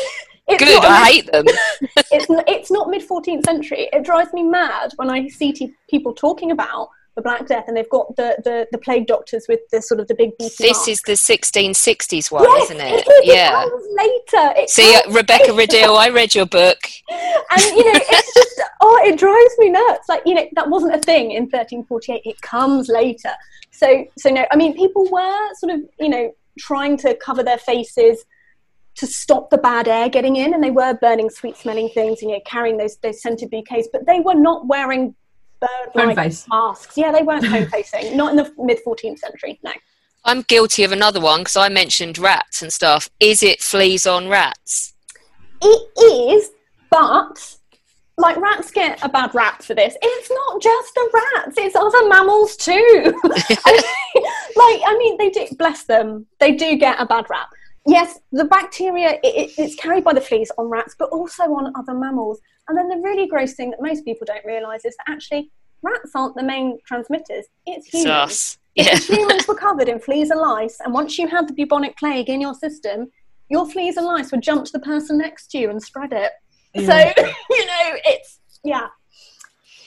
It's 0.49 0.63
Good, 0.63 0.83
I 0.83 1.11
hate 1.11 1.31
them. 1.31 1.45
it's, 2.11 2.25
it's 2.29 2.71
not 2.71 2.89
mid 2.89 3.07
14th 3.07 3.45
century. 3.45 3.89
It 3.93 4.03
drives 4.03 4.33
me 4.33 4.43
mad 4.43 4.91
when 4.95 5.09
I 5.09 5.27
see 5.27 5.51
t- 5.53 5.73
people 5.89 6.13
talking 6.13 6.51
about 6.51 6.89
the 7.15 7.21
Black 7.21 7.47
Death, 7.47 7.65
and 7.67 7.75
they've 7.75 7.89
got 7.89 8.15
the, 8.15 8.37
the, 8.43 8.67
the 8.71 8.77
plague 8.77 9.07
doctors 9.07 9.45
with 9.47 9.59
the 9.71 9.81
sort 9.81 9.99
of 9.99 10.07
the 10.07 10.15
big. 10.15 10.31
This 10.39 10.59
masks. 10.59 10.87
is 10.87 11.01
the 11.01 11.13
1660s 11.13 12.31
one, 12.31 12.43
yes, 12.43 12.71
isn't 12.71 12.81
it? 12.81 13.07
is. 13.07 13.21
Yeah. 13.23 13.51
comes 13.51 13.85
later. 13.95 14.53
It 14.59 14.69
See, 14.69 14.95
uh, 14.95 15.11
Rebecca 15.11 15.51
Rideal, 15.51 15.97
I 15.97 16.09
read 16.09 16.33
your 16.33 16.45
book. 16.45 16.79
and 17.51 17.61
you 17.61 17.91
know 17.91 17.99
it's 18.09 18.33
just 18.33 18.61
oh 18.81 19.01
it 19.03 19.17
drives 19.17 19.55
me 19.57 19.69
nuts 19.69 20.07
like 20.07 20.21
you 20.25 20.33
know 20.33 20.45
that 20.53 20.69
wasn't 20.69 20.93
a 20.93 20.99
thing 20.99 21.31
in 21.31 21.43
1348 21.43 22.21
it 22.25 22.41
comes 22.41 22.87
later 22.89 23.31
so 23.71 24.05
so 24.17 24.29
no 24.29 24.45
i 24.51 24.55
mean 24.55 24.75
people 24.75 25.07
were 25.11 25.53
sort 25.55 25.73
of 25.73 25.81
you 25.99 26.09
know 26.09 26.31
trying 26.59 26.97
to 26.97 27.15
cover 27.15 27.43
their 27.43 27.57
faces 27.57 28.25
to 28.99 29.07
stop 29.07 29.49
the 29.49 29.57
bad 29.57 29.87
air 29.87 30.09
getting 30.09 30.35
in 30.35 30.53
and 30.53 30.61
they 30.61 30.71
were 30.71 30.93
burning 30.95 31.29
sweet 31.29 31.55
smelling 31.55 31.89
things 31.89 32.21
and 32.21 32.29
you 32.29 32.37
know 32.37 32.41
carrying 32.45 32.77
those 32.77 32.97
those 32.97 33.21
scented 33.21 33.49
bouquets 33.49 33.87
but 33.93 34.05
they 34.05 34.19
were 34.19 34.35
not 34.35 34.67
wearing 34.67 35.15
bird-like 35.61 36.15
face. 36.15 36.45
masks 36.49 36.97
yeah 36.97 37.11
they 37.11 37.23
weren't 37.23 37.45
home 37.45 37.65
facing 37.67 38.15
not 38.17 38.31
in 38.31 38.35
the 38.35 38.53
mid 38.57 38.77
14th 38.85 39.19
century 39.19 39.57
no 39.63 39.71
I'm 40.25 40.41
guilty 40.41 40.83
of 40.83 40.91
another 40.91 41.21
one 41.21 41.41
because 41.41 41.55
I 41.55 41.69
mentioned 41.69 42.17
rats 42.17 42.61
and 42.61 42.73
stuff. 42.73 43.09
Is 43.21 43.41
it 43.41 43.61
fleas 43.61 44.05
on 44.05 44.27
rats? 44.27 44.93
It 45.61 45.89
is, 45.97 46.51
but 46.91 47.57
like 48.17 48.35
rats 48.35 48.69
get 48.69 48.99
a 49.01 49.07
bad 49.07 49.33
rap 49.33 49.63
for 49.63 49.73
this. 49.73 49.95
It's 50.01 50.29
not 50.29 50.61
just 50.61 50.93
the 50.93 51.09
rats; 51.13 51.57
it's 51.57 51.75
other 51.75 52.07
mammals 52.09 52.57
too. 52.57 52.73
I 53.23 53.71
mean, 53.71 54.23
like, 54.55 54.81
I 54.85 54.95
mean, 54.97 55.17
they 55.17 55.29
do. 55.29 55.47
Bless 55.57 55.85
them, 55.85 56.27
they 56.39 56.51
do 56.51 56.75
get 56.75 56.99
a 56.99 57.05
bad 57.05 57.25
rap. 57.29 57.49
Yes, 57.89 58.19
the 58.31 58.45
bacteria 58.45 59.19
it, 59.23 59.35
it, 59.35 59.51
it's 59.57 59.75
carried 59.75 60.03
by 60.03 60.13
the 60.13 60.21
fleas 60.21 60.51
on 60.57 60.69
rats, 60.69 60.95
but 60.97 61.09
also 61.09 61.43
on 61.43 61.73
other 61.75 61.93
mammals. 61.93 62.39
And 62.67 62.77
then 62.77 62.87
the 62.87 62.97
really 62.97 63.27
gross 63.27 63.53
thing 63.53 63.71
that 63.71 63.81
most 63.81 64.05
people 64.05 64.25
don't 64.25 64.45
realise 64.45 64.85
is 64.85 64.95
that 64.97 65.11
actually 65.11 65.51
rats 65.81 66.11
aren't 66.13 66.35
the 66.35 66.43
main 66.43 66.77
transmitters. 66.85 67.45
It's 67.65 67.87
It's 67.87 67.89
humans. 67.89 68.07
us. 68.07 68.57
Yeah. 68.75 68.93
If 68.93 69.07
humans 69.07 69.47
were 69.47 69.55
covered 69.67 69.89
in 69.89 69.99
fleas 69.99 70.29
and 70.29 70.39
lice, 70.39 70.79
and 70.83 70.93
once 70.93 71.17
you 71.17 71.27
had 71.27 71.47
the 71.47 71.53
bubonic 71.53 71.97
plague 71.97 72.29
in 72.29 72.39
your 72.39 72.53
system, 72.53 73.09
your 73.49 73.67
fleas 73.67 73.97
and 73.97 74.05
lice 74.05 74.31
would 74.31 74.43
jump 74.43 74.65
to 74.65 74.71
the 74.71 74.79
person 74.79 75.17
next 75.17 75.47
to 75.51 75.57
you 75.57 75.69
and 75.69 75.81
spread 75.81 76.13
it. 76.13 76.31
Yeah. 76.75 77.13
So, 77.15 77.23
you 77.49 77.65
know, 77.65 77.97
it's, 78.05 78.39
yeah. 78.63 78.87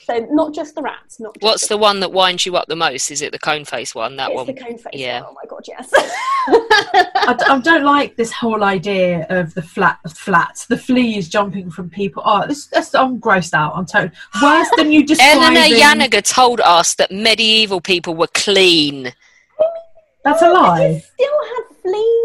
So, 0.05 0.27
not 0.31 0.53
just 0.53 0.75
the 0.75 0.81
rats. 0.81 1.19
Not 1.19 1.33
just 1.35 1.43
What's 1.43 1.67
the 1.67 1.77
one 1.77 1.99
that 2.01 2.11
winds 2.11 2.45
you 2.45 2.55
up 2.57 2.67
the 2.67 2.75
most? 2.75 3.09
Is 3.11 3.21
it 3.21 3.31
the 3.31 3.39
cone 3.39 3.65
face 3.65 3.95
one? 3.95 4.17
That 4.17 4.29
it's 4.31 4.35
one? 4.35 4.45
the 4.47 4.53
cone 4.53 4.77
face. 4.77 4.93
yeah. 4.93 5.21
one. 5.21 5.29
Oh 5.31 5.33
my 5.35 5.47
god, 5.49 5.63
yes. 5.67 5.89
I, 7.25 7.35
d- 7.37 7.45
I 7.47 7.59
don't 7.59 7.83
like 7.83 8.15
this 8.15 8.31
whole 8.31 8.63
idea 8.63 9.25
of 9.29 9.53
the 9.53 9.61
flat 9.61 9.99
flats, 10.11 10.65
the 10.65 10.77
fleas 10.77 11.29
jumping 11.29 11.69
from 11.71 11.89
people. 11.89 12.21
Oh, 12.25 12.45
this, 12.47 12.67
this 12.67 12.93
I'm 12.93 13.19
grossed 13.19 13.53
out. 13.53 13.73
I'm 13.75 13.85
totally 13.85 14.11
worse 14.41 14.67
than 14.77 14.91
you 14.91 15.05
describing. 15.05 15.57
Eleanor 15.57 15.75
Janega 15.75 16.21
told 16.21 16.59
us 16.61 16.95
that 16.95 17.11
medieval 17.11 17.79
people 17.81 18.15
were 18.15 18.27
clean. 18.33 19.13
That's 20.23 20.41
a 20.41 20.45
They 20.45 20.51
lie. 20.51 21.03
still 21.13 21.39
had 21.55 21.63
fleas. 21.81 22.22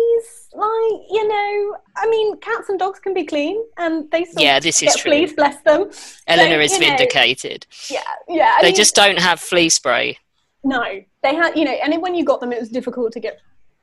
Like, 0.58 1.02
you 1.10 1.28
know, 1.28 1.76
I 1.96 2.10
mean, 2.10 2.36
cats 2.38 2.68
and 2.68 2.78
dogs 2.80 2.98
can 2.98 3.14
be 3.14 3.24
clean, 3.24 3.62
and 3.76 4.10
they 4.10 4.24
still 4.24 4.42
Yeah, 4.42 4.58
this 4.58 4.82
is 4.82 4.88
get 4.88 4.98
true. 4.98 5.10
fleas, 5.12 5.32
bless 5.32 5.60
them. 5.62 5.90
Eleanor 6.26 6.56
So, 6.56 6.60
is 6.60 6.72
you 6.72 6.80
know, 6.80 6.86
vindicated. 6.88 7.66
Yeah, 7.88 8.00
yeah. 8.28 8.54
I 8.56 8.62
They 8.62 8.68
mean, 8.68 8.74
just 8.74 8.96
don't 8.96 9.20
have 9.20 9.38
flea 9.38 9.68
spray. 9.68 10.18
No, 10.64 10.82
they 11.22 11.34
had, 11.34 11.56
you 11.56 11.64
know, 11.64 11.70
and 11.70 12.02
when 12.02 12.16
you 12.16 12.24
got 12.24 12.40
them, 12.40 12.52
it 12.52 12.58
was 12.58 12.70
difficult 12.70 13.12
to 13.12 13.20
get 13.20 13.38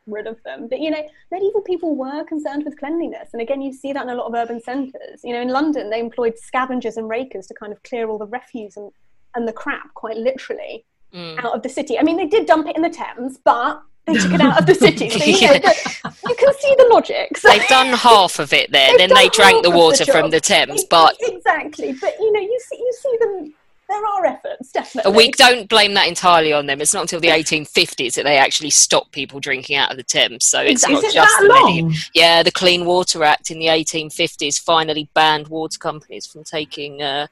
rid 0.06 0.28
of 0.28 0.38
them. 0.44 0.68
But, 0.68 0.82
you 0.82 0.92
know, 0.92 1.02
medieval 1.32 1.62
people 1.62 1.96
were 1.96 2.26
concerned 2.26 2.66
with 2.66 2.78
cleanliness. 2.78 3.30
And 3.32 3.42
again, 3.42 3.62
you 3.62 3.72
see 3.72 3.94
that 3.94 4.04
in 4.04 4.10
a 4.10 4.16
lot 4.16 4.28
of 4.28 4.34
urban 4.36 4.62
centres. 4.62 5.22
You 5.24 5.34
know, 5.34 5.42
in 5.42 5.48
London, 5.48 5.90
they 5.90 6.02
employed 6.02 6.38
scavengers 6.38 6.98
and 6.98 7.08
rakers 7.08 7.48
to 7.48 7.54
kind 7.54 7.72
of 7.72 7.82
clear 7.84 8.10
all 8.10 8.18
the 8.18 8.28
refuse 8.28 8.76
and, 8.76 8.92
and 9.34 9.48
the 9.48 9.54
crap, 9.54 9.94
quite 9.94 10.18
literally, 10.18 10.86
Mm. 11.16 11.38
out 11.46 11.56
of 11.56 11.64
the 11.64 11.70
city. 11.70 11.98
I 11.98 12.04
mean, 12.04 12.18
they 12.18 12.26
did 12.28 12.46
dump 12.46 12.68
it 12.68 12.76
in 12.76 12.82
the 12.82 12.90
Thames, 12.90 13.38
but 13.44 13.82
they 14.06 14.16
took 14.16 14.34
it 14.34 14.42
out 14.42 14.60
of 14.60 14.66
the 14.66 14.76
city. 14.86 15.10
So, 15.10 15.24
you 15.24 15.40
know, 15.48 15.54
you 15.54 16.36
can 16.36 16.54
see 16.60 16.76
the 16.78 16.90
logic. 16.92 17.38
So, 17.38 17.48
They've 17.50 17.68
done 17.68 17.88
half 17.88 18.38
of 18.40 18.52
it 18.54 18.72
there. 18.72 18.98
Then 18.98 19.12
they 19.14 19.30
drank 19.30 19.64
the 19.64 19.72
water 19.72 20.04
the 20.06 20.12
from 20.12 20.30
the 20.30 20.40
Thames. 20.42 20.84
But 20.84 21.16
exactly. 21.22 21.94
But, 21.94 22.16
you 22.20 22.32
know, 22.34 22.42
you 22.42 22.60
see, 22.68 22.76
you 22.78 22.94
see 23.02 23.18
them, 23.22 23.54
there 23.88 24.06
are 24.06 24.26
efforts, 24.26 24.72
definitely. 24.72 25.14
we 25.14 25.32
don't 25.32 25.70
blame 25.70 25.94
that 25.94 26.08
entirely 26.08 26.52
on 26.52 26.66
them. 26.66 26.82
It's 26.82 26.94
not 26.94 27.02
until 27.04 27.20
the 27.22 27.30
1850s 27.30 28.16
that 28.16 28.24
they 28.26 28.38
actually 28.38 28.72
stopped 28.72 29.12
people 29.12 29.40
drinking 29.40 29.78
out 29.78 29.92
of 29.92 29.98
the 29.98 30.04
Thames. 30.04 30.46
So 30.46 30.60
it's 30.60 30.84
Exactly. 30.84 30.96
not 30.96 31.04
it 31.06 31.14
just 31.14 31.30
that 31.40 31.48
the 31.48 31.54
medieval. 31.66 31.90
long? 31.92 31.96
Yeah, 32.14 32.44
the 32.44 32.52
Clean 32.52 32.84
Water 32.86 33.24
Act 33.24 33.52
in 33.52 33.60
the 33.60 33.68
1850s 33.68 34.60
finally 34.60 35.08
banned 35.14 35.48
water 35.48 35.78
companies 35.80 36.28
from 36.28 36.44
taking. 36.44 37.02
Uh, 37.02 37.28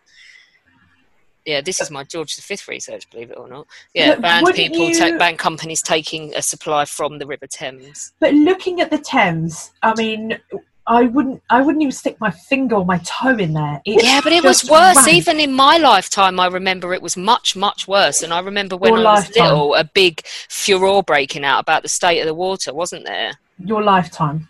yeah, 1.45 1.61
this 1.61 1.81
is 1.81 1.91
my 1.91 2.03
George 2.03 2.35
V 2.35 2.57
research, 2.67 3.09
believe 3.09 3.31
it 3.31 3.37
or 3.37 3.47
not. 3.47 3.67
Yeah, 3.93 4.11
But 4.15 4.21
banned 4.21 4.47
people, 4.55 4.89
you- 4.89 5.17
ta- 5.17 5.33
companies 5.37 5.81
taking 5.81 6.33
a 6.35 6.41
supply 6.41 6.85
from 6.85 7.19
the 7.19 7.25
River 7.25 7.47
Thames. 7.47 8.13
But 8.19 8.33
looking 8.33 8.81
at 8.81 8.91
the 8.91 8.97
Thames, 8.97 9.71
I 9.81 9.93
mean, 9.95 10.37
I 10.85 11.03
wouldn't. 11.03 11.41
I 11.49 11.61
wouldn't 11.61 11.81
even 11.81 11.93
stick 11.93 12.19
my 12.19 12.29
finger 12.29 12.75
or 12.75 12.85
my 12.85 12.97
toe 13.05 13.37
in 13.37 13.53
there. 13.53 13.81
It's 13.85 14.03
Yeah, 14.03 14.19
but 14.21 14.33
it 14.33 14.43
was 14.43 14.69
worse. 14.69 14.97
rank. 14.97 15.13
Even 15.13 15.39
in 15.39 15.53
my 15.53 15.77
lifetime, 15.77 16.39
I 16.41 16.47
remember 16.47 16.93
it 16.93 17.01
was 17.01 17.15
much, 17.15 17.55
much 17.55 17.87
worse. 17.87 18.21
And 18.21 18.33
I 18.33 18.39
remember 18.39 18.75
when 18.75 18.93
Your 18.95 19.07
I 19.07 19.11
was 19.13 19.25
lifetime. 19.27 19.43
little, 19.45 19.75
a 19.75 19.85
big 19.85 20.25
furore 20.49 21.01
breaking 21.03 21.45
out 21.45 21.59
about 21.59 21.83
the 21.83 21.89
state 21.89 22.19
of 22.19 22.25
the 22.27 22.33
water, 22.33 22.73
wasn't 22.73 23.05
there? 23.05 23.33
your 23.63 23.81
lifetime. 23.83 24.49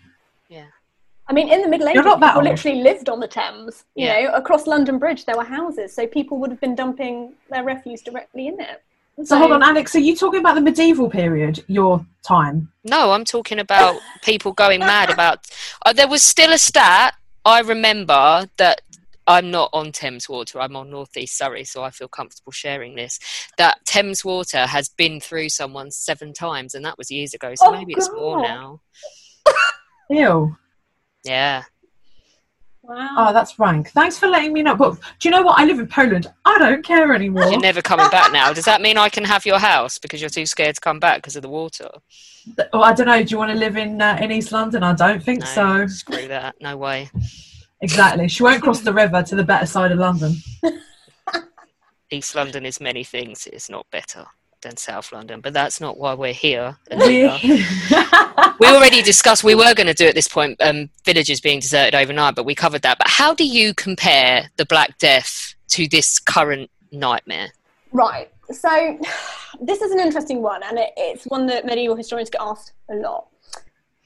I 1.26 1.32
mean, 1.32 1.48
in 1.48 1.62
the 1.62 1.68
Middle 1.68 1.88
Ages, 1.88 1.94
You're 1.96 2.04
not 2.04 2.20
that 2.20 2.34
people 2.34 2.42
old. 2.42 2.50
literally 2.50 2.82
lived 2.82 3.08
on 3.08 3.20
the 3.20 3.28
Thames. 3.28 3.84
You 3.94 4.06
Yeah. 4.06 4.20
know, 4.22 4.32
across 4.34 4.66
London 4.66 4.98
Bridge, 4.98 5.24
there 5.24 5.36
were 5.36 5.44
houses, 5.44 5.94
so 5.94 6.06
people 6.06 6.38
would 6.38 6.50
have 6.50 6.60
been 6.60 6.74
dumping 6.74 7.34
their 7.50 7.64
refuse 7.64 8.02
directly 8.02 8.46
in 8.48 8.60
it. 8.60 8.82
So 9.24 9.38
hold 9.38 9.52
on, 9.52 9.62
Alex. 9.62 9.94
Are 9.94 10.00
you 10.00 10.16
talking 10.16 10.40
about 10.40 10.56
the 10.56 10.60
medieval 10.60 11.08
period? 11.08 11.64
Your 11.68 12.04
time? 12.26 12.72
No, 12.82 13.12
I'm 13.12 13.24
talking 13.24 13.60
about 13.60 14.00
people 14.22 14.52
going 14.52 14.80
mad 14.80 15.08
about. 15.08 15.46
Uh, 15.86 15.92
there 15.92 16.08
was 16.08 16.22
still 16.22 16.52
a 16.52 16.58
stat. 16.58 17.14
I 17.44 17.60
remember 17.60 18.48
that 18.56 18.80
I'm 19.28 19.50
not 19.52 19.70
on 19.72 19.92
Thames 19.92 20.28
Water. 20.28 20.60
I'm 20.60 20.74
on 20.76 20.90
North 20.90 21.16
East 21.16 21.38
Surrey, 21.38 21.62
so 21.64 21.84
I 21.84 21.90
feel 21.90 22.08
comfortable 22.08 22.50
sharing 22.52 22.96
this. 22.96 23.18
That 23.56 23.78
Thames 23.86 24.24
Water 24.24 24.66
has 24.66 24.88
been 24.88 25.20
through 25.20 25.48
someone 25.50 25.90
seven 25.92 26.32
times, 26.32 26.74
and 26.74 26.84
that 26.84 26.98
was 26.98 27.10
years 27.10 27.32
ago. 27.34 27.54
So 27.54 27.68
Oh, 27.68 27.70
maybe 27.72 27.94
it's 27.96 28.10
more 28.10 28.42
now. 28.42 28.80
Ew. 30.10 30.56
Yeah. 31.24 31.64
Wow. 32.82 33.14
Oh, 33.16 33.32
that's 33.32 33.58
rank. 33.58 33.88
Thanks 33.90 34.18
for 34.18 34.26
letting 34.26 34.52
me 34.52 34.62
know. 34.62 34.76
But 34.76 34.98
do 35.18 35.28
you 35.28 35.30
know 35.30 35.40
what? 35.40 35.58
I 35.58 35.64
live 35.64 35.78
in 35.78 35.86
Poland. 35.86 36.26
I 36.44 36.58
don't 36.58 36.84
care 36.84 37.14
anymore. 37.14 37.44
You're 37.46 37.58
never 37.58 37.80
coming 37.80 38.10
back 38.10 38.30
now. 38.30 38.52
Does 38.52 38.66
that 38.66 38.82
mean 38.82 38.98
I 38.98 39.08
can 39.08 39.24
have 39.24 39.46
your 39.46 39.58
house 39.58 39.96
because 39.98 40.20
you're 40.20 40.28
too 40.28 40.44
scared 40.44 40.74
to 40.74 40.80
come 40.82 41.00
back 41.00 41.18
because 41.18 41.34
of 41.34 41.40
the 41.40 41.48
water? 41.48 41.88
Well, 42.74 42.84
I 42.84 42.92
don't 42.92 43.06
know. 43.06 43.22
Do 43.22 43.30
you 43.30 43.38
want 43.38 43.52
to 43.52 43.56
live 43.56 43.78
in 43.78 44.02
uh, 44.02 44.18
in 44.20 44.30
East 44.30 44.52
London? 44.52 44.82
I 44.82 44.92
don't 44.92 45.22
think 45.22 45.40
No, 45.40 45.46
so. 45.46 45.86
Screw 45.86 46.28
that. 46.28 46.56
No 46.60 46.76
way. 46.76 47.08
Exactly. 47.80 48.28
She 48.28 48.42
won't 48.42 48.62
cross 48.62 48.80
the 48.80 48.92
river 48.92 49.22
to 49.22 49.34
the 49.34 49.44
better 49.44 49.66
side 49.66 49.90
of 49.90 49.98
London. 49.98 50.36
East 52.10 52.34
London 52.34 52.66
is 52.66 52.80
many 52.80 53.02
things. 53.02 53.46
It's 53.46 53.70
not 53.70 53.86
better 53.90 54.26
than 54.64 54.76
South 54.76 55.12
London, 55.12 55.40
but 55.40 55.52
that's 55.52 55.80
not 55.80 55.96
why 55.96 56.14
we're 56.14 56.32
here. 56.32 56.76
We- 56.90 57.22
we 58.58 58.66
already 58.66 59.02
discussed 59.02 59.44
we 59.44 59.54
were 59.54 59.74
going 59.74 59.86
to 59.86 59.94
do 59.94 60.06
at 60.06 60.14
this 60.14 60.28
point 60.28 60.60
um, 60.60 60.90
villages 61.04 61.40
being 61.40 61.60
deserted 61.60 61.94
overnight, 61.94 62.34
but 62.34 62.44
we 62.44 62.54
covered 62.54 62.82
that. 62.82 62.98
But 62.98 63.08
how 63.08 63.32
do 63.32 63.46
you 63.46 63.72
compare 63.74 64.50
the 64.56 64.66
Black 64.66 64.98
Death 64.98 65.54
to 65.68 65.88
this 65.88 66.18
current 66.18 66.70
nightmare? 66.90 67.52
Right. 67.92 68.30
So 68.50 68.98
this 69.60 69.80
is 69.80 69.92
an 69.92 70.00
interesting 70.00 70.42
one, 70.42 70.62
and 70.64 70.78
it, 70.78 70.90
it's 70.96 71.24
one 71.24 71.46
that 71.46 71.64
medieval 71.64 71.96
historians 71.96 72.30
get 72.30 72.40
asked 72.40 72.72
a 72.90 72.96
lot. 72.96 73.28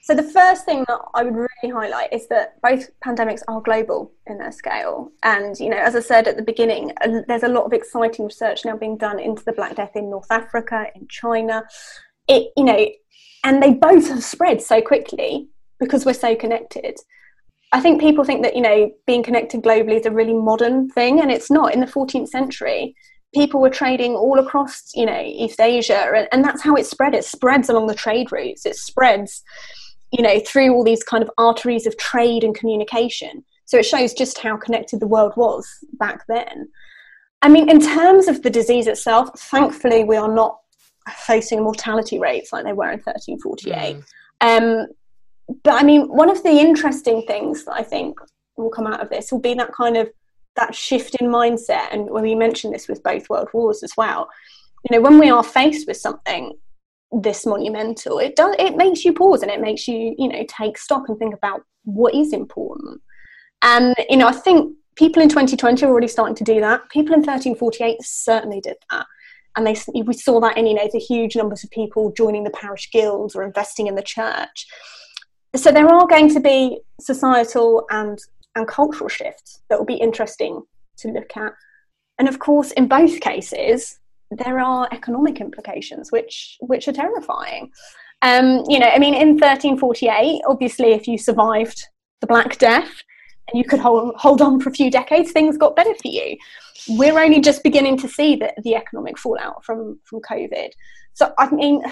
So 0.09 0.15
the 0.15 0.23
first 0.23 0.65
thing 0.65 0.87
that 0.89 1.01
I 1.13 1.23
would 1.23 1.37
really 1.37 1.71
highlight 1.71 2.15
is 2.15 2.29
that 2.29 2.59
both 2.63 2.89
pandemics 3.05 3.43
are 3.47 3.61
global 3.61 4.11
in 4.27 4.39
their 4.39 4.53
scale, 4.53 5.13
and 5.23 5.55
you 5.61 5.69
know, 5.69 5.77
as 5.77 5.95
I 5.95 6.01
said 6.01 6.27
at 6.27 6.39
the 6.39 6.43
beginning, 6.43 6.93
there's 7.29 7.43
a 7.43 7.49
lot 7.49 7.67
of 7.67 7.75
exciting 7.75 8.25
research 8.25 8.65
now 8.65 8.75
being 8.75 8.97
done 8.97 9.21
into 9.21 9.45
the 9.45 9.53
Black 9.53 9.77
Death 9.77 9.97
in 9.97 10.09
North 10.09 10.31
Africa, 10.31 10.87
in 10.95 11.07
China. 11.09 11.63
It, 12.27 12.53
you 12.57 12.65
know, 12.65 12.89
and 13.45 13.63
they 13.63 13.75
both 13.75 14.09
have 14.09 14.25
spread 14.25 14.63
so 14.63 14.81
quickly 14.81 15.47
because 15.79 16.07
we're 16.07 16.15
so 16.15 16.35
connected. 16.35 16.97
I 17.73 17.83
think 17.83 18.01
people 18.01 18.25
think 18.25 18.43
that 18.45 18.57
you 18.57 18.63
know 18.63 18.91
being 19.07 19.23
connected 19.23 19.63
globally 19.63 20.01
is 20.01 20.07
a 20.07 20.11
really 20.11 20.33
modern 20.33 20.89
thing, 20.89 21.21
and 21.21 21.31
it's 21.31 21.51
not. 21.51 21.75
In 21.75 21.81
the 21.81 21.87
14th 21.87 22.29
century, 22.29 22.97
people 23.35 23.61
were 23.61 23.69
trading 23.69 24.15
all 24.15 24.39
across 24.39 24.91
you 24.95 25.05
know 25.05 25.23
East 25.23 25.61
Asia, 25.61 26.11
and, 26.17 26.29
and 26.33 26.43
that's 26.43 26.63
how 26.63 26.77
it 26.77 26.87
spread. 26.87 27.15
It 27.15 27.27
spreads 27.27 27.69
along 27.69 27.89
the 27.89 27.95
trade 27.95 28.33
routes. 28.33 28.65
It 28.65 28.77
spreads, 28.77 29.43
you 30.13 30.23
know, 30.23 30.41
through 30.41 30.73
all 30.75 30.85
these 30.85 31.03
kind 31.03 31.23
of 31.23 31.31
arteries 31.39 31.87
of 31.87 31.97
trade 31.97 32.45
and 32.45 32.55
communication. 32.55 33.45
So 33.67 33.79
it 33.79 33.85
shows 33.85 34.15
just 34.15 34.39
how 34.39 34.57
connected 34.57 35.01
the 35.01 35.07
world 35.07 35.35
was 35.37 35.69
back 35.99 36.25
then. 36.29 36.69
I 37.43 37.49
mean, 37.49 37.71
in 37.71 37.81
terms 37.81 38.27
of 38.27 38.43
the 38.43 38.51
disease 38.51 38.87
itself, 38.87 39.39
thankfully 39.39 40.05
we 40.05 40.17
are 40.17 40.33
not 40.33 40.59
facing 41.27 41.63
mortality 41.63 42.19
rates 42.19 42.53
like 42.53 42.65
they 42.65 42.73
were 42.73 42.91
in 42.91 43.01
1348. 43.01 44.03
Um, 44.41 44.87
but 45.63 45.81
I 45.81 45.83
mean, 45.85 46.09
one 46.09 46.31
of 46.31 46.43
the 46.43 46.51
interesting 46.51 47.23
things 47.27 47.65
that 47.65 47.75
I 47.75 47.83
think 47.83 48.19
will 48.57 48.71
come 48.71 48.87
out 48.87 49.01
of 49.01 49.09
this 49.09 49.31
will 49.31 49.41
be 49.41 49.55
that 49.55 49.73
kind 49.73 49.97
of 49.97 50.11
that 50.57 50.75
shift 50.75 51.15
in 51.21 51.29
mindset, 51.29 51.87
and 51.93 52.11
when 52.11 52.25
we 52.25 52.35
mentioned 52.35 52.75
this 52.75 52.89
with 52.89 53.03
both 53.03 53.31
world 53.31 53.49
wars 53.53 53.83
as 53.83 53.93
well. 53.97 54.29
you 54.85 54.97
know, 54.97 55.03
when 55.03 55.19
we 55.19 55.31
are 55.31 55.45
faced 55.45 55.87
with 55.87 55.97
something 55.97 56.53
this 57.11 57.47
monumental, 57.47 58.19
it 58.19 58.37
does 58.37 58.55
it 58.59 58.77
makes 58.77 59.05
you 59.05 59.13
pause 59.13 59.43
and 59.43 59.51
it 59.51 59.61
makes 59.61 59.89
you, 59.89 60.15
you 60.19 60.29
know, 60.29 60.45
take 60.49 60.77
stock 60.79 61.09
and 61.09 61.19
think 61.19 61.35
about 61.35 61.63
what 61.85 62.15
is 62.15 62.33
important. 62.33 63.01
And 63.63 63.95
you 64.09 64.17
know, 64.17 64.29
I 64.29 64.33
think 64.33 64.75
people 64.97 65.23
in 65.23 65.29
2020 65.29 65.85
are 65.85 65.89
already 65.89 66.09
starting 66.09 66.37
to 66.37 66.45
do 66.45 66.61
that. 66.61 66.89
People 66.91 67.15
in 67.15 67.21
1348 67.21 67.99
certainly 68.03 68.61
did 68.61 68.77
that. 68.91 69.07
And 69.57 69.67
they, 69.67 69.77
we 70.03 70.15
saw 70.15 70.41
that 70.41 70.57
in 70.57 70.67
you 70.67 70.75
know 70.75 70.89
the 70.93 70.99
huge 70.99 71.35
numbers 71.35 71.65
of 71.65 71.71
people 71.71 72.13
joining 72.13 72.45
the 72.45 72.51
parish 72.51 72.91
guilds 72.93 73.35
or 73.35 73.43
investing 73.43 73.87
in 73.87 73.95
the 73.95 74.03
church. 74.03 74.67
So 75.57 75.73
there 75.73 75.89
are 75.89 76.07
going 76.07 76.33
to 76.35 76.41
be 76.41 76.81
societal 77.01 77.87
and 77.91 78.19
and 78.55 78.69
cultural 78.69 79.09
shifts 79.09 79.63
that 79.69 79.79
will 79.79 79.87
be 79.87 79.95
interesting 79.95 80.63
to 80.99 81.09
look 81.09 81.37
at. 81.37 81.53
And 82.19 82.29
of 82.29 82.39
course, 82.39 82.73
in 82.73 82.89
both 82.89 83.21
cases, 83.21 83.99
there 84.31 84.61
are 84.61 84.89
economic 84.93 85.41
implications 85.41 86.13
which 86.13 86.57
which 86.61 86.89
are 86.89 86.93
terrifying. 86.93 87.71
Um, 88.23 88.65
you 88.69 88.79
know, 88.79 88.89
I 88.89 88.99
mean, 88.99 89.15
in 89.15 89.39
1348, 89.39 90.43
obviously, 90.47 90.93
if 90.93 91.07
you 91.07 91.19
survived 91.19 91.87
the 92.21 92.27
Black 92.27 92.59
Death 92.59 93.03
and 93.49 93.59
you 93.59 93.65
could 93.65 93.79
hold, 93.79 94.15
hold 94.17 94.43
on 94.43 94.61
for 94.61 94.71
a 94.71 94.75
few 94.75 94.91
decades, 94.91 95.31
things 95.31 95.57
got 95.57 95.77
better 95.77 95.95
for 95.95 96.09
you. 96.09 96.37
We're 96.89 97.19
only 97.19 97.41
just 97.41 97.63
beginning 97.63 97.97
to 97.99 98.09
see 98.09 98.37
the, 98.37 98.53
the 98.65 98.75
economic 98.75 99.19
fallout 99.19 99.65
from, 99.65 100.01
from 100.05 100.21
COVID. 100.21 100.71
So, 101.15 101.33
I 101.39 101.51
mean, 101.51 101.83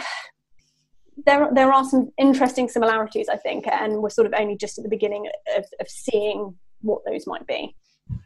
there, 1.25 1.49
there 1.53 1.73
are 1.73 1.85
some 1.85 2.11
interesting 2.19 2.69
similarities, 2.69 3.29
I 3.29 3.37
think, 3.37 3.67
and 3.67 4.03
we're 4.03 4.11
sort 4.11 4.27
of 4.27 4.35
only 4.37 4.57
just 4.57 4.79
at 4.79 4.85
the 4.85 4.91
beginning 4.91 5.29
of, 5.57 5.65
of 5.81 5.89
seeing 5.89 6.55
what 6.83 7.03
those 7.07 7.27
might 7.27 7.47
be. 7.47 7.75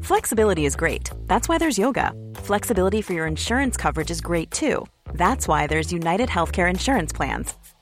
Flexibility 0.03 0.65
is 0.65 0.75
great. 0.75 1.09
That's 1.27 1.47
why 1.47 1.57
there's 1.57 1.77
yoga. 1.77 2.11
Flexibility 2.35 3.01
for 3.01 3.13
your 3.13 3.25
insurance 3.25 3.77
coverage 3.77 4.11
is 4.11 4.19
great 4.19 4.51
too. 4.51 4.85
That's 5.13 5.47
why 5.47 5.67
there's 5.67 5.93
United 5.93 6.27
Healthcare 6.27 6.69
Insurance 6.69 7.13
Plans. 7.13 7.53